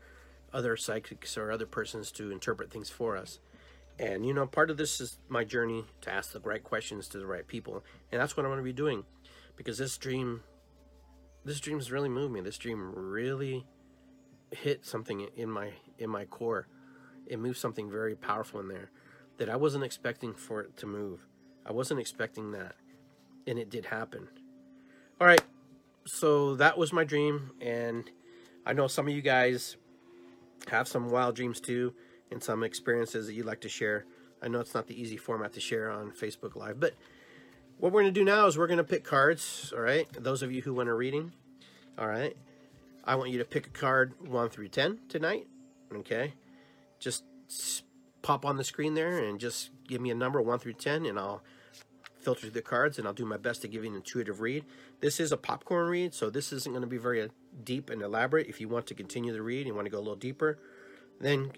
other 0.51 0.78
psychics 0.78 1.37
or 1.37 1.53
other 1.53 1.66
persons 1.66 2.11
to 2.12 2.31
interpret 2.31 2.70
things 2.70 2.89
for 2.89 3.18
us. 3.18 3.39
And 3.99 4.24
you 4.24 4.33
know, 4.33 4.47
part 4.47 4.70
of 4.70 4.78
this 4.78 4.99
is 4.99 5.18
my 5.28 5.45
journey 5.45 5.85
to 6.01 6.11
ask 6.11 6.33
the 6.33 6.41
right 6.41 6.64
questions 6.64 7.07
to 7.09 7.18
the 7.18 7.26
right 7.26 7.47
people. 7.47 7.85
And 8.11 8.18
that's 8.18 8.35
what 8.35 8.47
I'm 8.47 8.51
going 8.51 8.61
to 8.61 8.64
be 8.64 8.72
doing 8.72 9.05
because 9.57 9.76
this 9.76 9.99
dream 9.99 10.43
this 11.45 11.61
dream 11.61 11.78
has 11.78 11.91
really 11.91 12.09
moved 12.09 12.32
me. 12.32 12.41
This 12.41 12.59
dream 12.59 12.93
really 12.95 13.66
hit 14.51 14.84
something 14.84 15.28
in 15.36 15.51
my 15.51 15.72
in 15.99 16.11
my 16.11 16.24
core. 16.24 16.66
It 17.26 17.38
moved 17.38 17.59
something 17.59 17.91
very 17.91 18.14
powerful 18.14 18.61
in 18.61 18.68
there 18.68 18.91
that 19.38 19.49
I 19.49 19.57
wasn't 19.57 19.84
expecting 19.84 20.34
for 20.34 20.61
it 20.61 20.76
to 20.78 20.86
move. 20.86 21.26
I 21.64 21.72
wasn't 21.72 22.01
expecting 22.01 22.53
that. 22.53 22.74
And 23.47 23.59
it 23.59 23.70
did 23.70 23.86
happen. 23.86 24.28
All 25.20 25.26
right. 25.26 25.43
So 26.07 26.57
that 26.57 26.76
was 26.76 26.93
my 26.93 27.05
dream 27.05 27.53
and 27.61 28.11
I 28.66 28.72
know 28.72 28.86
some 28.86 29.09
of 29.09 29.14
you 29.14 29.22
guys 29.22 29.76
have 30.68 30.88
some 30.88 31.09
wild 31.09 31.36
dreams 31.36 31.61
too 31.61 31.95
and 32.30 32.43
some 32.43 32.62
experiences 32.62 33.26
that 33.26 33.34
you'd 33.34 33.47
like 33.47 33.61
to 33.62 33.68
share. 33.68 34.05
I 34.43 34.49
know 34.49 34.61
it's 34.61 34.74
not 34.74 34.86
the 34.86 35.01
easy 35.01 35.16
format 35.16 35.53
to 35.55 35.61
share 35.61 35.91
on 35.91 36.11
Facebook 36.11 36.57
Live, 36.57 36.80
but 36.80 36.95
what 37.81 37.93
we're 37.93 38.03
going 38.03 38.12
to 38.12 38.20
do 38.20 38.24
now 38.24 38.47
is 38.47 38.59
we're 38.59 38.66
going 38.66 38.76
to 38.76 38.85
pick 38.85 39.05
cards, 39.05 39.72
all 39.74 39.83
right? 39.83 40.07
Those 40.12 40.43
of 40.43 40.53
you 40.53 40.61
who 40.61 40.74
want 40.74 40.91
a 40.91 40.95
reading, 40.95 41.33
all 41.99 42.07
right? 42.07 42.37
I 43.05 43.14
want 43.14 43.31
you 43.31 43.39
to 43.39 43.45
pick 43.45 43.66
a 43.66 43.70
card 43.70 44.12
1 44.20 44.51
through 44.51 44.68
10 44.68 44.99
tonight, 45.09 45.47
okay? 45.95 46.35
Just 46.99 47.24
pop 48.20 48.45
on 48.45 48.59
the 48.59 48.64
screen 48.64 48.93
there 48.93 49.18
and 49.18 49.41
just 49.41 49.70
give 49.89 50.03
me 50.03 50.11
a 50.11 50.14
number 50.14 50.43
1 50.43 50.59
through 50.59 50.74
10 50.74 51.07
and 51.07 51.18
I'll 51.18 51.43
filter 52.20 52.51
the 52.51 52.61
cards 52.61 52.99
and 52.99 53.09
I'll 53.09 53.14
do 53.14 53.24
my 53.24 53.39
best 53.39 53.62
to 53.62 53.68
give 53.68 53.83
you 53.83 53.91
an 53.91 53.97
intuitive 53.97 54.43
read. 54.43 54.66
This 55.01 55.18
is 55.18 55.33
a 55.33 55.39
popcorn 55.39 55.89
read, 55.89 56.12
so 56.12 56.28
this 56.28 56.53
isn't 56.53 56.70
going 56.70 56.83
to 56.83 56.87
be 56.87 56.99
very 56.99 57.22
uh, 57.22 57.28
deep 57.64 57.89
and 57.89 58.03
elaborate. 58.03 58.47
If 58.47 58.61
you 58.61 58.68
want 58.68 58.87
to 58.89 58.95
continue 58.95 59.33
the 59.33 59.41
read 59.41 59.66
and 59.66 59.74
want 59.74 59.87
to 59.87 59.91
go 59.91 59.97
a 59.97 60.01
little 60.01 60.16
deeper, 60.16 60.59
then 61.18 61.53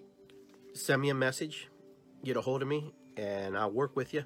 send 0.73 1.03
me 1.03 1.09
a 1.09 1.15
message, 1.15 1.69
get 2.23 2.37
a 2.37 2.43
hold 2.43 2.63
of 2.63 2.69
me, 2.69 2.95
and 3.17 3.59
I'll 3.59 3.73
work 3.73 3.97
with 3.97 4.15
you. 4.15 4.23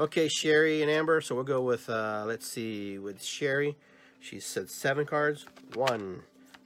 Okay, 0.00 0.28
Sherry 0.28 0.80
and 0.80 0.90
Amber. 0.90 1.20
So 1.20 1.34
we'll 1.34 1.44
go 1.44 1.60
with, 1.60 1.90
uh, 1.90 2.24
let's 2.26 2.46
see, 2.46 2.98
with 2.98 3.22
Sherry. 3.22 3.76
She 4.18 4.40
said 4.40 4.70
seven 4.70 5.04
cards. 5.04 5.44
One, 5.74 6.22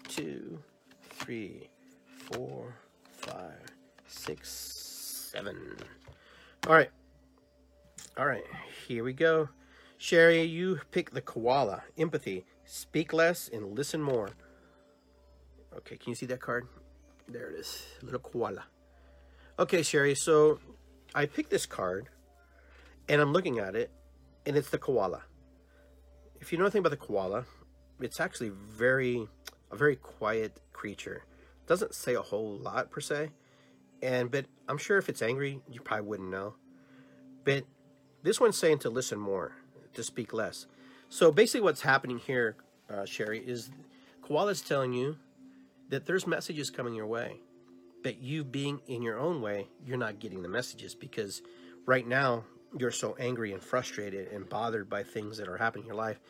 two, 0.07 0.61
three, 1.11 1.69
four, 2.31 2.77
five, 3.11 3.59
six, 4.07 5.33
seven. 5.33 5.77
All 6.69 6.77
right. 6.77 6.91
All 8.17 8.27
right, 8.27 8.45
here 8.87 9.03
we 9.03 9.13
go. 9.13 9.49
Sherry, 9.99 10.43
you 10.43 10.79
pick 10.93 11.11
the 11.11 11.21
koala. 11.21 11.83
Empathy. 11.99 12.45
Speak 12.65 13.13
less 13.13 13.49
and 13.53 13.77
listen 13.77 14.01
more. 14.01 14.31
Okay, 15.77 15.97
can 15.97 16.11
you 16.11 16.15
see 16.15 16.27
that 16.27 16.41
card? 16.41 16.69
There 17.27 17.51
it 17.51 17.59
is. 17.59 17.85
Little 18.01 18.21
koala. 18.21 18.63
Okay, 19.59 19.83
Sherry, 19.83 20.15
so 20.15 20.61
I 21.17 21.27
picked 21.27 21.51
this 21.51 21.67
card 21.67 22.11
and 23.09 23.21
I'm 23.21 23.33
looking 23.33 23.59
at 23.59 23.75
it 23.75 23.91
and 24.47 24.57
it's 24.57 24.71
the 24.71 24.79
koala. 24.79 25.23
If 26.41 26.53
you 26.53 26.59
know 26.59 26.65
anything 26.65 26.81
about 26.81 26.91
the 26.91 26.97
koala, 26.97 27.45
it's 28.01 28.21
actually 28.21 28.51
very 28.51 29.27
a 29.71 29.77
very 29.77 29.97
quiet 29.97 30.61
creature. 30.73 31.25
Doesn't 31.67 31.95
say 31.95 32.15
a 32.15 32.23
whole 32.23 32.59
lot 32.59 32.91
per 32.91 33.01
se. 33.01 33.31
And 34.03 34.31
but 34.31 34.47
I'm 34.69 34.79
sure 34.79 34.99
if 34.99 35.09
it's 35.09 35.23
angry, 35.23 35.61
you 35.71 35.81
probably 35.81 36.07
wouldn't 36.07 36.31
know. 36.31 36.55
But 37.45 37.65
this 38.23 38.41
one's 38.41 38.59
saying 38.59 38.81
to 38.81 38.91
listen 38.91 39.19
more, 39.19 39.53
to 39.95 40.03
speak 40.03 40.33
less. 40.33 40.67
So 41.09 41.31
basically 41.31 41.61
what's 41.61 41.83
happening 41.83 42.19
here, 42.19 42.57
uh, 42.91 43.05
Sherry, 43.05 43.39
is 43.39 43.71
Koala's 44.23 44.61
telling 44.61 44.93
you 44.93 45.17
that 45.91 46.07
there's 46.07 46.27
messages 46.27 46.71
coming 46.71 46.95
your 46.95 47.07
way 47.07 47.41
but 48.05 48.21
you 48.21 48.45
being 48.45 48.81
in 48.87 49.03
your 49.03 49.19
own 49.19 49.41
way, 49.41 49.67
you're 49.85 49.97
not 49.97 50.21
getting 50.21 50.43
the 50.43 50.49
messages 50.49 50.95
because 50.95 51.43
right 51.87 52.07
now 52.07 52.45
you're 52.77 52.91
so 52.91 53.17
angry 53.19 53.53
and 53.53 53.63
frustrated 53.63 54.33
and 54.33 54.49
bothered 54.49 54.89
by 54.89 55.03
things 55.03 55.39
that 55.39 55.49
are 55.49 55.57
happening 55.57 55.85
in 55.85 55.89
your 55.89 55.97
life, 55.97 56.21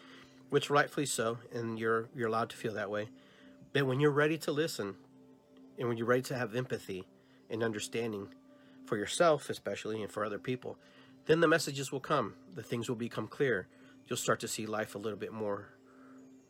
which 0.51 0.71
rightfully 0.71 1.07
so, 1.07 1.39
and 1.53 1.79
you're 1.79 2.09
you're 2.15 2.29
allowed 2.29 2.51
to 2.51 2.57
feel 2.57 2.75
that 2.75 2.91
way. 2.91 3.09
But 3.73 3.87
when 3.87 4.01
you're 4.01 4.11
ready 4.11 4.39
to 4.39 4.53
listen, 4.53 4.95
and 5.79 5.89
when 5.89 5.97
you're 5.97 6.07
ready 6.07 6.23
to 6.23 6.37
have 6.37 6.55
empathy 6.55 7.07
and 7.51 7.63
understanding 7.63 8.29
for 8.87 8.97
yourself, 8.97 9.51
especially 9.51 10.03
and 10.03 10.13
for 10.13 10.25
other 10.25 10.39
people, 10.39 10.77
then 11.27 11.41
the 11.41 11.49
messages 11.49 11.91
will 11.91 12.01
come. 12.01 12.35
The 12.55 12.63
things 12.63 12.89
will 12.89 12.97
become 12.97 13.27
clear. 13.27 13.67
You'll 14.07 14.17
start 14.17 14.41
to 14.41 14.49
see 14.49 14.67
life 14.67 14.95
a 14.95 14.99
little 14.99 15.19
bit 15.19 15.33
more, 15.33 15.71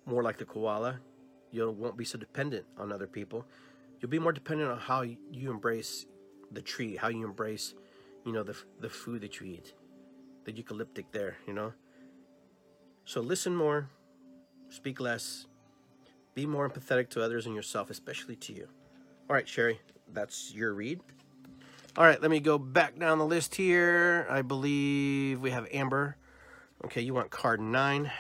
more 0.05 0.23
like 0.23 0.39
the 0.39 0.45
koala. 0.45 1.01
You 1.51 1.71
won't 1.71 1.97
be 1.97 2.05
so 2.05 2.19
dependent 2.19 2.67
on 2.77 2.93
other 2.93 3.07
people 3.07 3.47
you'll 4.05 4.11
be 4.11 4.19
more 4.19 4.33
dependent 4.33 4.71
on 4.71 4.79
how 4.79 5.01
you 5.01 5.51
embrace 5.51 6.05
the 6.53 6.61
tree, 6.61 6.95
how 6.95 7.09
you 7.09 7.25
embrace, 7.25 7.73
you 8.27 8.33
know, 8.33 8.43
the 8.43 8.55
the 8.81 8.91
food 8.91 9.23
that 9.23 9.41
you 9.41 9.47
eat, 9.47 9.73
the 10.45 10.53
eucalyptic 10.53 11.07
there, 11.13 11.37
you 11.47 11.53
know. 11.53 11.73
So 13.05 13.21
listen 13.21 13.55
more, 13.55 13.89
speak 14.69 15.01
less, 15.01 15.47
be 16.35 16.47
more 16.47 16.69
empathetic 16.69 17.11
to 17.11 17.23
others 17.23 17.47
and 17.47 17.55
yourself, 17.55 17.91
especially 17.91 18.37
to 18.37 18.53
you. 18.53 18.69
All 19.29 19.35
right, 19.35 19.49
Sherry, 19.49 19.81
that's 20.13 20.53
your 20.55 20.75
read. 20.75 21.01
All 21.97 22.05
right, 22.05 22.21
let 22.21 22.31
me 22.31 22.41
go 22.41 22.59
back 22.59 22.99
down 22.99 23.19
the 23.19 23.27
list 23.27 23.55
here. 23.55 24.27
I 24.29 24.43
believe 24.43 25.41
we 25.41 25.51
have 25.51 25.67
Amber. 25.73 26.17
Okay, 26.85 27.01
you 27.01 27.15
want 27.15 27.31
card 27.31 27.61
nine. 27.61 28.11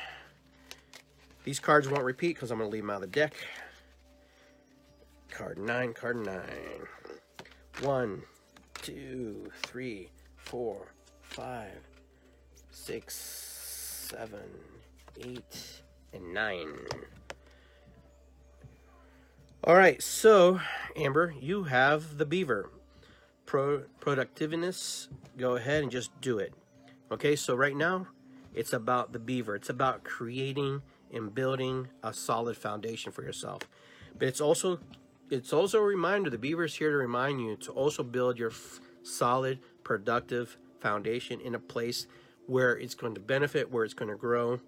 These 1.44 1.60
cards 1.60 1.88
won't 1.88 2.04
repeat 2.04 2.36
because 2.36 2.50
I'm 2.50 2.58
going 2.58 2.70
to 2.70 2.72
leave 2.72 2.82
them 2.84 2.90
out 2.90 2.96
of 2.96 3.00
the 3.02 3.06
deck. 3.08 3.34
Card 5.30 5.58
nine, 5.58 5.92
card 5.92 6.24
nine. 6.24 6.86
One, 7.82 8.22
two, 8.80 9.50
three, 9.64 10.10
four, 10.36 10.94
five, 11.20 11.80
six, 12.74 13.14
seven, 14.10 14.40
eight, 15.20 15.82
and 16.12 16.34
nine. 16.34 16.68
All 19.62 19.76
right, 19.76 20.02
so 20.02 20.60
Amber, 20.96 21.34
you 21.40 21.64
have 21.64 22.18
the 22.18 22.26
beaver. 22.26 22.70
Pro 23.46 23.84
productiveness, 24.00 25.08
go 25.38 25.56
ahead 25.56 25.82
and 25.82 25.92
just 25.92 26.10
do 26.20 26.38
it. 26.38 26.52
Okay, 27.10 27.36
so 27.36 27.54
right 27.54 27.76
now 27.76 28.08
it's 28.54 28.72
about 28.72 29.12
the 29.12 29.18
beaver. 29.18 29.54
It's 29.54 29.70
about 29.70 30.04
creating 30.04 30.82
and 31.12 31.34
building 31.34 31.88
a 32.02 32.12
solid 32.12 32.56
foundation 32.56 33.12
for 33.12 33.22
yourself. 33.22 33.62
But 34.18 34.28
it's 34.28 34.40
also 34.40 34.80
it's 35.30 35.52
also 35.52 35.78
a 35.78 35.82
reminder, 35.82 36.28
the 36.28 36.38
beaver 36.38 36.64
is 36.64 36.74
here 36.74 36.90
to 36.90 36.96
remind 36.96 37.40
you 37.40 37.56
to 37.56 37.72
also 37.72 38.02
build 38.02 38.38
your 38.38 38.52
solid, 39.02 39.60
productive 39.82 40.58
foundation 40.80 41.40
in 41.40 41.54
a 41.54 41.58
place 41.58 42.06
where 42.46 42.76
it's 42.76 42.94
going 42.94 43.14
to 43.14 43.20
benefit, 43.20 43.70
where 43.70 43.84
it's 43.84 43.94
going 43.94 44.10
to 44.10 44.16
grow, 44.16 44.60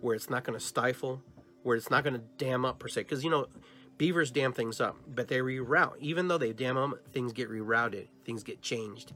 where 0.00 0.14
it's 0.14 0.30
not 0.30 0.44
going 0.44 0.58
to 0.58 0.64
stifle, 0.64 1.22
where 1.62 1.76
it's 1.76 1.90
not 1.90 2.04
going 2.04 2.14
to 2.14 2.22
dam 2.38 2.64
up 2.64 2.78
per 2.78 2.88
se. 2.88 3.02
Because, 3.02 3.24
you 3.24 3.30
know, 3.30 3.46
beavers 3.98 4.30
dam 4.30 4.52
things 4.52 4.80
up, 4.80 4.96
but 5.14 5.28
they 5.28 5.38
reroute. 5.38 5.98
Even 6.00 6.28
though 6.28 6.38
they 6.38 6.52
dam 6.52 6.76
them, 6.76 6.94
things 7.12 7.32
get 7.32 7.50
rerouted, 7.50 8.06
things 8.24 8.42
get 8.42 8.60
changed. 8.62 9.12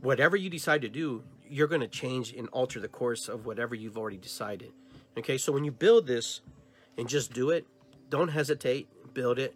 Whatever 0.00 0.36
you 0.36 0.50
decide 0.50 0.82
to 0.82 0.88
do, 0.88 1.22
you're 1.48 1.68
going 1.68 1.80
to 1.80 1.88
change 1.88 2.32
and 2.32 2.48
alter 2.48 2.80
the 2.80 2.88
course 2.88 3.28
of 3.28 3.46
whatever 3.46 3.74
you've 3.74 3.98
already 3.98 4.16
decided. 4.16 4.72
Okay, 5.16 5.38
so 5.38 5.52
when 5.52 5.64
you 5.64 5.70
build 5.70 6.06
this 6.06 6.40
and 6.98 7.08
just 7.08 7.32
do 7.32 7.50
it, 7.50 7.66
don't 8.10 8.28
hesitate, 8.28 8.88
build 9.14 9.38
it 9.38 9.54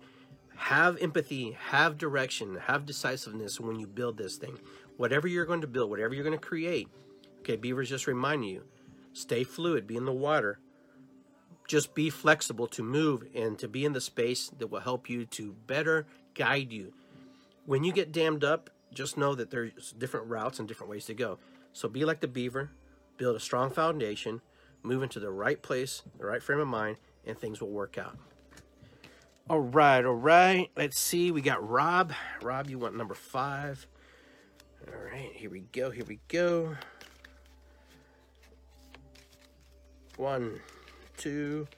have 0.59 1.00
empathy, 1.00 1.56
have 1.70 1.96
direction, 1.96 2.59
have 2.66 2.84
decisiveness 2.84 3.61
when 3.61 3.78
you 3.78 3.86
build 3.86 4.18
this 4.18 4.36
thing. 4.36 4.59
Whatever 4.96 5.28
you're 5.28 5.46
going 5.46 5.61
to 5.61 5.68
build, 5.68 5.88
whatever 5.88 6.14
you're 6.14 6.24
going 6.24 6.38
to 6.38 6.46
create. 6.46 6.88
Okay, 7.49 7.57
beavers 7.57 7.88
just 7.88 8.07
remind 8.07 8.44
you 8.44 8.62
stay 9.14 9.42
fluid, 9.42 9.86
be 9.86 9.96
in 9.96 10.05
the 10.05 10.12
water. 10.12 10.59
Just 11.66 11.94
be 11.94 12.11
flexible 12.11 12.66
to 12.68 12.82
move 12.82 13.24
and 13.34 13.59
to 13.59 13.66
be 13.66 13.86
in 13.86 13.94
the 13.94 14.03
space 14.03 14.51
that 14.59 14.66
will 14.66 14.80
help 14.80 15.09
you 15.09 15.24
to 15.24 15.55
better 15.66 16.07
guide 16.34 16.72
you. 16.72 16.92
When 17.64 17.84
you 17.84 17.92
get 17.92 18.12
dammed 18.12 18.44
up, 18.44 18.68
just 18.92 19.16
know 19.16 19.34
that 19.34 19.51
there's 19.51 19.92
different 19.92 20.26
routes 20.26 20.59
and 20.59 20.68
different 20.68 20.90
ways 20.90 21.07
to 21.07 21.14
go. 21.14 21.38
So 21.72 21.88
be 21.88 22.05
like 22.05 22.20
the 22.20 22.28
beaver, 22.28 22.70
build 23.16 23.34
a 23.34 23.40
strong 23.40 23.70
foundation, 23.70 24.42
move 24.82 25.03
into 25.03 25.18
the 25.18 25.30
right 25.30 25.62
place, 25.62 26.03
the 26.18 26.26
right 26.26 26.42
frame 26.42 26.61
of 26.61 26.68
mind, 26.68 26.99
and 27.26 27.38
things 27.38 27.62
will 27.62 27.70
work 27.70 27.96
out. 27.96 28.18
All 29.49 29.61
right, 29.61 30.05
all 30.05 30.12
right. 30.12 30.70
Let's 30.76 31.01
see. 31.01 31.30
We 31.30 31.40
got 31.40 31.66
Rob. 31.66 32.12
Rob, 32.42 32.68
you 32.68 32.78
want 32.78 32.94
number 32.94 33.14
five. 33.14 33.86
All 34.86 35.03
right, 35.03 35.32
here 35.32 35.49
we 35.49 35.61
go. 35.61 35.90
Here 35.90 36.05
we 36.05 36.20
go. 36.28 36.76
One, 40.18 40.58
two, 41.16 41.68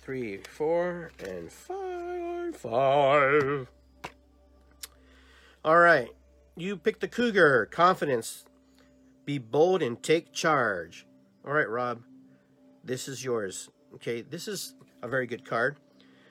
three, 0.00 0.38
four, 0.38 1.12
and 1.22 1.52
five, 1.52 2.56
five. 2.56 3.68
All 5.62 5.78
right, 5.78 6.08
you 6.56 6.78
pick 6.78 7.00
the 7.00 7.06
cougar. 7.06 7.66
Confidence. 7.66 8.46
Be 9.26 9.36
bold 9.36 9.82
and 9.82 10.02
take 10.02 10.32
charge. 10.32 11.06
All 11.46 11.52
right, 11.52 11.68
Rob, 11.68 12.00
this 12.82 13.08
is 13.08 13.26
yours. 13.26 13.68
Okay, 13.96 14.22
this 14.22 14.48
is 14.48 14.74
a 15.02 15.06
very 15.06 15.26
good 15.26 15.44
card. 15.44 15.76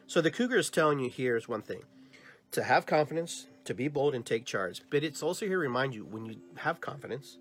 So 0.07 0.20
the 0.20 0.32
cougar 0.32 0.57
is 0.57 0.72
telling 0.72 0.97
you 0.97 1.12
here 1.12 1.38
is 1.38 1.47
one 1.47 1.62
thing 1.62 1.84
to 2.53 2.64
have 2.64 2.88
confidence, 2.88 3.45
to 3.66 3.76
be 3.76 3.88
bold 3.88 4.16
and 4.16 4.26
take 4.26 4.45
charge. 4.45 4.82
But 4.89 5.03
it's 5.03 5.22
also 5.22 5.45
here 5.45 5.57
to 5.57 5.62
remind 5.62 5.93
you 5.93 6.05
when 6.05 6.26
you 6.26 6.38
have 6.55 6.82
confidence, 6.82 7.38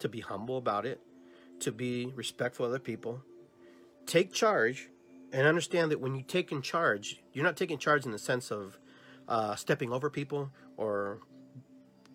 to 0.00 0.08
be 0.08 0.18
humble 0.18 0.58
about 0.58 0.86
it, 0.86 1.00
to 1.62 1.72
be 1.72 2.12
respectful 2.14 2.66
of 2.66 2.72
other 2.72 2.78
people, 2.78 3.22
take 4.06 4.32
charge, 4.32 4.88
and 5.32 5.46
understand 5.46 5.90
that 5.90 6.00
when 6.00 6.14
you 6.14 6.22
take 6.22 6.52
in 6.52 6.62
charge, 6.62 7.22
you're 7.32 7.44
not 7.44 7.56
taking 7.56 7.78
charge 7.78 8.04
in 8.04 8.12
the 8.12 8.18
sense 8.18 8.50
of 8.50 8.78
uh, 9.28 9.54
stepping 9.54 9.92
over 9.92 10.10
people 10.10 10.50
or 10.76 11.18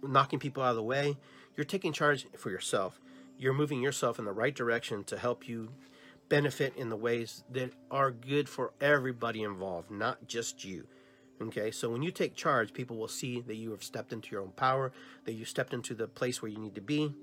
knocking 0.03 0.39
people 0.39 0.61
out 0.61 0.71
of 0.71 0.75
the 0.75 0.83
way. 0.83 1.17
You're 1.55 1.65
taking 1.65 1.93
charge 1.93 2.27
for 2.37 2.51
yourself. 2.51 2.99
You're 3.37 3.53
moving 3.53 3.81
yourself 3.81 4.19
in 4.19 4.25
the 4.25 4.33
right 4.33 4.53
direction 4.53 5.03
to 5.05 5.17
help 5.17 5.47
you 5.47 5.69
benefit 6.29 6.75
in 6.75 6.89
the 6.89 6.95
ways 6.95 7.43
that 7.51 7.71
are 7.89 8.11
good 8.11 8.49
for 8.49 8.73
everybody 8.81 9.43
involved, 9.43 9.89
not 9.89 10.27
just 10.27 10.63
you. 10.63 10.87
Okay, 11.39 11.69
so 11.69 11.89
when 11.89 12.01
you 12.01 12.11
take 12.11 12.35
charge, 12.35 12.73
people 12.73 12.97
will 12.97 13.07
see 13.07 13.41
that 13.41 13.55
you 13.55 13.71
have 13.71 13.83
stepped 13.83 14.11
into 14.11 14.31
your 14.31 14.41
own 14.41 14.51
power, 14.51 14.91
that 15.25 15.33
you 15.33 15.45
stepped 15.45 15.73
into 15.73 15.93
the 15.93 16.07
place 16.07 16.41
where 16.41 16.49
you 16.49 16.57
need 16.57 16.75
to 16.75 16.81
be, 16.81 17.13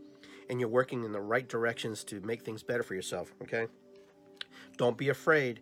and 0.49 0.61
you're 0.61 0.68
working 0.68 1.05
in 1.05 1.12
the 1.12 1.20
right 1.20 1.49
directions 1.49 2.05
to 2.05 2.20
make 2.20 2.42
things 2.42 2.62
better 2.62 2.82
for 2.82 2.95
yourself. 2.95 3.32
Okay, 3.42 3.66
don't 4.76 4.97
be 4.97 5.09
afraid. 5.09 5.61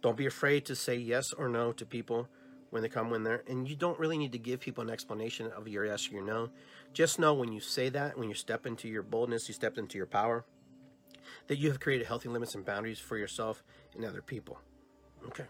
Don't 0.00 0.16
be 0.16 0.26
afraid 0.26 0.64
to 0.66 0.76
say 0.76 0.96
yes 0.96 1.32
or 1.32 1.48
no 1.48 1.72
to 1.72 1.84
people 1.84 2.28
when 2.70 2.82
they 2.82 2.88
come 2.88 3.10
when 3.10 3.24
they're 3.24 3.42
and 3.48 3.68
you 3.68 3.74
don't 3.74 3.98
really 3.98 4.18
need 4.18 4.32
to 4.32 4.38
give 4.38 4.60
people 4.60 4.82
an 4.82 4.90
explanation 4.90 5.50
of 5.56 5.66
your 5.66 5.86
yes 5.86 6.08
or 6.08 6.14
your 6.14 6.24
no. 6.24 6.50
Just 6.92 7.18
know 7.18 7.34
when 7.34 7.52
you 7.52 7.60
say 7.60 7.88
that 7.90 8.18
when 8.18 8.28
you 8.28 8.34
step 8.34 8.66
into 8.66 8.88
your 8.88 9.02
boldness 9.02 9.48
you 9.48 9.54
step 9.54 9.78
into 9.78 9.96
your 9.96 10.06
power 10.06 10.44
that 11.46 11.58
you 11.58 11.68
have 11.68 11.80
created 11.80 12.06
healthy 12.06 12.28
limits 12.28 12.54
and 12.54 12.64
boundaries 12.64 12.98
for 12.98 13.16
yourself 13.16 13.62
and 13.94 14.04
other 14.04 14.22
people 14.22 14.60
okay? 15.26 15.44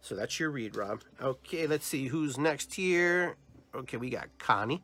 So 0.00 0.16
that's 0.16 0.38
your 0.38 0.50
read 0.50 0.76
rob. 0.76 1.02
Okay 1.20 1.66
let's 1.66 1.86
see 1.86 2.08
who's 2.08 2.36
next 2.38 2.74
here. 2.74 3.36
Okay 3.74 3.96
we 3.96 4.10
got 4.10 4.28
connie 4.38 4.82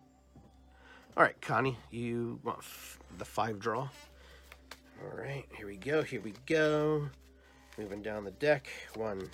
all 1.19 1.25
right 1.25 1.39
connie 1.43 1.77
you 1.91 2.41
want 2.45 2.61
the 3.19 3.25
five 3.25 3.59
draw 3.59 3.89
all 5.03 5.19
right 5.19 5.45
here 5.55 5.67
we 5.67 5.77
go 5.77 6.03
here 6.03 6.23
we 6.23 6.33
go 6.47 7.07
moving 7.77 8.01
down 8.01 8.25
the 8.25 8.31
deck 8.31 8.69
one 8.95 9.29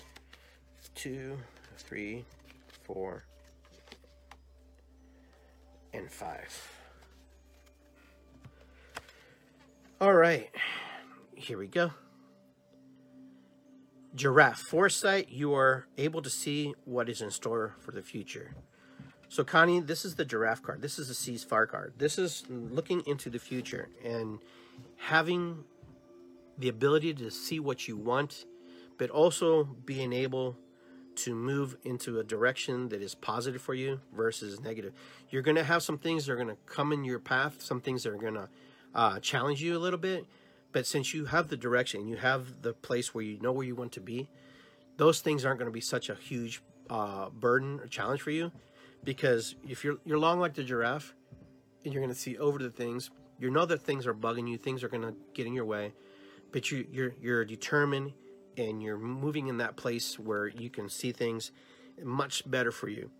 two 0.95 1.37
three, 1.77 2.25
four, 2.83 3.23
and 5.93 6.11
five. 6.11 6.71
All 10.01 10.13
right, 10.13 10.49
here 11.33 11.57
we 11.57 11.67
go. 11.67 11.91
Giraffe 14.13 14.59
foresight, 14.59 15.29
you 15.29 15.53
are 15.53 15.87
able 15.97 16.21
to 16.21 16.29
see 16.29 16.73
what 16.85 17.09
is 17.09 17.21
in 17.21 17.31
store 17.31 17.75
for 17.79 17.91
the 17.91 18.01
future. 18.01 18.55
So, 19.29 19.43
Connie, 19.43 19.79
this 19.79 20.05
is 20.05 20.15
the 20.15 20.25
giraffe 20.25 20.61
card. 20.61 20.81
This 20.81 20.99
is 20.99 21.07
the 21.07 21.13
Seas 21.13 21.43
Far 21.43 21.65
card. 21.67 21.93
This 21.97 22.17
is 22.17 22.43
looking 22.49 23.01
into 23.05 23.29
the 23.29 23.39
future 23.39 23.89
and 24.03 24.39
having 24.97 25.63
the 26.57 26.69
ability 26.69 27.13
to 27.15 27.29
see 27.29 27.59
what 27.59 27.87
you 27.87 27.97
want, 27.97 28.45
but 28.97 29.09
also 29.09 29.63
being 29.63 30.13
able 30.13 30.55
to 31.15 31.33
move 31.33 31.77
into 31.83 32.19
a 32.19 32.23
direction 32.23 32.89
that 32.89 33.01
is 33.01 33.15
positive 33.15 33.61
for 33.61 33.73
you 33.73 33.99
versus 34.13 34.59
negative. 34.59 34.93
You're 35.29 35.41
going 35.41 35.55
to 35.55 35.63
have 35.63 35.81
some 35.81 35.97
things 35.97 36.25
that 36.25 36.33
are 36.33 36.35
going 36.35 36.49
to 36.49 36.57
come 36.65 36.91
in 36.91 37.03
your 37.03 37.19
path, 37.19 37.61
some 37.61 37.81
things 37.81 38.03
that 38.03 38.13
are 38.13 38.17
going 38.17 38.33
to 38.33 38.49
uh, 38.93 39.19
challenge 39.19 39.61
you 39.61 39.77
a 39.77 39.79
little 39.79 39.99
bit. 39.99 40.25
But 40.71 40.85
since 40.85 41.13
you 41.13 41.25
have 41.25 41.47
the 41.47 41.57
direction, 41.57 42.07
you 42.07 42.17
have 42.17 42.61
the 42.61 42.73
place 42.73 43.13
where 43.13 43.23
you 43.23 43.39
know 43.39 43.53
where 43.53 43.65
you 43.65 43.75
want 43.75 43.93
to 43.93 44.01
be, 44.01 44.29
those 44.97 45.21
things 45.21 45.45
aren't 45.45 45.59
going 45.59 45.71
to 45.71 45.73
be 45.73 45.81
such 45.81 46.09
a 46.09 46.15
huge 46.15 46.61
uh, 46.89 47.29
burden 47.29 47.79
or 47.79 47.87
challenge 47.87 48.21
for 48.21 48.31
you. 48.31 48.51
Because 49.05 49.55
if 49.67 49.83
you're 49.83 49.97
you're 50.03 50.19
long 50.19 50.39
like 50.39 50.55
the 50.55 50.63
giraffe, 50.63 51.13
and 51.85 51.93
you're 51.93 52.01
to 52.13 52.19
see 52.19 52.37
over 52.37 52.59
the 52.59 52.71
things, 52.71 53.11
you 53.39 53.49
know 53.49 53.65
that 53.65 53.81
things 53.83 54.07
are 54.07 54.13
bugging 54.13 54.49
you, 54.49 54.57
things 54.57 54.83
are 54.83 54.89
to 55.03 55.15
get 55.33 55.45
in 55.45 55.53
your 55.53 55.65
way, 55.65 55.93
but 56.51 56.71
you 56.71 56.85
you're 56.91 57.13
you're 57.21 57.45
determined 57.45 58.13
and 58.57 58.81
you're 58.81 58.97
moving 58.97 59.47
in 59.47 59.57
that 59.57 59.75
place 59.75 60.17
where 60.17 60.47
you 60.47 60.69
can 60.69 60.89
see 60.89 61.11
things 61.11 61.51
much 62.03 62.49
better 62.49 62.71
for 62.71 62.89
you. 62.89 63.11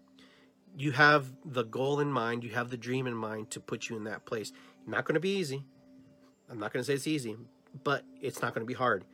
You 0.78 0.92
have 0.92 1.32
the 1.46 1.64
goal 1.64 2.00
in 2.00 2.12
mind, 2.12 2.44
you 2.44 2.50
have 2.52 2.70
the 2.70 2.78
dream 2.78 3.08
in 3.08 3.14
mind 3.14 3.52
to 3.52 3.60
put 3.60 3.88
you 3.88 3.96
in 3.96 4.06
that 4.06 4.26
place. 4.26 4.52
Not 4.86 5.06
to 5.16 5.20
be 5.20 5.38
easy. 5.38 5.66
I'm 6.50 6.60
not 6.60 6.74
to 6.84 6.88
say 6.88 6.94
it's 6.94 7.08
easy, 7.08 7.38
but 7.84 8.04
it's 8.22 8.42
not 8.42 8.54
to 8.56 8.66
be 8.66 8.74
hard. 8.74 9.06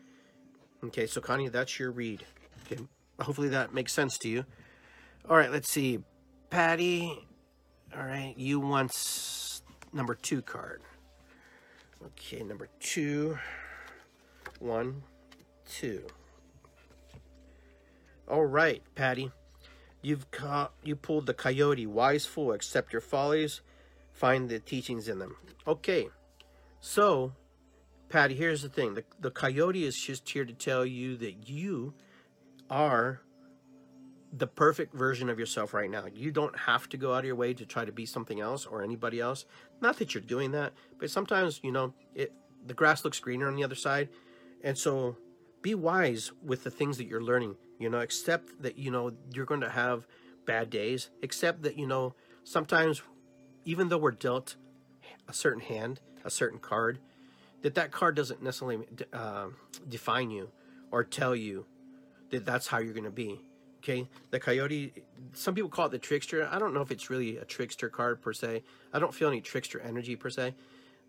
Okay, 0.84 1.06
so 1.06 1.22
Connie, 1.22 1.50
that's 1.50 1.80
your 1.80 1.92
read. 1.92 2.26
Okay, 2.66 2.82
hopefully 3.20 3.50
that 3.50 3.74
makes 3.74 3.94
sense 3.94 4.18
to 4.20 4.30
you. 4.30 4.46
All 5.30 5.38
right, 5.38 5.52
let's 5.52 5.70
see. 5.70 6.00
Patty, 6.52 7.18
all 7.98 8.04
right, 8.04 8.34
you 8.38 8.60
want 8.60 9.62
number 9.94 10.14
two 10.14 10.42
card. 10.42 10.82
Okay, 12.06 12.44
number 12.44 12.68
two. 12.82 13.38
One, 14.60 15.02
two. 15.66 16.04
All 18.28 18.46
right, 18.46 18.84
Patty. 18.96 19.32
You've 20.02 20.30
caught, 20.32 20.74
you 20.84 20.98
pulled 20.98 21.26
the 21.26 21.34
coyote, 21.34 21.88
wise 21.88 22.26
fool, 22.26 22.52
accept 22.52 22.92
your 22.92 23.02
follies, 23.02 23.62
find 24.12 24.50
the 24.50 24.60
teachings 24.60 25.08
in 25.08 25.20
them. 25.20 25.38
Okay, 25.66 26.10
so, 26.82 27.32
Patty, 28.10 28.36
here's 28.36 28.62
the 28.62 28.68
thing: 28.70 28.96
the 28.96 29.06
the 29.22 29.32
coyote 29.32 29.86
is 29.86 29.98
just 29.98 30.28
here 30.28 30.44
to 30.44 30.54
tell 30.54 30.86
you 30.86 31.16
that 31.16 31.48
you 31.48 31.94
are 32.70 33.22
the 34.32 34.48
perfect 34.48 34.94
version 34.94 35.30
of 35.30 35.38
yourself 35.38 35.74
right 35.74 35.90
now. 35.90 36.06
You 36.14 36.32
don't 36.32 36.58
have 36.58 36.88
to 36.90 36.98
go 36.98 37.14
out 37.14 37.20
of 37.20 37.26
your 37.26 37.36
way 37.36 37.54
to 37.54 37.66
try 37.66 37.84
to 37.84 37.92
be 37.92 38.06
something 38.06 38.40
else 38.40 38.66
or 38.66 38.82
anybody 38.82 39.20
else. 39.20 39.46
Not 39.82 39.98
that 39.98 40.14
you're 40.14 40.22
doing 40.22 40.52
that, 40.52 40.74
but 41.00 41.10
sometimes 41.10 41.60
you 41.64 41.72
know 41.72 41.94
it. 42.16 42.34
The 42.66 42.74
grass 42.76 43.04
looks 43.04 43.20
greener 43.20 43.48
on 43.48 43.56
the 43.56 43.64
other 43.64 43.76
side, 43.76 44.10
and 44.64 44.78
so 44.78 45.18
be 45.62 45.76
wise 45.76 46.32
with 46.44 46.64
the 46.64 46.72
things 46.72 46.98
that 46.98 47.06
you're 47.06 47.24
learning. 47.24 47.56
You 47.80 47.90
know, 47.90 48.00
accept 48.00 48.62
that, 48.62 48.78
you 48.78 48.92
know, 48.92 49.12
you're 49.34 49.46
going 49.46 49.62
to 49.62 49.70
have 49.70 50.06
bad 50.46 50.70
days. 50.70 51.10
Accept 51.24 51.64
that, 51.64 51.78
you 51.78 51.88
know, 51.88 52.14
sometimes 52.44 53.02
even 53.66 53.90
though 53.90 53.98
we're 53.98 54.12
dealt 54.12 54.56
a 55.28 55.34
certain 55.34 55.62
hand, 55.62 56.00
a 56.24 56.30
certain 56.30 56.60
card, 56.60 57.00
that 57.62 57.76
that 57.76 57.92
card 57.92 58.16
doesn't 58.16 58.42
necessarily 58.42 58.86
uh, 59.14 59.48
define 59.88 60.30
you 60.32 60.50
or 60.92 61.04
tell 61.04 61.36
you 61.36 61.66
that 62.30 62.46
that's 62.46 62.68
how 62.68 62.80
you're 62.80 62.94
going 62.94 63.04
to 63.04 63.12
be. 63.12 63.42
Okay, 63.84 64.08
the 64.30 64.40
coyote. 64.40 64.94
Some 65.34 65.56
people 65.56 65.70
call 65.70 65.88
it 65.88 65.92
the 65.92 65.98
trickster. 65.98 66.48
I 66.52 66.60
don't 66.60 66.72
know 66.72 66.82
if 66.82 66.92
it's 66.92 67.10
really 67.10 67.38
a 67.38 67.46
trickster 67.46 67.90
card 67.90 68.22
per 68.22 68.32
se. 68.32 68.64
I 68.94 69.00
don't 69.00 69.14
feel 69.14 69.28
any 69.28 69.42
trickster 69.42 69.80
energy 69.80 70.16
per 70.16 70.30
se. 70.30 70.54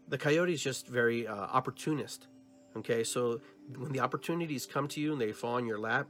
The 0.08 0.16
coyote 0.16 0.54
is 0.54 0.62
just 0.62 0.86
very 0.86 1.26
uh, 1.26 1.34
opportunist. 1.34 2.28
Okay, 2.74 3.04
so 3.04 3.42
when 3.76 3.92
the 3.92 4.00
opportunities 4.00 4.64
come 4.64 4.88
to 4.88 5.00
you 5.00 5.12
and 5.12 5.20
they 5.20 5.32
fall 5.32 5.58
in 5.58 5.66
your 5.66 5.78
lap, 5.78 6.08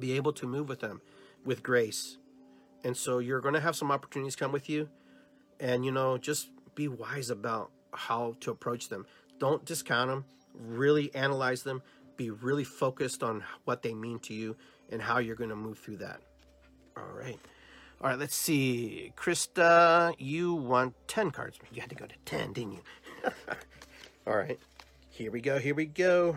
be 0.00 0.12
able 0.12 0.32
to 0.32 0.46
move 0.46 0.70
with 0.70 0.80
them 0.80 1.02
with 1.44 1.62
grace. 1.62 2.16
And 2.82 2.96
so 2.96 3.18
you're 3.18 3.42
going 3.42 3.54
to 3.54 3.60
have 3.60 3.76
some 3.76 3.90
opportunities 3.90 4.36
come 4.36 4.52
with 4.52 4.70
you. 4.70 4.88
And, 5.60 5.84
you 5.84 5.92
know, 5.92 6.16
just 6.16 6.50
be 6.74 6.88
wise 6.88 7.28
about 7.28 7.70
how 7.92 8.36
to 8.40 8.50
approach 8.50 8.88
them. 8.88 9.06
Don't 9.38 9.64
discount 9.66 10.08
them, 10.08 10.24
really 10.54 11.14
analyze 11.14 11.62
them, 11.62 11.82
be 12.16 12.30
really 12.30 12.64
focused 12.64 13.22
on 13.22 13.44
what 13.64 13.82
they 13.82 13.92
mean 13.92 14.18
to 14.20 14.32
you 14.32 14.56
and 14.90 15.00
how 15.00 15.18
you're 15.18 15.36
going 15.36 15.50
to 15.50 15.56
move 15.56 15.78
through 15.78 15.98
that. 15.98 16.20
All 16.96 17.12
right. 17.14 17.38
All 18.00 18.10
right, 18.10 18.18
let's 18.18 18.34
see. 18.34 19.12
Krista, 19.16 20.14
you 20.18 20.54
want 20.54 20.94
10 21.08 21.30
cards. 21.30 21.58
You 21.72 21.80
had 21.80 21.90
to 21.90 21.96
go 21.96 22.06
to 22.06 22.14
10, 22.24 22.52
didn't 22.52 22.72
you? 22.72 22.80
All 24.26 24.36
right. 24.36 24.58
Here 25.10 25.30
we 25.30 25.40
go, 25.40 25.58
here 25.58 25.76
we 25.76 25.86
go. 25.86 26.36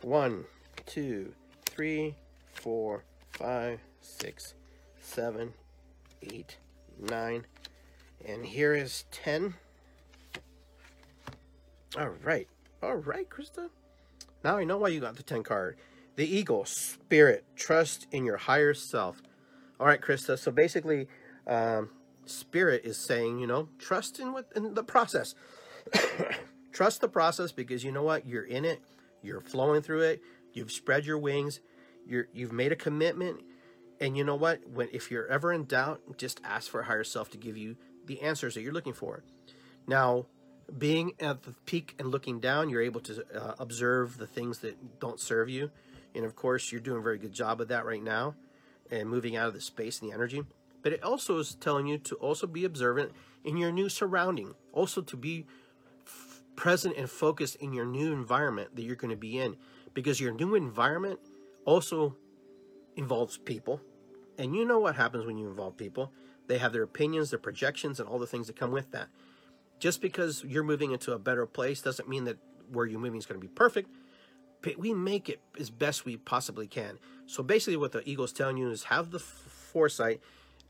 One, 0.00 0.44
two, 0.86 1.32
three, 1.66 2.16
four, 2.52 3.04
five, 3.30 3.78
six, 4.00 4.54
seven, 5.00 5.52
eight, 6.22 6.56
nine, 6.98 7.46
and 8.24 8.44
here 8.44 8.74
is 8.74 9.04
10. 9.12 9.54
All 11.96 12.10
right, 12.24 12.48
all 12.82 12.96
right, 12.96 13.28
Krista. 13.30 13.68
Now 14.42 14.56
I 14.56 14.64
know 14.64 14.78
why 14.78 14.88
you 14.88 14.98
got 14.98 15.14
the 15.14 15.22
10 15.22 15.44
card. 15.44 15.76
The 16.16 16.26
Eagle, 16.26 16.64
Spirit, 16.64 17.44
trust 17.56 18.06
in 18.10 18.24
your 18.24 18.36
higher 18.36 18.74
self. 18.74 19.22
All 19.80 19.86
right, 19.86 20.00
Krista. 20.00 20.38
So 20.38 20.50
basically, 20.50 21.08
um, 21.46 21.90
spirit 22.26 22.82
is 22.84 22.98
saying, 22.98 23.38
you 23.38 23.46
know, 23.46 23.68
trust 23.78 24.18
in 24.18 24.32
what 24.32 24.46
in 24.54 24.74
the 24.74 24.84
process. 24.84 25.34
trust 26.72 27.00
the 27.00 27.08
process 27.08 27.52
because 27.52 27.82
you 27.82 27.92
know 27.92 28.02
what? 28.02 28.26
You're 28.26 28.44
in 28.44 28.64
it. 28.64 28.82
You're 29.22 29.40
flowing 29.40 29.82
through 29.82 30.02
it. 30.02 30.22
You've 30.52 30.72
spread 30.72 31.06
your 31.06 31.18
wings. 31.18 31.60
You're 32.06 32.28
you've 32.32 32.52
made 32.52 32.72
a 32.72 32.76
commitment. 32.76 33.40
And 34.00 34.16
you 34.16 34.24
know 34.24 34.34
what? 34.34 34.68
When 34.68 34.88
if 34.92 35.10
you're 35.10 35.26
ever 35.26 35.52
in 35.52 35.64
doubt, 35.64 36.18
just 36.18 36.40
ask 36.44 36.70
for 36.70 36.80
a 36.80 36.84
higher 36.84 37.04
self 37.04 37.30
to 37.30 37.38
give 37.38 37.56
you 37.56 37.76
the 38.06 38.20
answers 38.20 38.54
that 38.54 38.62
you're 38.62 38.72
looking 38.72 38.92
for. 38.92 39.22
Now, 39.86 40.26
being 40.76 41.12
at 41.20 41.42
the 41.42 41.54
peak 41.66 41.94
and 41.98 42.08
looking 42.08 42.40
down, 42.40 42.68
you're 42.68 42.82
able 42.82 43.00
to 43.00 43.24
uh, 43.34 43.54
observe 43.58 44.18
the 44.18 44.26
things 44.26 44.58
that 44.58 45.00
don't 45.00 45.20
serve 45.20 45.48
you. 45.48 45.70
And 46.14 46.24
of 46.24 46.36
course, 46.36 46.70
you're 46.70 46.80
doing 46.80 46.98
a 46.98 47.02
very 47.02 47.18
good 47.18 47.32
job 47.32 47.60
of 47.60 47.68
that 47.68 47.84
right 47.84 48.02
now 48.02 48.34
and 48.90 49.08
moving 49.08 49.36
out 49.36 49.48
of 49.48 49.54
the 49.54 49.60
space 49.60 50.00
and 50.00 50.10
the 50.10 50.14
energy. 50.14 50.44
But 50.82 50.92
it 50.92 51.02
also 51.02 51.38
is 51.38 51.54
telling 51.54 51.86
you 51.86 51.98
to 51.98 52.16
also 52.16 52.46
be 52.46 52.64
observant 52.64 53.12
in 53.44 53.56
your 53.56 53.72
new 53.72 53.88
surrounding, 53.88 54.54
also 54.72 55.00
to 55.00 55.16
be 55.16 55.46
present 56.56 56.96
and 56.96 57.08
focused 57.08 57.56
in 57.56 57.72
your 57.72 57.86
new 57.86 58.12
environment 58.12 58.76
that 58.76 58.82
you're 58.82 58.96
going 58.96 59.10
to 59.10 59.16
be 59.16 59.38
in, 59.38 59.56
because 59.94 60.20
your 60.20 60.32
new 60.32 60.54
environment 60.54 61.20
also 61.64 62.16
involves 62.96 63.38
people. 63.38 63.80
And 64.38 64.54
you 64.54 64.64
know 64.64 64.78
what 64.78 64.96
happens 64.96 65.24
when 65.24 65.38
you 65.38 65.48
involve 65.48 65.76
people. 65.76 66.12
They 66.48 66.58
have 66.58 66.72
their 66.72 66.82
opinions, 66.82 67.30
their 67.30 67.38
projections, 67.38 68.00
and 68.00 68.08
all 68.08 68.18
the 68.18 68.26
things 68.26 68.48
that 68.48 68.56
come 68.56 68.72
with 68.72 68.90
that. 68.90 69.08
Just 69.78 70.00
because 70.00 70.44
you're 70.44 70.62
moving 70.62 70.92
into 70.92 71.12
a 71.12 71.18
better 71.18 71.46
place 71.46 71.80
doesn't 71.80 72.08
mean 72.08 72.24
that 72.24 72.38
where 72.70 72.86
you're 72.86 73.00
moving 73.00 73.18
is 73.18 73.26
going 73.26 73.40
to 73.40 73.46
be 73.46 73.52
perfect 73.52 73.90
we 74.78 74.94
make 74.94 75.28
it 75.28 75.40
as 75.58 75.70
best 75.70 76.04
we 76.04 76.16
possibly 76.16 76.66
can. 76.66 76.98
So 77.26 77.42
basically, 77.42 77.76
what 77.76 77.92
the 77.92 78.08
ego's 78.08 78.32
telling 78.32 78.56
you 78.56 78.70
is 78.70 78.84
have 78.84 79.10
the 79.10 79.18
foresight, 79.18 80.20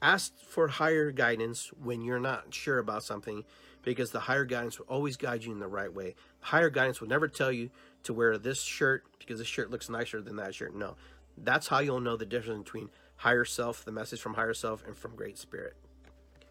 ask 0.00 0.32
for 0.38 0.68
higher 0.68 1.10
guidance 1.10 1.70
when 1.82 2.02
you're 2.02 2.20
not 2.20 2.52
sure 2.54 2.78
about 2.78 3.02
something, 3.02 3.44
because 3.82 4.10
the 4.10 4.20
higher 4.20 4.44
guidance 4.44 4.78
will 4.78 4.86
always 4.86 5.16
guide 5.16 5.44
you 5.44 5.52
in 5.52 5.58
the 5.58 5.66
right 5.68 5.92
way. 5.92 6.14
higher 6.40 6.70
guidance 6.70 7.00
will 7.00 7.08
never 7.08 7.28
tell 7.28 7.52
you 7.52 7.70
to 8.04 8.12
wear 8.12 8.36
this 8.38 8.62
shirt 8.62 9.04
because 9.18 9.38
this 9.38 9.46
shirt 9.46 9.70
looks 9.70 9.88
nicer 9.88 10.20
than 10.20 10.36
that 10.36 10.54
shirt. 10.54 10.74
No, 10.74 10.96
that's 11.36 11.68
how 11.68 11.78
you'll 11.80 12.00
know 12.00 12.16
the 12.16 12.26
difference 12.26 12.64
between 12.64 12.90
higher 13.16 13.44
self, 13.44 13.84
the 13.84 13.92
message 13.92 14.20
from 14.20 14.34
higher 14.34 14.54
self, 14.54 14.84
and 14.86 14.96
from 14.96 15.14
great 15.14 15.38
spirit. 15.38 15.76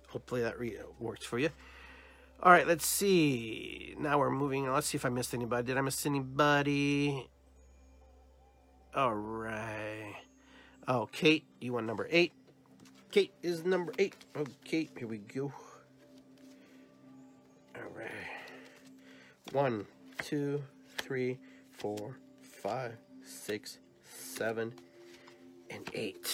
Hopefully 0.10 0.42
that 0.42 0.60
re- 0.60 0.78
works 1.00 1.26
for 1.26 1.40
you. 1.40 1.50
All 2.44 2.52
right, 2.52 2.66
let's 2.66 2.88
see. 2.88 3.96
Now 4.00 4.18
we're 4.18 4.32
moving 4.32 4.68
on. 4.68 4.74
Let's 4.74 4.88
see 4.88 4.98
if 4.98 5.06
I 5.06 5.10
missed 5.10 5.36
anybody. 5.36 5.68
Did 5.68 5.78
I 5.78 5.82
miss 5.82 6.08
anybody? 6.08 7.30
All 8.96 9.14
right. 9.14 10.16
Oh, 10.88 11.08
Kate, 11.12 11.46
you 11.60 11.74
want 11.74 11.86
number 11.86 12.08
eight? 12.10 12.34
Kate 13.12 13.32
is 13.44 13.64
number 13.64 13.94
eight. 14.00 14.16
Okay, 14.36 14.90
here 14.98 15.08
we 15.08 15.20
go. 15.20 15.54
All 17.76 17.92
right. 17.96 18.10
One, 19.52 19.86
two, 20.24 20.64
three, 20.98 21.38
four, 21.70 22.18
five, 22.42 22.98
six, 23.24 23.78
seven, 24.04 24.74
and 25.70 25.88
eight. 25.94 26.28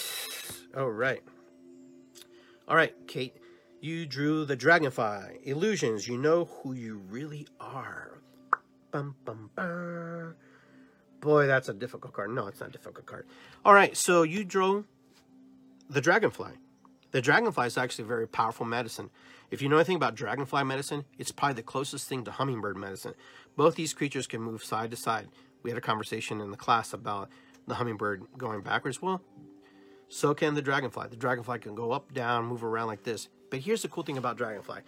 All 0.77 0.89
right. 0.89 1.21
All 2.69 2.77
right, 2.77 2.93
Kate. 3.07 3.35
You 3.79 4.05
drew 4.05 4.43
the 4.45 4.55
dragonfly. 4.55 5.39
Illusions. 5.43 6.07
You 6.07 6.17
know 6.17 6.45
who 6.45 6.73
you 6.73 7.01
really 7.09 7.47
are. 7.59 8.19
Bum, 8.91 9.15
bum, 9.23 9.51
bum. 9.55 10.35
Boy, 11.21 11.47
that's 11.47 11.69
a 11.69 11.73
difficult 11.73 12.13
card. 12.13 12.31
No, 12.31 12.47
it's 12.47 12.59
not 12.59 12.69
a 12.69 12.71
difficult 12.71 13.05
card. 13.05 13.27
All 13.63 13.73
right, 13.73 13.95
so 13.95 14.23
you 14.23 14.43
drew 14.43 14.85
the 15.89 16.01
dragonfly. 16.01 16.51
The 17.11 17.21
dragonfly 17.21 17.67
is 17.67 17.77
actually 17.77 18.05
a 18.05 18.07
very 18.07 18.27
powerful 18.27 18.65
medicine. 18.65 19.09
If 19.49 19.61
you 19.61 19.69
know 19.69 19.77
anything 19.77 19.95
about 19.95 20.15
dragonfly 20.15 20.63
medicine, 20.63 21.05
it's 21.17 21.31
probably 21.31 21.55
the 21.55 21.63
closest 21.63 22.07
thing 22.07 22.23
to 22.25 22.31
hummingbird 22.31 22.77
medicine. 22.77 23.13
Both 23.55 23.75
these 23.75 23.93
creatures 23.93 24.27
can 24.27 24.41
move 24.41 24.63
side 24.63 24.91
to 24.91 24.97
side. 24.97 25.29
We 25.63 25.69
had 25.71 25.77
a 25.77 25.81
conversation 25.81 26.41
in 26.41 26.51
the 26.51 26.57
class 26.57 26.93
about 26.93 27.29
the 27.65 27.75
hummingbird 27.75 28.23
going 28.37 28.61
backwards. 28.61 29.01
Well, 29.01 29.21
so 30.09 30.33
can 30.33 30.55
the 30.55 30.61
dragonfly. 30.61 31.07
The 31.09 31.15
dragonfly 31.15 31.59
can 31.59 31.75
go 31.75 31.91
up, 31.91 32.13
down, 32.13 32.45
move 32.45 32.63
around 32.63 32.87
like 32.87 33.03
this. 33.03 33.29
But 33.49 33.59
here's 33.59 33.81
the 33.81 33.87
cool 33.87 34.03
thing 34.03 34.17
about 34.17 34.37
Dragonfly 34.37 34.81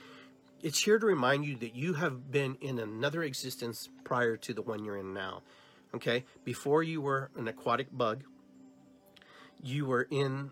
it's 0.61 0.83
here 0.83 0.99
to 0.99 1.05
remind 1.05 1.45
you 1.45 1.55
that 1.57 1.75
you 1.75 1.93
have 1.93 2.31
been 2.31 2.57
in 2.61 2.79
another 2.79 3.23
existence 3.23 3.89
prior 4.03 4.35
to 4.37 4.53
the 4.53 4.61
one 4.61 4.83
you're 4.83 4.97
in 4.97 5.13
now. 5.13 5.41
Okay? 5.95 6.25
Before 6.43 6.83
you 6.83 7.01
were 7.01 7.31
an 7.37 7.47
aquatic 7.47 7.87
bug, 7.91 8.23
you 9.63 9.85
were 9.85 10.07
in 10.09 10.51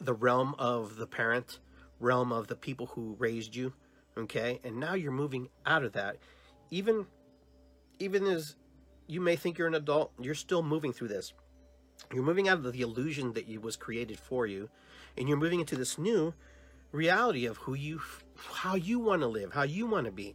the 0.00 0.14
realm 0.14 0.54
of 0.58 0.96
the 0.96 1.06
parent, 1.06 1.60
realm 2.00 2.32
of 2.32 2.48
the 2.48 2.56
people 2.56 2.86
who 2.86 3.16
raised 3.18 3.54
you. 3.54 3.72
Okay? 4.16 4.60
And 4.64 4.80
now 4.80 4.94
you're 4.94 5.12
moving 5.12 5.48
out 5.64 5.84
of 5.84 5.92
that. 5.92 6.16
Even 6.70 7.06
even 8.00 8.26
as 8.26 8.54
you 9.06 9.20
may 9.20 9.34
think 9.34 9.58
you're 9.58 9.66
an 9.66 9.74
adult, 9.74 10.12
you're 10.20 10.34
still 10.34 10.62
moving 10.62 10.92
through 10.92 11.08
this. 11.08 11.32
You're 12.12 12.22
moving 12.22 12.48
out 12.48 12.58
of 12.58 12.72
the 12.72 12.80
illusion 12.80 13.32
that 13.32 13.48
you 13.48 13.60
was 13.60 13.76
created 13.76 14.20
for 14.20 14.46
you, 14.46 14.68
and 15.16 15.28
you're 15.28 15.38
moving 15.38 15.58
into 15.58 15.74
this 15.74 15.98
new 15.98 16.32
reality 16.92 17.46
of 17.46 17.58
who 17.58 17.74
you 17.74 18.00
how 18.54 18.74
you 18.74 18.98
want 18.98 19.20
to 19.22 19.26
live 19.26 19.52
how 19.52 19.62
you 19.62 19.86
want 19.86 20.06
to 20.06 20.12
be. 20.12 20.34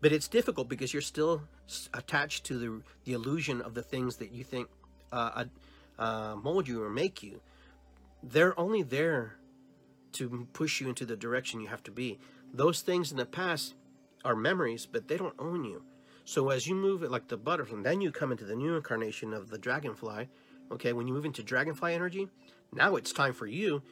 But 0.00 0.12
it's 0.12 0.28
difficult 0.28 0.68
because 0.68 0.92
you're 0.92 1.02
still 1.02 1.42
attached 1.92 2.44
to 2.44 2.58
the, 2.58 2.82
the 3.04 3.12
illusion 3.14 3.60
of 3.60 3.74
the 3.74 3.82
things 3.82 4.16
that 4.16 4.32
you 4.32 4.44
think 4.44 4.68
uh, 5.10 5.44
uh, 5.98 6.36
mold 6.40 6.68
you 6.68 6.82
or 6.82 6.90
make 6.90 7.22
you. 7.22 7.40
They're 8.22 8.58
only 8.58 8.82
there 8.82 9.36
to 10.12 10.46
push 10.52 10.80
you 10.80 10.88
into 10.88 11.04
the 11.04 11.16
direction 11.16 11.60
you 11.60 11.66
have 11.66 11.82
to 11.84 11.90
be. 11.90 12.18
Those 12.52 12.80
things 12.80 13.10
in 13.10 13.16
the 13.16 13.26
past 13.26 13.74
are 14.24 14.36
memories 14.36 14.86
but 14.86 15.08
they 15.08 15.16
don't 15.16 15.34
own 15.38 15.64
you. 15.64 15.82
So 16.24 16.50
as 16.50 16.66
you 16.66 16.74
move 16.74 17.02
it 17.02 17.10
like 17.10 17.28
the 17.28 17.36
butterfly 17.36 17.82
then 17.82 18.00
you 18.00 18.12
come 18.12 18.30
into 18.30 18.44
the 18.44 18.56
new 18.56 18.76
incarnation 18.76 19.32
of 19.32 19.50
the 19.50 19.58
dragonfly. 19.58 20.28
Okay 20.70 20.92
when 20.92 21.08
you 21.08 21.14
move 21.14 21.24
into 21.24 21.42
dragonfly 21.42 21.92
energy 21.94 22.28
now 22.72 22.96
it's 22.96 23.12
time 23.12 23.32
for 23.32 23.46
you 23.46 23.82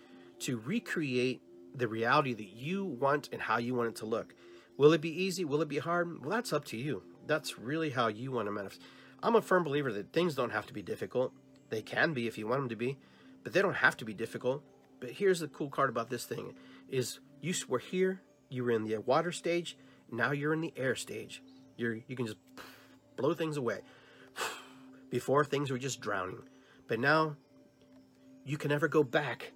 to 0.41 0.59
recreate 0.59 1.41
the 1.77 1.89
reality 1.89 2.33
that 2.35 2.49
you 2.49 2.85
want 2.85 3.29
and 3.33 3.43
how 3.43 3.59
you 3.59 3.75
want 3.75 3.91
it 3.91 3.97
to 3.97 4.07
look. 4.07 4.35
Will 4.77 4.93
it 4.93 5.01
be 5.01 5.23
easy? 5.23 5.45
Will 5.45 5.63
it 5.63 5.69
be 5.69 5.79
hard? 5.79 6.21
Well, 6.21 6.31
that's 6.31 6.53
up 6.53 6.65
to 6.67 6.77
you. 6.77 7.03
That's 7.27 7.59
really 7.59 7.91
how 7.91 8.09
you 8.09 8.33
want 8.33 8.47
to 8.47 8.53
manifest. 8.53 8.83
I'm 9.23 9.35
a 9.35 9.43
firm 9.43 9.65
believer 9.65 9.93
that 9.93 10.13
things 10.13 10.35
don't 10.35 10.53
have 10.53 10.67
to 10.67 10.75
be 10.75 10.83
difficult. 10.83 11.33
They 11.71 11.83
can 11.83 12.13
be 12.13 12.27
if 12.27 12.39
you 12.39 12.47
want 12.47 12.61
them 12.61 12.69
to 12.69 12.77
be, 12.77 12.99
but 13.43 13.53
they 13.53 13.63
don't 13.63 13.75
have 13.75 13.97
to 13.99 14.05
be 14.05 14.15
difficult. 14.15 14.63
But 15.01 15.11
here's 15.11 15.41
the 15.41 15.49
cool 15.49 15.71
part 15.71 15.91
about 15.91 16.11
this 16.11 16.25
thing 16.25 16.55
is 16.89 17.19
you 17.41 17.55
were 17.69 17.79
here, 17.79 18.23
you 18.49 18.65
were 18.65 18.71
in 18.71 18.85
the 18.85 18.97
water 18.99 19.33
stage, 19.33 19.77
now 20.11 20.33
you're 20.33 20.53
in 20.53 20.61
the 20.61 20.73
air 20.77 20.95
stage. 20.95 21.43
You're 21.77 21.99
you 22.07 22.17
can 22.17 22.27
just 22.27 22.39
blow 23.17 23.35
things 23.35 23.57
away. 23.57 23.81
Before 25.11 25.45
things 25.45 25.71
were 25.71 25.79
just 25.79 26.01
drowning. 26.01 26.43
But 26.87 27.01
now 27.01 27.37
you 28.45 28.57
can 28.57 28.71
never 28.71 28.89
go 28.89 29.03
back 29.03 29.53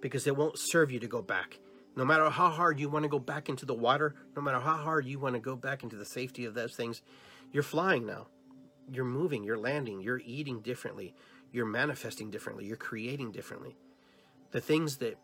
because 0.00 0.26
it 0.26 0.36
won't 0.36 0.58
serve 0.58 0.90
you 0.90 0.98
to 1.00 1.06
go 1.06 1.22
back. 1.22 1.58
No 1.96 2.04
matter 2.04 2.30
how 2.30 2.48
hard 2.48 2.78
you 2.78 2.88
want 2.88 3.02
to 3.02 3.08
go 3.08 3.18
back 3.18 3.48
into 3.48 3.66
the 3.66 3.74
water, 3.74 4.14
no 4.36 4.42
matter 4.42 4.60
how 4.60 4.76
hard 4.76 5.06
you 5.06 5.18
want 5.18 5.34
to 5.34 5.40
go 5.40 5.56
back 5.56 5.82
into 5.82 5.96
the 5.96 6.04
safety 6.04 6.44
of 6.44 6.54
those 6.54 6.74
things, 6.74 7.02
you're 7.52 7.62
flying 7.62 8.06
now. 8.06 8.28
You're 8.92 9.04
moving, 9.04 9.44
you're 9.44 9.58
landing, 9.58 10.00
you're 10.00 10.22
eating 10.24 10.60
differently, 10.60 11.14
you're 11.52 11.66
manifesting 11.66 12.30
differently, 12.30 12.64
you're 12.64 12.76
creating 12.76 13.32
differently. 13.32 13.76
The 14.50 14.60
things 14.60 14.96
that 14.98 15.16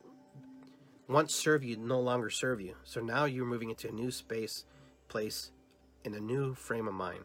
once 1.09 1.35
serve 1.35 1.64
you 1.64 1.77
no 1.77 2.01
longer 2.01 2.31
serve 2.31 2.61
you. 2.61 2.74
So 2.85 3.01
now 3.01 3.24
you're 3.24 3.47
moving 3.47 3.70
into 3.70 3.89
a 3.89 3.93
new 3.93 4.11
space, 4.11 4.64
place, 5.09 5.51
in 6.05 6.14
a 6.14 6.20
new 6.20 6.55
frame 6.55 6.89
of 6.89 6.95
mind. 6.95 7.24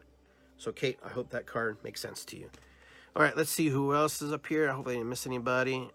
So, 0.56 0.72
Kate, 0.72 0.98
I 1.04 1.08
hope 1.08 1.30
that 1.30 1.46
card 1.46 1.78
makes 1.82 2.00
sense 2.00 2.24
to 2.26 2.36
you. 2.36 2.48
All 3.14 3.22
right, 3.22 3.36
let's 3.36 3.50
see 3.50 3.68
who 3.68 3.94
else 3.94 4.22
is 4.22 4.32
up 4.32 4.46
here. 4.46 4.70
I 4.70 4.74
hope 4.74 4.88
I 4.88 4.92
didn't 4.92 5.08
miss 5.08 5.26
anybody. 5.26 5.90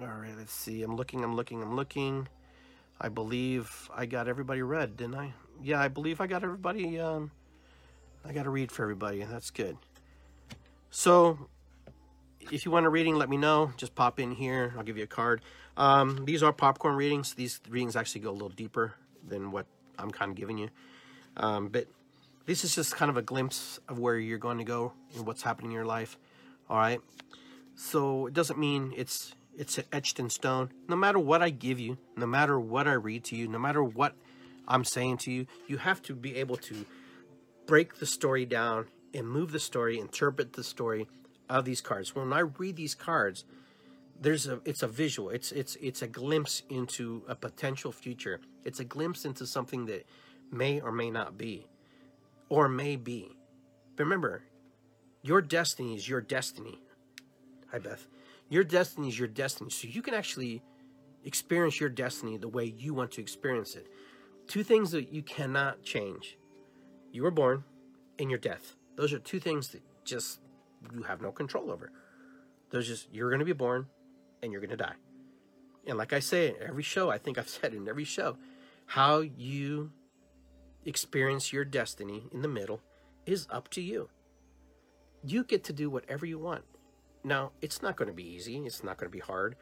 All 0.00 0.08
right, 0.08 0.36
let's 0.36 0.52
see. 0.52 0.82
I'm 0.82 0.96
looking, 0.96 1.22
I'm 1.22 1.36
looking, 1.36 1.62
I'm 1.62 1.76
looking. 1.76 2.26
I 3.00 3.08
believe 3.08 3.88
I 3.94 4.06
got 4.06 4.26
everybody 4.26 4.60
read, 4.60 4.96
didn't 4.96 5.14
I? 5.14 5.34
Yeah, 5.62 5.80
I 5.80 5.86
believe 5.86 6.20
I 6.20 6.26
got 6.26 6.42
everybody. 6.42 6.98
Um, 6.98 7.30
I 8.24 8.32
got 8.32 8.42
to 8.42 8.50
read 8.50 8.72
for 8.72 8.82
everybody. 8.82 9.22
That's 9.22 9.52
good. 9.52 9.76
So, 10.90 11.48
if 12.50 12.64
you 12.64 12.72
want 12.72 12.86
a 12.86 12.88
reading, 12.88 13.14
let 13.14 13.30
me 13.30 13.36
know. 13.36 13.72
Just 13.76 13.94
pop 13.94 14.18
in 14.18 14.32
here. 14.32 14.74
I'll 14.76 14.82
give 14.82 14.96
you 14.96 15.04
a 15.04 15.08
card. 15.08 15.42
Um, 15.76 16.24
these 16.24 16.42
are 16.42 16.52
popcorn 16.52 16.96
readings. 16.96 17.34
These 17.34 17.60
readings 17.68 17.94
actually 17.94 18.22
go 18.22 18.30
a 18.30 18.32
little 18.32 18.48
deeper 18.48 18.94
than 19.24 19.52
what 19.52 19.66
I'm 19.96 20.10
kind 20.10 20.30
of 20.30 20.36
giving 20.36 20.58
you. 20.58 20.70
Um, 21.36 21.68
but 21.68 21.86
this 22.46 22.64
is 22.64 22.74
just 22.74 22.96
kind 22.96 23.10
of 23.10 23.16
a 23.16 23.22
glimpse 23.22 23.78
of 23.88 24.00
where 24.00 24.18
you're 24.18 24.38
going 24.38 24.58
to 24.58 24.64
go 24.64 24.92
and 25.14 25.24
what's 25.24 25.42
happening 25.42 25.70
in 25.70 25.74
your 25.76 25.86
life. 25.86 26.18
All 26.68 26.78
right. 26.78 27.00
So 27.76 28.26
it 28.26 28.34
doesn't 28.34 28.58
mean 28.58 28.92
it's 28.96 29.34
it's 29.56 29.78
etched 29.92 30.18
in 30.18 30.30
stone. 30.30 30.70
No 30.88 30.96
matter 30.96 31.18
what 31.18 31.42
I 31.42 31.50
give 31.50 31.78
you, 31.78 31.98
no 32.16 32.26
matter 32.26 32.58
what 32.58 32.86
I 32.86 32.92
read 32.92 33.24
to 33.24 33.36
you, 33.36 33.48
no 33.48 33.58
matter 33.58 33.82
what 33.82 34.14
I'm 34.66 34.84
saying 34.84 35.18
to 35.18 35.32
you, 35.32 35.46
you 35.66 35.78
have 35.78 36.02
to 36.02 36.14
be 36.14 36.36
able 36.36 36.56
to 36.56 36.84
break 37.66 37.96
the 37.98 38.06
story 38.06 38.44
down 38.44 38.86
and 39.12 39.28
move 39.28 39.52
the 39.52 39.60
story, 39.60 39.98
interpret 39.98 40.54
the 40.54 40.64
story 40.64 41.06
of 41.48 41.64
these 41.64 41.80
cards. 41.80 42.14
When 42.14 42.32
I 42.32 42.40
read 42.40 42.76
these 42.76 42.94
cards, 42.94 43.44
there's 44.20 44.46
a 44.46 44.60
it's 44.64 44.82
a 44.82 44.86
visual 44.86 45.30
it's 45.30 45.52
it's 45.52 45.76
it's 45.76 46.02
a 46.02 46.06
glimpse 46.06 46.62
into 46.68 47.22
a 47.28 47.34
potential 47.34 47.92
future 47.92 48.40
it's 48.64 48.80
a 48.80 48.84
glimpse 48.84 49.24
into 49.24 49.46
something 49.46 49.86
that 49.86 50.06
may 50.50 50.80
or 50.80 50.92
may 50.92 51.10
not 51.10 51.36
be 51.36 51.66
or 52.48 52.68
may 52.68 52.96
be 52.96 53.36
but 53.96 54.04
remember 54.04 54.42
your 55.22 55.40
destiny 55.40 55.94
is 55.94 56.08
your 56.08 56.20
destiny 56.20 56.78
hi 57.70 57.78
beth 57.78 58.06
your 58.48 58.64
destiny 58.64 59.08
is 59.08 59.18
your 59.18 59.28
destiny 59.28 59.70
so 59.70 59.88
you 59.88 60.02
can 60.02 60.14
actually 60.14 60.62
experience 61.24 61.80
your 61.80 61.88
destiny 61.88 62.36
the 62.36 62.48
way 62.48 62.64
you 62.64 62.94
want 62.94 63.10
to 63.10 63.20
experience 63.20 63.74
it 63.74 63.86
two 64.46 64.62
things 64.62 64.90
that 64.90 65.12
you 65.12 65.22
cannot 65.22 65.82
change 65.82 66.36
you 67.12 67.22
were 67.22 67.30
born 67.30 67.64
and 68.18 68.30
your 68.30 68.38
death 68.38 68.76
those 68.96 69.12
are 69.12 69.18
two 69.18 69.40
things 69.40 69.68
that 69.68 69.82
just 70.04 70.40
you 70.92 71.02
have 71.02 71.22
no 71.22 71.32
control 71.32 71.70
over 71.70 71.90
there's 72.70 72.88
just 72.88 73.08
you're 73.12 73.30
going 73.30 73.38
to 73.38 73.44
be 73.44 73.52
born 73.52 73.86
and 74.42 74.52
you're 74.52 74.60
going 74.60 74.70
to 74.70 74.76
die. 74.76 74.94
And 75.86 75.98
like 75.98 76.12
I 76.12 76.20
say 76.20 76.48
in 76.48 76.56
every 76.60 76.82
show, 76.82 77.10
I 77.10 77.18
think 77.18 77.38
I've 77.38 77.48
said 77.60 77.74
in 77.74 77.88
every 77.88 78.04
show, 78.04 78.36
how 78.86 79.20
you 79.20 79.90
experience 80.84 81.52
your 81.52 81.64
destiny 81.64 82.24
in 82.32 82.42
the 82.42 82.48
middle 82.48 82.80
is 83.26 83.46
up 83.50 83.68
to 83.70 83.80
you. 83.80 84.10
You 85.24 85.44
get 85.44 85.64
to 85.64 85.72
do 85.72 85.88
whatever 85.88 86.26
you 86.26 86.38
want. 86.38 86.64
Now, 87.24 87.52
it's 87.60 87.82
not 87.82 87.96
going 87.96 88.08
to 88.08 88.14
be 88.14 88.26
easy. 88.26 88.58
It's 88.66 88.84
not 88.84 88.98
going 88.98 89.10
to 89.10 89.12
be 89.12 89.20
hard. 89.20 89.56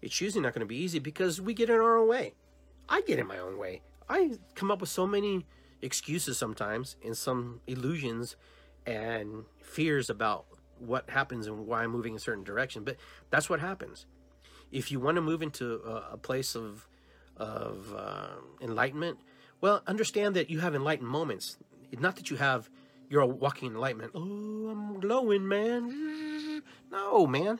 It's 0.00 0.20
usually 0.20 0.42
not 0.42 0.54
going 0.54 0.60
to 0.60 0.66
be 0.66 0.76
easy 0.76 0.98
because 0.98 1.40
we 1.40 1.52
get 1.52 1.68
in 1.68 1.76
our 1.76 1.98
own 1.98 2.08
way. 2.08 2.34
I 2.88 3.02
get 3.02 3.18
in 3.18 3.26
my 3.26 3.38
own 3.38 3.58
way. 3.58 3.82
I 4.08 4.38
come 4.54 4.70
up 4.70 4.80
with 4.80 4.90
so 4.90 5.06
many 5.06 5.46
excuses 5.82 6.38
sometimes 6.38 6.96
and 7.04 7.16
some 7.16 7.60
illusions 7.66 8.36
and 8.86 9.44
fears 9.60 10.08
about 10.08 10.46
what 10.78 11.10
happens 11.10 11.46
and 11.46 11.66
why 11.66 11.82
I'm 11.82 11.90
moving 11.90 12.12
in 12.12 12.16
a 12.16 12.20
certain 12.20 12.44
direction. 12.44 12.84
But 12.84 12.96
that's 13.30 13.50
what 13.50 13.60
happens 13.60 14.06
if 14.72 14.90
you 14.90 15.00
want 15.00 15.16
to 15.16 15.20
move 15.20 15.42
into 15.42 15.74
a, 15.74 16.16
place 16.16 16.54
of 16.54 16.86
of 17.36 17.94
uh, 17.96 18.28
enlightenment, 18.60 19.18
well, 19.62 19.82
understand 19.86 20.36
that 20.36 20.50
you 20.50 20.60
have 20.60 20.74
enlightened 20.74 21.08
moments. 21.08 21.56
Not 21.98 22.16
that 22.16 22.30
you 22.30 22.36
have 22.36 22.68
you're 23.08 23.22
a 23.22 23.26
walking 23.26 23.72
enlightenment. 23.72 24.12
Oh, 24.14 24.20
I'm 24.20 25.00
glowing, 25.00 25.48
man. 25.48 26.39
No, 26.90 27.26
man. 27.26 27.58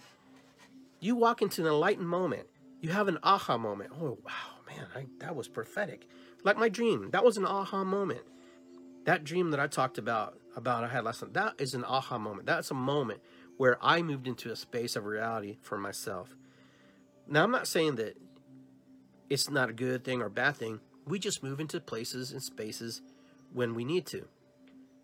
You 1.00 1.16
walk 1.16 1.42
into 1.42 1.62
an 1.62 1.68
enlightened 1.68 2.08
moment. 2.08 2.46
You 2.80 2.90
have 2.90 3.08
an 3.08 3.18
aha 3.22 3.58
moment. 3.58 3.92
Oh, 4.00 4.18
wow, 4.24 4.60
man, 4.66 4.86
I, 4.94 5.06
that 5.18 5.36
was 5.36 5.48
prophetic. 5.48 6.06
Like 6.44 6.56
my 6.56 6.68
dream, 6.68 7.10
that 7.12 7.24
was 7.24 7.36
an 7.36 7.46
aha 7.46 7.84
moment. 7.84 8.22
That 9.04 9.24
dream 9.24 9.50
that 9.50 9.60
I 9.60 9.66
talked 9.66 9.98
about 9.98 10.36
about 10.56 10.84
I 10.84 10.88
had 10.88 11.04
last 11.04 11.22
night, 11.22 11.34
that 11.34 11.54
is 11.58 11.74
an 11.74 11.84
aha 11.84 12.18
moment. 12.18 12.46
That's 12.46 12.70
a 12.70 12.74
moment 12.74 13.20
where 13.56 13.78
I 13.80 14.02
moved 14.02 14.26
into 14.26 14.50
a 14.50 14.56
space 14.56 14.96
of 14.96 15.04
reality 15.04 15.58
for 15.62 15.78
myself. 15.78 16.34
Now, 17.28 17.44
I'm 17.44 17.50
not 17.50 17.68
saying 17.68 17.96
that 17.96 18.16
it's 19.28 19.48
not 19.48 19.70
a 19.70 19.74
good 19.74 20.02
thing 20.02 20.20
or 20.20 20.28
bad 20.28 20.56
thing. 20.56 20.80
We 21.06 21.18
just 21.18 21.42
move 21.42 21.60
into 21.60 21.80
places 21.80 22.32
and 22.32 22.42
spaces 22.42 23.02
when 23.52 23.74
we 23.74 23.84
need 23.84 24.06
to. 24.06 24.26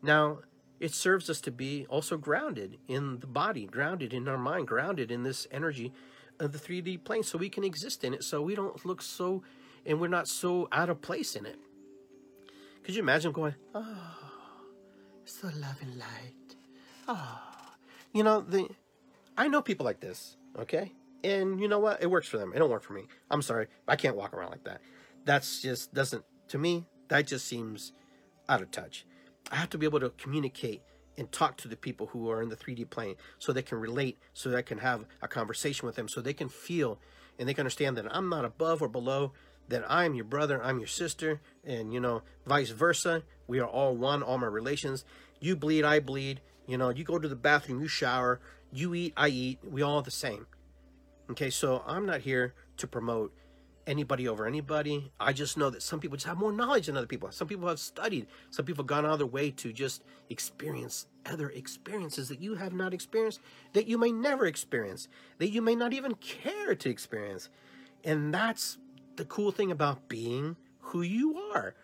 Now, 0.02 0.38
it 0.80 0.92
serves 0.92 1.30
us 1.30 1.40
to 1.42 1.50
be 1.50 1.86
also 1.88 2.16
grounded 2.16 2.78
in 2.88 3.20
the 3.20 3.26
body, 3.26 3.66
grounded 3.66 4.12
in 4.12 4.28
our 4.28 4.38
mind, 4.38 4.68
grounded 4.68 5.10
in 5.10 5.22
this 5.22 5.46
energy 5.50 5.92
of 6.38 6.52
the 6.52 6.58
3D 6.58 7.02
plane 7.04 7.22
so 7.22 7.38
we 7.38 7.48
can 7.48 7.64
exist 7.64 8.04
in 8.04 8.12
it 8.12 8.22
so 8.22 8.42
we 8.42 8.54
don't 8.54 8.84
look 8.84 9.00
so 9.00 9.42
and 9.86 10.00
we're 10.00 10.08
not 10.08 10.28
so 10.28 10.68
out 10.72 10.90
of 10.90 11.00
place 11.00 11.34
in 11.34 11.46
it. 11.46 11.58
Could 12.82 12.94
you 12.94 13.02
imagine 13.02 13.32
going, 13.32 13.54
oh, 13.74 14.26
the 15.40 15.48
love 15.58 15.76
and 15.80 15.98
light. 15.98 16.56
Oh, 17.08 17.40
you 18.12 18.22
know, 18.22 18.40
the 18.40 18.68
I 19.36 19.48
know 19.48 19.62
people 19.62 19.84
like 19.84 20.00
this, 20.00 20.36
okay? 20.58 20.92
And 21.22 21.60
you 21.60 21.68
know 21.68 21.78
what? 21.78 22.02
It 22.02 22.10
works 22.10 22.28
for 22.28 22.38
them. 22.38 22.52
It 22.54 22.58
don't 22.58 22.70
work 22.70 22.82
for 22.82 22.92
me. 22.92 23.06
I'm 23.30 23.42
sorry. 23.42 23.66
I 23.86 23.96
can't 23.96 24.16
walk 24.16 24.32
around 24.32 24.50
like 24.50 24.64
that. 24.64 24.80
That's 25.24 25.60
just 25.60 25.92
doesn't 25.92 26.24
to 26.48 26.58
me, 26.58 26.86
that 27.08 27.26
just 27.26 27.46
seems 27.46 27.92
out 28.48 28.62
of 28.62 28.70
touch. 28.70 29.04
I 29.50 29.56
have 29.56 29.70
to 29.70 29.78
be 29.78 29.86
able 29.86 30.00
to 30.00 30.10
communicate 30.10 30.82
and 31.18 31.30
talk 31.32 31.56
to 31.58 31.68
the 31.68 31.76
people 31.76 32.08
who 32.08 32.30
are 32.30 32.42
in 32.42 32.48
the 32.48 32.56
3D 32.56 32.90
plane 32.90 33.16
so 33.38 33.52
they 33.52 33.62
can 33.62 33.78
relate, 33.78 34.18
so 34.34 34.50
that 34.50 34.56
I 34.58 34.62
can 34.62 34.78
have 34.78 35.06
a 35.22 35.28
conversation 35.28 35.86
with 35.86 35.96
them, 35.96 36.08
so 36.08 36.20
they 36.20 36.34
can 36.34 36.48
feel 36.48 36.98
and 37.38 37.48
they 37.48 37.54
can 37.54 37.62
understand 37.62 37.96
that 37.96 38.06
I'm 38.14 38.28
not 38.28 38.44
above 38.44 38.82
or 38.82 38.88
below, 38.88 39.32
that 39.68 39.84
I'm 39.88 40.14
your 40.14 40.24
brother, 40.24 40.62
I'm 40.62 40.78
your 40.78 40.86
sister, 40.86 41.40
and 41.64 41.92
you 41.92 42.00
know, 42.00 42.22
vice 42.46 42.70
versa. 42.70 43.22
We 43.46 43.60
are 43.60 43.66
all 43.66 43.94
one, 43.94 44.22
all 44.22 44.38
my 44.38 44.46
relations. 44.46 45.04
You 45.40 45.56
bleed, 45.56 45.84
I 45.84 46.00
bleed. 46.00 46.40
You 46.66 46.78
know, 46.78 46.88
you 46.90 47.04
go 47.04 47.18
to 47.18 47.28
the 47.28 47.36
bathroom, 47.36 47.80
you 47.80 47.88
shower, 47.88 48.40
you 48.72 48.94
eat, 48.94 49.12
I 49.16 49.28
eat. 49.28 49.58
We 49.62 49.82
all 49.82 50.02
the 50.02 50.10
same. 50.10 50.46
Okay, 51.30 51.50
so 51.50 51.82
I'm 51.86 52.06
not 52.06 52.20
here 52.20 52.54
to 52.78 52.86
promote 52.86 53.32
anybody 53.86 54.28
over 54.28 54.46
anybody. 54.46 55.12
I 55.20 55.32
just 55.32 55.56
know 55.56 55.70
that 55.70 55.82
some 55.82 56.00
people 56.00 56.16
just 56.16 56.26
have 56.26 56.38
more 56.38 56.52
knowledge 56.52 56.86
than 56.86 56.96
other 56.96 57.06
people. 57.06 57.30
Some 57.30 57.48
people 57.48 57.68
have 57.68 57.78
studied. 57.78 58.26
Some 58.50 58.64
people 58.64 58.82
have 58.82 58.88
gone 58.88 59.06
out 59.06 59.12
of 59.12 59.18
their 59.18 59.26
way 59.26 59.50
to 59.52 59.72
just 59.72 60.02
experience 60.30 61.06
other 61.24 61.50
experiences 61.50 62.28
that 62.28 62.40
you 62.40 62.54
have 62.54 62.72
not 62.72 62.94
experienced, 62.94 63.40
that 63.72 63.86
you 63.86 63.98
may 63.98 64.12
never 64.12 64.46
experience, 64.46 65.08
that 65.38 65.50
you 65.50 65.62
may 65.62 65.74
not 65.74 65.92
even 65.92 66.14
care 66.14 66.74
to 66.74 66.90
experience. 66.90 67.48
And 68.04 68.32
that's 68.32 68.78
the 69.16 69.24
cool 69.24 69.50
thing 69.50 69.70
about 69.70 70.08
being 70.08 70.56
who 70.80 71.02
you 71.02 71.36
are. 71.54 71.74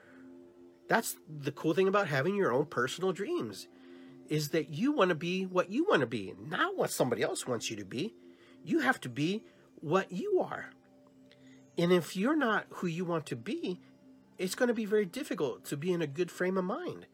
That's 0.88 1.16
the 1.28 1.52
cool 1.52 1.74
thing 1.74 1.88
about 1.88 2.08
having 2.08 2.34
your 2.36 2.52
own 2.52 2.66
personal 2.66 3.12
dreams 3.12 3.68
is 4.28 4.50
that 4.50 4.72
you 4.72 4.92
want 4.92 5.08
to 5.08 5.14
be 5.14 5.44
what 5.44 5.70
you 5.70 5.84
want 5.88 6.00
to 6.00 6.06
be, 6.06 6.34
not 6.48 6.76
what 6.76 6.90
somebody 6.90 7.22
else 7.22 7.46
wants 7.46 7.70
you 7.70 7.76
to 7.76 7.84
be. 7.84 8.14
You 8.64 8.80
have 8.80 9.00
to 9.00 9.08
be 9.08 9.44
what 9.80 10.12
you 10.12 10.40
are. 10.40 10.70
And 11.78 11.92
if 11.92 12.16
you're 12.16 12.36
not 12.36 12.66
who 12.70 12.86
you 12.86 13.04
want 13.04 13.26
to 13.26 13.36
be, 13.36 13.80
it's 14.38 14.54
going 14.54 14.68
to 14.68 14.74
be 14.74 14.84
very 14.84 15.06
difficult 15.06 15.64
to 15.66 15.76
be 15.76 15.92
in 15.92 16.02
a 16.02 16.06
good 16.06 16.30
frame 16.30 16.58
of 16.58 16.64
mind. 16.64 17.06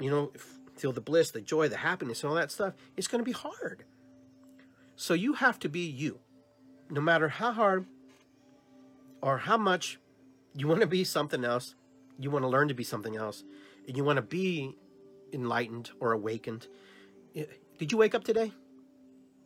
You 0.00 0.10
know, 0.10 0.32
feel 0.76 0.92
the 0.92 1.00
bliss, 1.00 1.30
the 1.30 1.40
joy, 1.40 1.68
the 1.68 1.76
happiness, 1.78 2.22
and 2.22 2.30
all 2.30 2.36
that 2.36 2.50
stuff. 2.50 2.74
It's 2.96 3.06
going 3.06 3.20
to 3.20 3.24
be 3.24 3.32
hard. 3.32 3.84
So 4.96 5.14
you 5.14 5.34
have 5.34 5.58
to 5.60 5.68
be 5.68 5.80
you. 5.80 6.20
No 6.90 7.00
matter 7.00 7.28
how 7.28 7.52
hard 7.52 7.86
or 9.22 9.38
how 9.38 9.56
much 9.56 9.98
you 10.54 10.68
want 10.68 10.80
to 10.80 10.86
be 10.86 11.04
something 11.04 11.44
else, 11.44 11.74
you 12.18 12.30
want 12.30 12.44
to 12.44 12.48
learn 12.48 12.68
to 12.68 12.74
be 12.74 12.84
something 12.84 13.16
else, 13.16 13.42
and 13.88 13.96
you 13.96 14.04
want 14.04 14.16
to 14.16 14.22
be 14.22 14.76
enlightened 15.32 15.90
or 15.98 16.12
awakened. 16.12 16.68
Eh, 17.34 17.44
did 17.78 17.90
you 17.90 17.98
wake 17.98 18.14
up 18.14 18.24
today? 18.24 18.52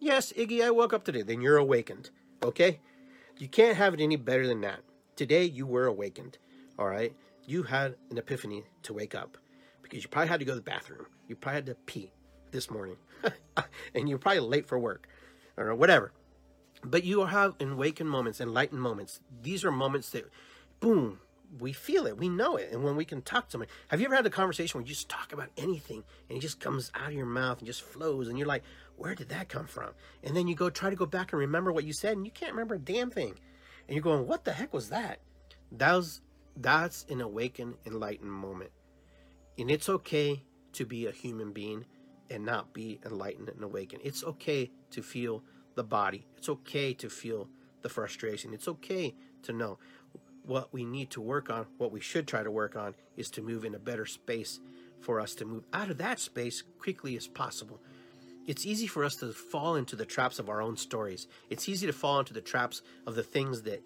Yes, 0.01 0.33
Iggy, 0.33 0.63
I 0.63 0.71
woke 0.71 0.93
up 0.93 1.05
today. 1.05 1.23
Then 1.23 1.41
you're 1.41 1.57
awakened. 1.57 2.11
Okay? 2.43 2.81
You 3.39 3.47
can't 3.47 3.77
have 3.77 3.95
it 3.95 4.01
any 4.01 4.17
better 4.17 4.47
than 4.47 4.61
that. 4.63 4.81
Today 5.15 5.45
you 5.45 5.65
were 5.65 5.87
awakened. 5.87 6.39
All 6.79 6.89
right? 6.89 7.15
You 7.47 7.63
had 7.63 7.95
an 8.11 8.19
epiphany 8.19 8.65
to 8.83 8.93
wake 8.93 9.15
up 9.15 9.39
because 9.81 10.03
you 10.03 10.09
probably 10.09 10.29
had 10.29 10.41
to 10.41 10.47
go 10.47 10.53
to 10.53 10.57
the 10.57 10.63
bathroom. 10.63 11.07
You 11.29 11.37
probably 11.37 11.57
had 11.57 11.67
to 11.67 11.75
pee 11.87 12.11
this 12.51 12.71
morning. 12.71 12.97
and 13.95 14.09
you're 14.09 14.19
probably 14.19 14.41
late 14.41 14.67
for 14.67 14.79
work 14.79 15.09
or 15.57 15.73
whatever. 15.75 16.13
But 16.83 17.05
you 17.05 17.25
have 17.27 17.55
awakened 17.61 18.11
moments, 18.11 18.41
enlightened 18.41 18.81
moments. 18.81 19.21
These 19.43 19.65
are 19.65 19.73
moments 19.73 20.11
that, 20.11 20.29
boom, 20.81 21.21
we 21.59 21.73
feel 21.73 22.07
it, 22.07 22.17
we 22.17 22.29
know 22.29 22.57
it. 22.57 22.71
And 22.73 22.85
when 22.85 22.97
we 22.97 23.05
can 23.05 23.23
talk 23.23 23.47
to 23.47 23.53
somebody, 23.53 23.71
have 23.89 24.01
you 24.01 24.07
ever 24.07 24.17
had 24.17 24.27
a 24.27 24.31
conversation 24.31 24.79
where 24.79 24.87
you 24.87 24.95
just 24.95 25.09
talk 25.09 25.33
about 25.33 25.49
anything 25.57 26.05
and 26.29 26.39
it 26.39 26.41
just 26.41 26.61
comes 26.61 26.91
out 26.95 27.09
of 27.09 27.15
your 27.15 27.27
mouth 27.27 27.59
and 27.59 27.67
just 27.67 27.83
flows 27.83 28.29
and 28.29 28.39
you're 28.39 28.47
like, 28.47 28.65
where 28.97 29.15
did 29.15 29.31
that 29.31 29.49
come 29.49 29.67
from? 29.67 29.91
And 30.23 30.37
then 30.37 30.47
you 30.47 30.55
go 30.55 30.69
try 30.71 30.91
to 30.91 30.97
go 30.97 31.07
back 31.07 31.33
and 31.33 31.41
remember 31.41 31.73
what 31.73 31.85
you 31.85 31.93
said 31.93 32.17
and 32.17 32.27
you 32.27 32.33
can't 32.33 32.53
remember 32.53 32.75
a 32.75 32.79
damn 32.79 33.11
thing. 33.11 33.35
And 33.87 33.95
you're 33.95 34.03
going, 34.03 34.27
what 34.27 34.45
the 34.45 34.53
heck 34.53 34.75
was 34.75 34.91
that? 34.91 35.21
That 35.73 35.95
was, 35.95 36.21
that's 36.57 37.07
an 37.09 37.21
awakened, 37.21 37.75
enlightened 37.87 38.31
moment. 38.31 38.71
And 39.59 39.71
it's 39.71 39.89
okay 39.89 40.43
to 40.75 40.85
be 40.85 41.07
a 41.07 41.11
human 41.11 41.53
being 41.53 41.85
and 42.31 42.45
not 42.45 42.75
be 42.75 43.01
enlightened 43.07 43.49
and 43.49 43.65
awakened. 43.65 44.03
It's 44.05 44.23
okay 44.23 44.71
to 44.91 45.03
feel 45.03 45.43
the 45.75 45.85
body. 45.85 46.27
It's 46.37 46.49
okay 46.49 46.93
to 46.95 47.09
feel 47.09 47.49
the 47.83 47.89
frustration. 47.89 48.53
It's 48.53 48.69
okay 48.69 49.15
to 49.43 49.53
know 49.53 49.79
what 50.49 50.73
we 50.73 50.85
need 50.85 51.11
to 51.11 51.21
work 51.21 51.51
on, 51.51 51.67
what 51.77 51.93
we 51.93 52.01
should 52.01 52.27
try 52.27 52.43
to 52.43 52.51
work 52.51 52.77
on, 52.77 52.95
is 53.17 53.31
to 53.31 53.43
move 53.43 53.65
in 53.65 53.75
a 53.75 53.79
better 53.79 54.07
space 54.07 54.61
for 55.01 55.21
us 55.21 55.35
to 55.37 55.45
move 55.45 55.65
out 55.73 55.91
of 55.91 55.99
that 55.99 56.19
space 56.19 56.63
quickly 56.81 57.17
as 57.17 57.27
possible. 57.27 57.81
It's 58.47 58.65
easy 58.65 58.87
for 58.87 59.05
us 59.05 59.17
to 59.17 59.33
fall 59.33 59.77
into 59.77 59.95
the 59.95 60.07
traps 60.07 60.39
of 60.39 60.49
our 60.49 60.63
own 60.63 60.77
stories. 60.77 61.29
It's 61.51 61.69
easy 61.69 61.87
to 61.87 61.93
fall 61.93 62.19
into 62.19 62.33
the 62.33 62.41
traps 62.41 62.81
of 63.07 63.15
the 63.15 63.23
things 63.23 63.63
that 63.63 63.83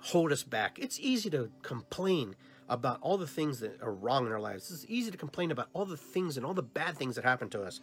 hold 0.00 0.32
us 0.32 0.42
back. 0.42 0.78
It's 0.80 0.98
easy 0.98 1.30
to 1.30 1.50
complain 1.62 2.34
about 2.68 2.98
all 3.00 3.16
the 3.16 3.26
things 3.26 3.60
that 3.60 3.80
are 3.80 3.92
wrong 3.92 4.26
in 4.26 4.32
our 4.32 4.40
lives. 4.40 4.70
It's 4.72 4.84
easy 4.88 5.10
to 5.12 5.16
complain 5.16 5.52
about 5.52 5.68
all 5.72 5.84
the 5.84 5.96
things 5.96 6.36
and 6.36 6.44
all 6.44 6.54
the 6.54 6.62
bad 6.62 6.96
things 6.96 7.14
that 7.14 7.24
happen 7.24 7.48
to 7.50 7.62
us. 7.62 7.80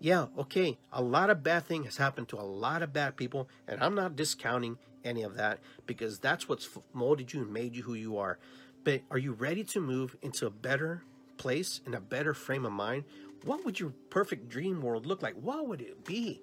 Yeah, 0.00 0.26
okay, 0.38 0.76
a 0.92 1.00
lot 1.00 1.30
of 1.30 1.42
bad 1.42 1.64
things 1.64 1.86
has 1.86 1.96
happened 1.96 2.28
to 2.28 2.38
a 2.38 2.42
lot 2.42 2.82
of 2.82 2.92
bad 2.92 3.16
people, 3.16 3.48
and 3.66 3.82
I'm 3.82 3.94
not 3.94 4.16
discounting 4.16 4.76
any 5.04 5.22
of 5.22 5.36
that 5.36 5.60
because 5.86 6.18
that's 6.18 6.48
what's 6.48 6.68
molded 6.92 7.32
you 7.32 7.42
and 7.42 7.52
made 7.52 7.76
you 7.76 7.82
who 7.82 7.94
you 7.94 8.18
are. 8.18 8.38
But 8.82 9.02
are 9.10 9.18
you 9.18 9.32
ready 9.32 9.64
to 9.64 9.80
move 9.80 10.16
into 10.22 10.46
a 10.46 10.50
better 10.50 11.02
place 11.36 11.80
and 11.86 11.94
a 11.94 12.00
better 12.00 12.34
frame 12.34 12.66
of 12.66 12.72
mind? 12.72 13.04
What 13.44 13.64
would 13.64 13.80
your 13.80 13.92
perfect 14.10 14.48
dream 14.48 14.82
world 14.82 15.06
look 15.06 15.22
like? 15.22 15.34
What 15.34 15.68
would 15.68 15.80
it 15.80 16.04
be? 16.04 16.40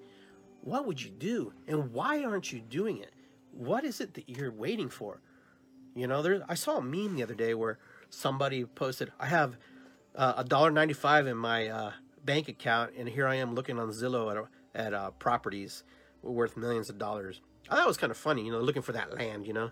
what 0.62 0.86
would 0.86 1.01
you 1.01 1.09
do? 1.09 1.53
And 1.68 1.91
why 1.91 2.24
aren't 2.24 2.51
you 2.51 2.59
doing 2.59 2.97
it? 2.97 3.14
What 3.51 3.84
is 3.84 3.99
it 3.99 4.14
that 4.14 4.30
you're 4.30 4.51
waiting 4.51 4.89
for? 4.89 5.20
You 5.95 6.07
know, 6.07 6.22
there. 6.22 6.43
I 6.47 6.53
saw 6.53 6.78
a 6.78 6.82
meme 6.82 7.16
the 7.16 7.24
other 7.24 7.34
day 7.34 7.53
where 7.53 7.78
somebody 8.09 8.64
posted, 8.64 9.12
"I 9.20 9.26
have 9.26 9.57
uh, 10.16 10.36
a 10.38 10.43
dollar 10.43 10.72
ninety 10.72 10.93
five 10.93 11.28
in 11.28 11.36
my 11.36 11.68
uh, 11.68 11.91
bank 12.24 12.47
account, 12.47 12.93
and 12.95 13.09
here 13.09 13.28
I 13.28 13.36
am 13.36 13.55
looking 13.55 13.78
on 13.78 13.89
Zillow 13.89 14.47
at 14.76 14.86
at 14.86 14.93
uh, 14.93 15.12
properties 15.12 15.84
worth 16.22 16.55
millions 16.55 16.89
of 16.89 16.97
dollars." 16.97 17.41
I 17.72 17.76
thought 17.76 17.86
it 17.86 17.88
was 17.88 17.97
kind 17.97 18.11
of 18.11 18.17
funny, 18.17 18.43
you 18.45 18.51
know, 18.51 18.59
looking 18.59 18.82
for 18.82 18.91
that 18.91 19.17
land, 19.17 19.47
you 19.47 19.53
know. 19.53 19.72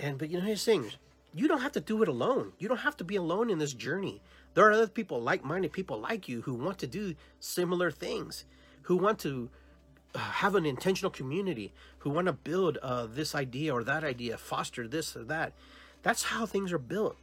And 0.00 0.18
but 0.18 0.30
you 0.30 0.38
know, 0.38 0.44
here's 0.44 0.64
the 0.64 0.90
you 1.32 1.48
don't 1.48 1.60
have 1.60 1.72
to 1.72 1.80
do 1.80 2.02
it 2.02 2.08
alone. 2.08 2.52
You 2.58 2.68
don't 2.68 2.78
have 2.78 2.96
to 2.98 3.04
be 3.04 3.16
alone 3.16 3.50
in 3.50 3.58
this 3.58 3.72
journey. 3.72 4.20
There 4.54 4.66
are 4.66 4.72
other 4.72 4.88
people, 4.88 5.20
like-minded 5.20 5.72
people 5.72 6.00
like 6.00 6.28
you, 6.28 6.42
who 6.42 6.54
want 6.54 6.78
to 6.78 6.86
do 6.86 7.14
similar 7.40 7.90
things, 7.90 8.44
who 8.82 8.96
want 8.96 9.18
to 9.20 9.50
uh, 10.14 10.18
have 10.18 10.54
an 10.54 10.64
intentional 10.64 11.10
community, 11.10 11.72
who 11.98 12.10
want 12.10 12.26
to 12.26 12.32
build 12.32 12.78
uh, 12.82 13.06
this 13.06 13.34
idea 13.34 13.74
or 13.74 13.82
that 13.82 14.04
idea, 14.04 14.36
foster 14.36 14.86
this 14.86 15.16
or 15.16 15.24
that. 15.24 15.52
That's 16.02 16.24
how 16.24 16.46
things 16.46 16.72
are 16.72 16.78
built. 16.78 17.16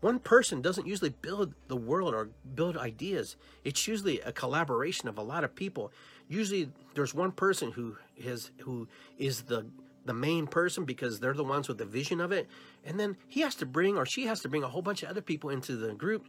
One 0.00 0.18
person 0.18 0.62
doesn't 0.62 0.86
usually 0.86 1.10
build 1.10 1.54
the 1.68 1.76
world 1.76 2.14
or 2.14 2.30
build 2.54 2.78
ideas. 2.78 3.36
It's 3.64 3.86
usually 3.86 4.20
a 4.20 4.32
collaboration 4.32 5.08
of 5.08 5.18
a 5.18 5.22
lot 5.22 5.44
of 5.44 5.54
people. 5.54 5.92
Usually, 6.30 6.70
there's 6.94 7.12
one 7.12 7.32
person 7.32 7.72
who 7.72 7.96
has 8.24 8.52
who 8.60 8.86
is 9.18 9.42
the 9.42 9.66
the 10.06 10.14
main 10.14 10.46
person 10.46 10.84
because 10.84 11.20
they're 11.20 11.34
the 11.34 11.44
ones 11.44 11.68
with 11.68 11.78
the 11.78 11.84
vision 11.84 12.20
of 12.20 12.30
it, 12.32 12.48
and 12.84 12.98
then 12.98 13.16
he 13.26 13.40
has 13.40 13.56
to 13.56 13.66
bring 13.66 13.98
or 13.98 14.06
she 14.06 14.26
has 14.26 14.40
to 14.40 14.48
bring 14.48 14.62
a 14.62 14.68
whole 14.68 14.80
bunch 14.80 15.02
of 15.02 15.10
other 15.10 15.20
people 15.20 15.50
into 15.50 15.76
the 15.76 15.92
group 15.92 16.24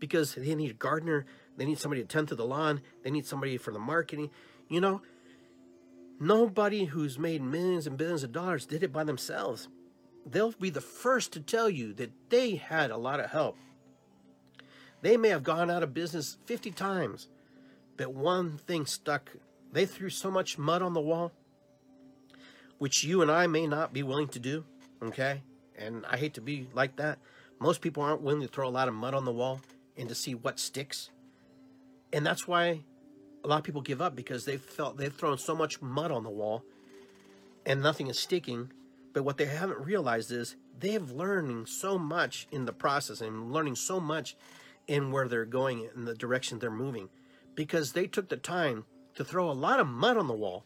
because 0.00 0.34
they 0.34 0.54
need 0.56 0.72
a 0.72 0.74
gardener, 0.74 1.24
they 1.56 1.64
need 1.64 1.78
somebody 1.78 2.02
to 2.02 2.08
tend 2.08 2.28
to 2.28 2.34
the 2.34 2.44
lawn, 2.44 2.80
they 3.04 3.10
need 3.12 3.26
somebody 3.26 3.56
for 3.56 3.72
the 3.72 3.78
marketing. 3.78 4.28
You 4.68 4.80
know, 4.80 5.02
nobody 6.18 6.86
who's 6.86 7.16
made 7.16 7.40
millions 7.40 7.86
and 7.86 7.96
billions 7.96 8.24
of 8.24 8.32
dollars 8.32 8.66
did 8.66 8.82
it 8.82 8.92
by 8.92 9.04
themselves. 9.04 9.68
They'll 10.26 10.52
be 10.52 10.70
the 10.70 10.80
first 10.80 11.32
to 11.34 11.40
tell 11.40 11.70
you 11.70 11.92
that 11.94 12.10
they 12.28 12.56
had 12.56 12.90
a 12.90 12.96
lot 12.96 13.20
of 13.20 13.30
help. 13.30 13.56
They 15.02 15.16
may 15.16 15.28
have 15.28 15.42
gone 15.42 15.70
out 15.70 15.82
of 15.82 15.92
business 15.92 16.38
50 16.46 16.70
times, 16.70 17.28
but 17.96 18.14
one 18.14 18.56
thing 18.56 18.86
stuck. 18.86 19.30
They 19.74 19.86
threw 19.86 20.08
so 20.08 20.30
much 20.30 20.56
mud 20.56 20.82
on 20.82 20.94
the 20.94 21.00
wall, 21.00 21.32
which 22.78 23.02
you 23.02 23.22
and 23.22 23.30
I 23.30 23.48
may 23.48 23.66
not 23.66 23.92
be 23.92 24.04
willing 24.04 24.28
to 24.28 24.38
do, 24.38 24.64
okay? 25.02 25.42
And 25.76 26.06
I 26.06 26.16
hate 26.16 26.34
to 26.34 26.40
be 26.40 26.68
like 26.72 26.94
that. 26.96 27.18
Most 27.58 27.80
people 27.80 28.04
aren't 28.04 28.22
willing 28.22 28.42
to 28.42 28.46
throw 28.46 28.68
a 28.68 28.70
lot 28.70 28.86
of 28.86 28.94
mud 28.94 29.14
on 29.14 29.24
the 29.24 29.32
wall 29.32 29.60
and 29.96 30.08
to 30.08 30.14
see 30.14 30.36
what 30.36 30.60
sticks. 30.60 31.10
And 32.12 32.24
that's 32.24 32.46
why 32.46 32.82
a 33.42 33.48
lot 33.48 33.58
of 33.58 33.64
people 33.64 33.82
give 33.82 34.00
up 34.00 34.14
because 34.14 34.44
they 34.44 34.58
felt 34.58 34.96
they've 34.96 35.12
thrown 35.12 35.38
so 35.38 35.56
much 35.56 35.82
mud 35.82 36.12
on 36.12 36.22
the 36.22 36.30
wall 36.30 36.62
and 37.66 37.82
nothing 37.82 38.06
is 38.06 38.18
sticking. 38.18 38.70
But 39.12 39.24
what 39.24 39.38
they 39.38 39.46
haven't 39.46 39.84
realized 39.84 40.30
is 40.30 40.54
they 40.78 40.92
have 40.92 41.10
learning 41.10 41.66
so 41.66 41.98
much 41.98 42.46
in 42.52 42.64
the 42.64 42.72
process 42.72 43.20
and 43.20 43.52
learning 43.52 43.74
so 43.74 43.98
much 43.98 44.36
in 44.86 45.10
where 45.10 45.26
they're 45.26 45.44
going 45.44 45.88
in 45.96 46.04
the 46.04 46.14
direction 46.14 46.60
they're 46.60 46.70
moving 46.70 47.08
because 47.56 47.92
they 47.92 48.06
took 48.06 48.28
the 48.28 48.36
time 48.36 48.84
to 49.14 49.24
throw 49.24 49.50
a 49.50 49.52
lot 49.52 49.80
of 49.80 49.86
mud 49.86 50.16
on 50.16 50.26
the 50.26 50.34
wall. 50.34 50.64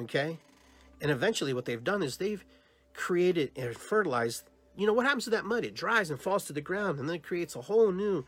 Okay. 0.00 0.38
And 1.00 1.10
eventually 1.10 1.52
what 1.52 1.64
they've 1.64 1.82
done 1.82 2.02
is 2.02 2.16
they've 2.16 2.44
created 2.94 3.52
and 3.56 3.76
fertilized. 3.76 4.44
You 4.76 4.86
know 4.86 4.92
what 4.92 5.06
happens 5.06 5.24
to 5.24 5.30
that 5.30 5.44
mud? 5.44 5.64
It 5.64 5.74
dries 5.74 6.10
and 6.10 6.20
falls 6.20 6.44
to 6.46 6.52
the 6.52 6.60
ground 6.60 6.98
and 6.98 7.08
then 7.08 7.16
it 7.16 7.22
creates 7.22 7.56
a 7.56 7.62
whole 7.62 7.92
new 7.92 8.24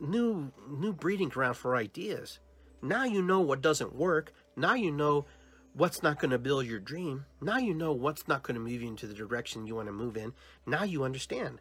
new 0.00 0.50
new 0.68 0.92
breeding 0.92 1.28
ground 1.28 1.56
for 1.56 1.76
ideas. 1.76 2.40
Now 2.82 3.04
you 3.04 3.22
know 3.22 3.40
what 3.40 3.62
doesn't 3.62 3.94
work. 3.94 4.32
Now 4.56 4.74
you 4.74 4.90
know 4.90 5.26
what's 5.74 6.02
not 6.02 6.18
going 6.18 6.32
to 6.32 6.38
build 6.38 6.66
your 6.66 6.80
dream. 6.80 7.24
Now 7.40 7.58
you 7.58 7.74
know 7.74 7.92
what's 7.92 8.28
not 8.28 8.42
going 8.42 8.54
to 8.54 8.60
move 8.60 8.82
you 8.82 8.88
into 8.88 9.06
the 9.06 9.14
direction 9.14 9.66
you 9.66 9.76
want 9.76 9.86
to 9.86 9.92
move 9.92 10.16
in. 10.16 10.32
Now 10.66 10.82
you 10.82 11.04
understand. 11.04 11.60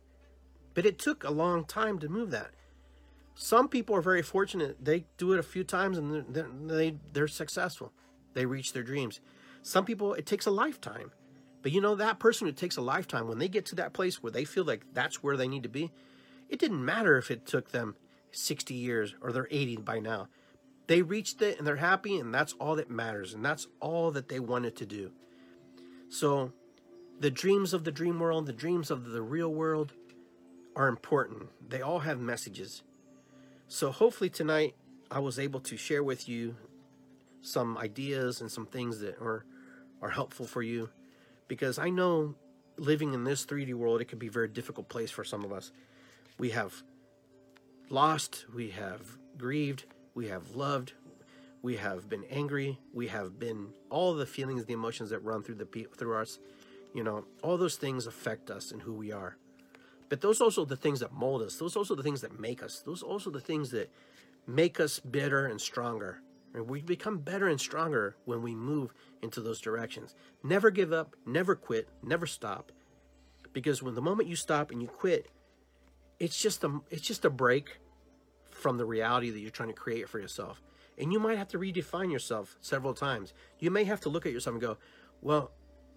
But 0.74 0.86
it 0.86 1.00
took 1.00 1.24
a 1.24 1.32
long 1.32 1.66
time 1.66 2.00
to 2.00 2.10
move 2.10 2.32
that. 2.32 2.52
Some 3.44 3.70
people 3.70 3.96
are 3.96 4.04
very 4.04 4.22
fortunate. 4.22 4.86
They 4.86 5.06
do 5.18 5.34
it 5.34 5.40
a 5.40 5.44
few 5.44 5.64
times 5.64 5.98
and 5.98 6.24
they're, 6.30 6.48
they, 6.64 6.96
they're 7.12 7.28
successful. 7.28 7.92
They 8.36 8.46
reach 8.46 8.72
their 8.72 8.84
dreams. 8.84 9.20
Some 9.64 9.84
people, 9.84 10.14
it 10.14 10.28
takes 10.28 10.46
a 10.46 10.52
lifetime. 10.52 11.12
But 11.64 11.72
you 11.72 11.82
know, 11.82 11.96
that 11.96 12.20
person 12.20 12.46
who 12.46 12.54
takes 12.54 12.78
a 12.78 12.82
lifetime, 12.82 13.28
when 13.28 13.40
they 13.40 13.48
get 13.48 13.66
to 13.68 13.76
that 13.78 13.94
place 13.94 14.22
where 14.22 14.32
they 14.32 14.46
feel 14.46 14.64
like 14.64 14.86
that's 14.94 15.24
where 15.24 15.36
they 15.36 15.48
need 15.48 15.64
to 15.64 15.70
be, 15.70 15.92
it 16.50 16.60
didn't 16.60 16.86
matter 16.86 17.18
if 17.18 17.32
it 17.32 17.48
took 17.48 17.72
them 17.72 17.96
60 18.30 18.76
years 18.76 19.16
or 19.24 19.32
they're 19.32 19.48
80 19.50 19.78
by 19.78 19.98
now. 19.98 20.28
They 20.86 21.02
reached 21.02 21.42
it 21.42 21.58
and 21.58 21.66
they're 21.66 21.78
happy, 21.78 22.20
and 22.20 22.32
that's 22.32 22.54
all 22.60 22.76
that 22.76 22.92
matters, 22.92 23.34
and 23.34 23.44
that's 23.44 23.66
all 23.80 24.12
that 24.12 24.30
they 24.30 24.40
wanted 24.40 24.76
to 24.76 24.86
do. 24.86 25.14
So, 26.10 26.54
the 27.20 27.32
dreams 27.32 27.74
of 27.74 27.86
the 27.86 27.92
dream 27.92 28.20
world, 28.20 28.46
the 28.46 28.54
dreams 28.54 28.92
of 28.92 29.10
the 29.10 29.24
real 29.24 29.52
world 29.52 29.94
are 30.76 30.88
important. 30.88 31.50
They 31.68 31.82
all 31.82 32.00
have 32.00 32.20
messages. 32.20 32.84
So, 33.74 33.90
hopefully, 33.90 34.30
tonight 34.30 34.76
I 35.10 35.20
was 35.20 35.40
able 35.40 35.62
to 35.62 35.78
share 35.78 36.04
with 36.04 36.28
you 36.28 36.58
some 37.42 37.78
ideas 37.78 38.42
and 38.42 38.52
some 38.52 38.66
things 38.66 39.00
that 39.00 39.18
are, 39.22 39.46
are 40.02 40.10
helpful 40.10 40.46
for 40.46 40.62
you 40.62 40.90
because 41.48 41.80
I 41.80 41.90
know 41.90 42.36
living 42.76 43.14
in 43.14 43.24
this 43.24 43.46
3D 43.46 43.74
world, 43.74 44.02
it 44.02 44.10
can 44.10 44.20
be 44.20 44.28
a 44.28 44.32
very 44.32 44.50
difficult 44.50 44.90
place 44.90 45.10
for 45.10 45.24
some 45.24 45.46
of 45.46 45.54
us. 45.54 45.72
We 46.38 46.50
have 46.50 46.84
lost, 47.90 48.44
we 48.54 48.72
have 48.72 49.18
grieved, 49.38 49.86
we 50.16 50.28
have 50.28 50.54
loved, 50.54 50.92
we 51.62 51.78
have 51.78 52.10
been 52.10 52.26
angry, 52.30 52.78
we 52.94 53.08
have 53.08 53.40
been 53.40 53.70
all 53.90 54.14
the 54.14 54.26
feelings, 54.26 54.66
the 54.66 54.74
emotions 54.74 55.12
that 55.12 55.20
run 55.20 55.44
through 55.44 55.56
the 55.56 55.88
through 55.96 56.18
us. 56.18 56.40
You 56.94 57.06
know, 57.06 57.24
all 57.42 57.56
those 57.56 57.78
things 57.78 58.06
affect 58.06 58.52
us 58.52 58.74
and 58.74 58.82
who 58.82 58.92
we 58.92 59.14
are. 59.14 59.38
But 60.12 60.20
those 60.20 60.42
also 60.42 60.66
the 60.66 60.76
things 60.76 61.00
that 61.00 61.14
mold 61.14 61.42
us. 61.42 61.56
Those 61.56 61.78
also 61.78 61.96
the 61.96 62.04
things 62.04 62.20
that 62.20 62.38
make 62.38 62.62
us. 62.62 62.84
Those 62.86 63.02
also 63.02 63.30
the 63.30 63.40
things 63.40 63.72
that 63.72 63.90
make 64.46 64.78
us 64.82 65.00
better 65.00 65.46
and 65.46 65.60
stronger. 65.60 66.22
And 66.54 66.68
we 66.68 66.82
become 66.82 67.20
better 67.20 67.48
and 67.48 67.58
stronger 67.58 68.18
when 68.26 68.42
we 68.42 68.54
move 68.54 68.94
into 69.22 69.40
those 69.40 69.62
directions. 69.62 70.14
Never 70.44 70.70
give 70.70 70.92
up, 70.92 71.16
never 71.26 71.56
quit, 71.56 71.88
never 72.04 72.28
stop. 72.28 72.74
Because 73.54 73.82
when 73.82 73.96
the 73.96 74.02
moment 74.02 74.28
you 74.28 74.36
stop 74.36 74.72
and 74.72 74.82
you 74.82 74.90
quit, 74.90 75.28
it's 76.20 76.42
just 76.42 76.66
a 76.66 76.82
it's 76.90 77.08
just 77.08 77.24
a 77.24 77.30
break 77.30 77.80
from 78.50 78.78
the 78.78 78.86
reality 78.86 79.30
that 79.30 79.40
you're 79.40 79.50
trying 79.50 79.70
to 79.70 79.74
create 79.74 80.10
for 80.10 80.20
yourself. 80.20 80.62
And 80.98 81.14
you 81.14 81.22
might 81.22 81.38
have 81.38 81.48
to 81.50 81.58
redefine 81.58 82.12
yourself 82.12 82.58
several 82.60 82.94
times. 82.94 83.34
You 83.60 83.72
may 83.72 83.86
have 83.86 84.02
to 84.02 84.10
look 84.10 84.26
at 84.26 84.34
yourself 84.34 84.56
and 84.56 84.62
go, 84.62 84.78
well, 85.22 85.52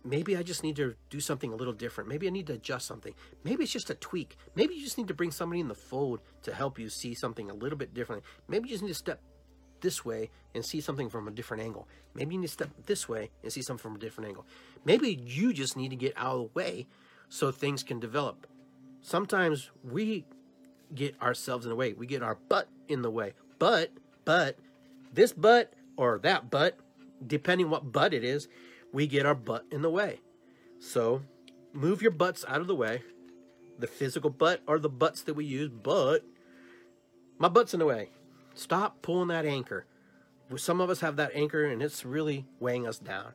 maybe 0.05 0.37
I 0.37 0.43
just 0.43 0.63
need 0.63 0.77
to 0.77 0.95
do 1.11 1.21
something 1.21 1.53
a 1.53 1.57
little 1.57 1.73
different. 1.73 2.09
Maybe 2.09 2.27
I 2.27 2.31
need 2.31 2.47
to 2.49 2.55
adjust 2.55 2.87
something. 2.87 3.15
Maybe 3.43 3.65
it's 3.65 3.73
just 3.73 3.91
a 3.91 3.95
tweak. 3.95 4.37
Maybe 4.55 4.75
you 4.75 4.83
just 4.83 4.99
need 4.99 5.09
to 5.09 5.15
bring 5.15 5.31
somebody 5.31 5.61
in 5.61 5.69
the 5.69 5.75
fold 5.75 6.21
to 6.43 6.55
help 6.55 6.79
you 6.79 6.89
see 6.89 7.15
something 7.15 7.51
a 7.51 7.55
little 7.55 7.79
bit 7.79 7.95
differently. 7.95 8.27
Maybe 8.49 8.69
you 8.69 8.75
just 8.75 8.83
need 8.83 8.91
to 8.91 8.95
step 8.95 9.21
this 9.81 10.05
way 10.05 10.31
and 10.55 10.65
see 10.65 10.81
something 10.81 11.09
from 11.09 11.29
a 11.29 11.31
different 11.31 11.63
angle. 11.63 11.89
Maybe 12.15 12.35
you 12.35 12.41
need 12.41 12.47
to 12.47 12.53
step 12.53 12.71
this 12.87 13.09
way 13.09 13.31
and 13.43 13.53
see 13.53 13.63
something 13.63 13.83
from 13.83 13.97
a 13.97 13.99
different 13.99 14.29
angle. 14.29 14.47
Maybe 14.85 15.11
you 15.11 15.53
just 15.53 15.77
need 15.77 15.91
to 15.91 15.97
get 15.97 16.15
out 16.17 16.37
of 16.37 16.41
the 16.41 16.51
way 16.55 16.87
so 17.29 17.51
things 17.51 17.83
can 17.83 18.01
develop 18.01 18.47
sometimes 19.05 19.71
we 19.85 20.25
get 20.95 21.21
ourselves 21.23 21.65
in 21.67 21.71
the 21.71 21.77
way. 21.77 21.93
We 21.93 22.07
get 22.07 22.23
our 22.23 22.35
butt 22.49 22.69
in 22.89 23.03
the 23.03 23.11
way. 23.11 23.35
But, 23.59 23.91
but, 24.25 24.59
this 25.13 25.33
butt 25.33 25.73
or 25.97 26.19
that 26.23 26.51
butt, 26.51 26.79
depending 27.25 27.71
what 27.71 27.93
butt 27.93 28.13
it 28.13 28.25
is, 28.25 28.49
we 28.95 29.09
get 29.09 29.27
our 29.27 29.35
butt 29.35 29.67
in 29.71 29.83
the 29.83 29.91
way. 29.91 30.21
So, 30.79 31.23
move 31.73 32.01
your 32.01 32.13
butts 32.13 32.45
out 32.47 32.61
of 32.61 32.69
the 32.69 32.75
way. 32.75 33.03
The 33.79 33.89
physical 33.89 34.31
butt 34.31 34.63
or 34.69 34.79
the 34.79 34.89
butts 34.89 35.23
that 35.23 35.35
we 35.35 35.45
use, 35.45 35.69
but 35.69 36.23
my 37.39 37.49
butt's 37.49 37.75
in 37.75 37.81
the 37.81 37.87
way. 37.87 38.11
Stop 38.55 39.03
pulling 39.03 39.29
that 39.29 39.45
anchor. 39.45 39.85
Some 40.57 40.81
of 40.81 40.91
us 40.91 41.01
have 41.01 41.17
that 41.17 41.33
anchor 41.35 41.65
and 41.65 41.83
it's 41.83 42.05
really 42.05 42.47
weighing 42.61 42.87
us 42.87 43.01
down. 43.01 43.33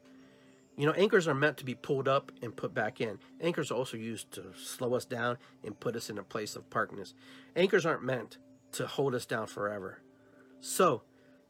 You 0.78 0.86
know, 0.86 0.93
anchors 0.93 1.28
are 1.28 1.36
meant 1.36 1.57
to 1.57 1.66
be 1.66 1.76
pulled 1.76 2.07
up 2.07 2.32
and 2.41 2.55
put 2.55 2.74
back 2.74 3.01
in. 3.01 3.20
Anchors 3.41 3.70
are 3.70 3.76
also 3.76 3.97
used 3.97 4.32
to 4.32 4.53
slow 4.57 4.93
us 4.93 5.03
down 5.03 5.38
and 5.66 5.78
put 5.78 5.97
us 5.97 6.10
in 6.10 6.18
a 6.18 6.24
place 6.24 6.55
of 6.55 6.70
parkness. 6.70 7.14
Anchors 7.57 7.86
aren't 7.86 8.03
meant 8.03 8.38
to 8.74 8.88
hold 8.88 9.14
us 9.14 9.26
down 9.26 9.47
forever. 9.47 9.99
So, 10.62 11.01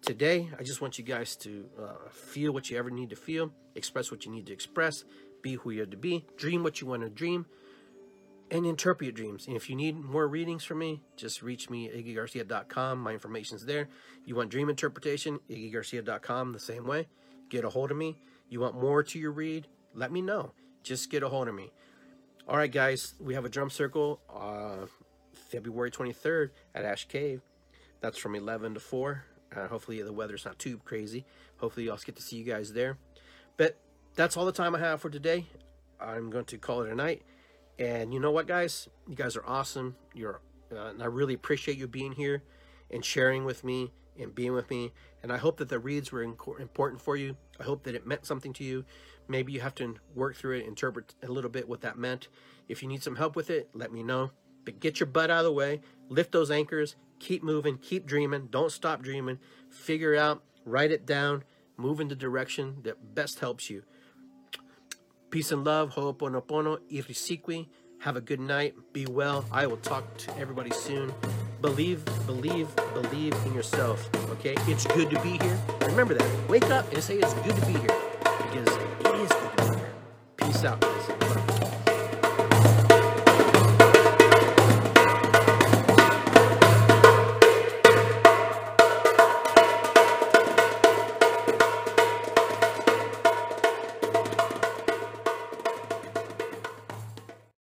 today, 0.02 0.50
I 0.58 0.64
just 0.64 0.82
want 0.82 0.98
you 0.98 1.04
guys 1.04 1.36
to 1.38 1.66
uh, 1.82 2.10
feel 2.10 2.52
what 2.52 2.70
you 2.70 2.78
ever 2.78 2.90
need 2.90 3.10
to 3.12 3.16
feel, 3.16 3.52
express 3.76 4.12
what 4.12 4.26
you 4.26 4.32
need 4.32 4.46
to 4.48 4.54
express, 4.54 5.04
be 5.42 5.54
who 5.56 5.72
you 5.72 5.82
have 5.82 5.90
to 5.92 5.98
be, 5.98 6.26
dream 6.38 6.64
what 6.64 6.82
you 6.82 6.88
want 6.88 7.04
to 7.04 7.10
dream, 7.10 7.46
and 8.52 8.66
interpret 8.66 9.06
your 9.06 9.14
dreams. 9.14 9.48
And 9.48 9.56
if 9.56 9.70
you 9.70 9.76
need 9.76 9.98
more 9.98 10.28
readings 10.28 10.64
from 10.64 10.80
me, 10.80 11.02
just 11.16 11.42
reach 11.42 11.70
me 11.70 11.88
at 11.88 11.96
iggygarcia.com. 11.96 13.00
My 13.00 13.14
information's 13.14 13.66
there. 13.66 13.90
You 14.26 14.36
want 14.36 14.50
dream 14.50 14.70
interpretation, 14.70 15.40
iggygarcia.com, 15.50 16.54
the 16.54 16.60
same 16.60 16.88
way. 16.88 17.08
Get 17.50 17.64
a 17.64 17.70
hold 17.70 17.92
of 17.92 17.98
me. 17.98 18.18
You 18.50 18.60
want 18.62 18.76
more 18.76 19.04
to 19.04 19.20
your 19.20 19.32
read? 19.32 19.68
Let 19.94 20.12
me 20.12 20.22
know. 20.22 20.54
Just 20.84 21.10
get 21.10 21.24
a 21.24 21.30
hold 21.30 21.48
of 21.48 21.56
me. 21.56 21.72
All 22.48 22.58
right, 22.58 22.72
guys, 22.72 23.14
we 23.20 23.36
have 23.36 23.46
a 23.46 23.50
drum 23.50 23.70
circle 23.70 24.22
uh, 24.34 24.88
February 25.52 25.92
23rd 25.92 26.50
at 26.74 26.86
Ash 26.86 27.08
Cave. 27.08 27.42
That's 28.02 28.18
from 28.18 28.34
11 28.34 28.76
to 28.76 28.80
4. 28.80 29.26
Uh, 29.56 29.68
hopefully 29.68 30.02
the 30.02 30.14
weather's 30.14 30.46
not 30.46 30.60
too 30.60 30.80
crazy. 30.86 31.26
Hopefully, 31.58 31.90
I'll 31.90 31.98
get 31.98 32.16
to 32.16 32.22
see 32.22 32.38
you 32.38 32.44
guys 32.44 32.74
there. 32.74 32.98
But 33.58 33.78
that's 34.16 34.38
all 34.38 34.46
the 34.46 34.52
time 34.52 34.76
I 34.76 34.80
have 34.80 35.02
for 35.02 35.10
today. 35.10 35.46
I'm 36.00 36.30
going 36.30 36.46
to 36.46 36.58
call 36.58 36.82
it 36.82 36.92
a 36.92 36.96
night. 36.96 37.24
And 37.78 38.14
you 38.14 38.20
know 38.20 38.32
what, 38.32 38.48
guys? 38.48 38.88
You 39.08 39.16
guys 39.16 39.36
are 39.36 39.46
awesome. 39.46 39.96
You're, 40.14 40.42
uh, 40.72 40.88
and 40.88 41.02
I 41.02 41.06
really 41.06 41.34
appreciate 41.34 41.78
you 41.78 41.88
being 41.88 42.12
here 42.12 42.44
and 42.92 43.04
sharing 43.04 43.46
with 43.46 43.64
me 43.64 43.92
and 44.20 44.34
being 44.36 44.54
with 44.54 44.70
me. 44.70 44.92
And 45.24 45.32
I 45.32 45.38
hope 45.38 45.58
that 45.58 45.70
the 45.70 45.80
reads 45.80 46.12
were 46.12 46.24
important 46.24 47.02
for 47.02 47.16
you. 47.16 47.38
I 47.60 47.64
hope 47.64 47.84
that 47.84 47.96
it 47.96 48.06
meant 48.06 48.26
something 48.26 48.54
to 48.54 48.64
you. 48.64 48.86
Maybe 49.28 49.54
you 49.54 49.62
have 49.62 49.76
to 49.76 49.96
work 50.16 50.36
through 50.36 50.58
it, 50.58 50.66
interpret 50.66 51.16
a 51.24 51.28
little 51.28 51.50
bit 51.50 51.70
what 51.70 51.82
that 51.82 51.98
meant. 51.98 52.28
If 52.68 52.82
you 52.82 52.90
need 52.90 53.04
some 53.04 53.16
help 53.16 53.36
with 53.36 53.50
it, 53.50 53.70
let 53.74 53.92
me 53.92 54.04
know. 54.04 54.32
But 54.66 54.80
get 54.80 55.00
your 55.00 55.08
butt 55.08 55.32
out 55.32 55.40
of 55.40 55.46
the 55.46 55.52
way, 55.52 55.82
lift 56.10 56.32
those 56.32 56.52
anchors, 56.52 56.96
keep 57.20 57.44
moving, 57.44 57.78
keep 57.78 58.06
dreaming, 58.06 58.48
don't 58.50 58.72
stop 58.72 59.02
dreaming. 59.02 59.40
Figure 59.70 60.16
out, 60.16 60.44
write 60.66 60.92
it 60.92 61.06
down, 61.06 61.44
move 61.78 62.00
in 62.00 62.08
the 62.08 62.16
direction 62.16 62.78
that 62.84 63.16
best 63.16 63.40
helps 63.40 63.70
you. 63.70 63.84
Peace 65.30 65.52
and 65.52 65.64
love, 65.64 65.92
ho'oponopono, 65.92 66.80
irisikwi. 66.92 67.68
Have 68.00 68.16
a 68.16 68.22
good 68.22 68.40
night. 68.40 68.76
Be 68.94 69.06
well. 69.06 69.44
I 69.52 69.68
will 69.68 69.78
talk 69.78 70.18
to 70.20 70.38
everybody 70.38 70.72
soon. 70.72 71.14
Believe, 71.62 72.04
believe, 72.26 72.74
believe 72.94 73.36
in 73.46 73.54
yourself. 73.54 74.10
Okay? 74.32 74.56
It's 74.68 74.88
good 74.88 75.10
to 75.10 75.22
be 75.22 75.38
here. 75.38 75.60
Remember 75.82 76.14
that. 76.14 76.50
Wake 76.50 76.70
up 76.70 76.92
and 76.94 77.04
say 77.04 77.18
it's 77.18 77.34
good 77.34 77.56
to 77.58 77.66
be 77.66 77.74
here. 77.74 77.96
Because 78.24 78.78
it 78.78 79.16
is 79.16 79.30
good 79.30 79.54
to 79.58 79.72
be 79.72 79.78
here. 79.78 79.92
Peace 80.38 80.64
out, 80.64 80.80
guys. 80.80 81.29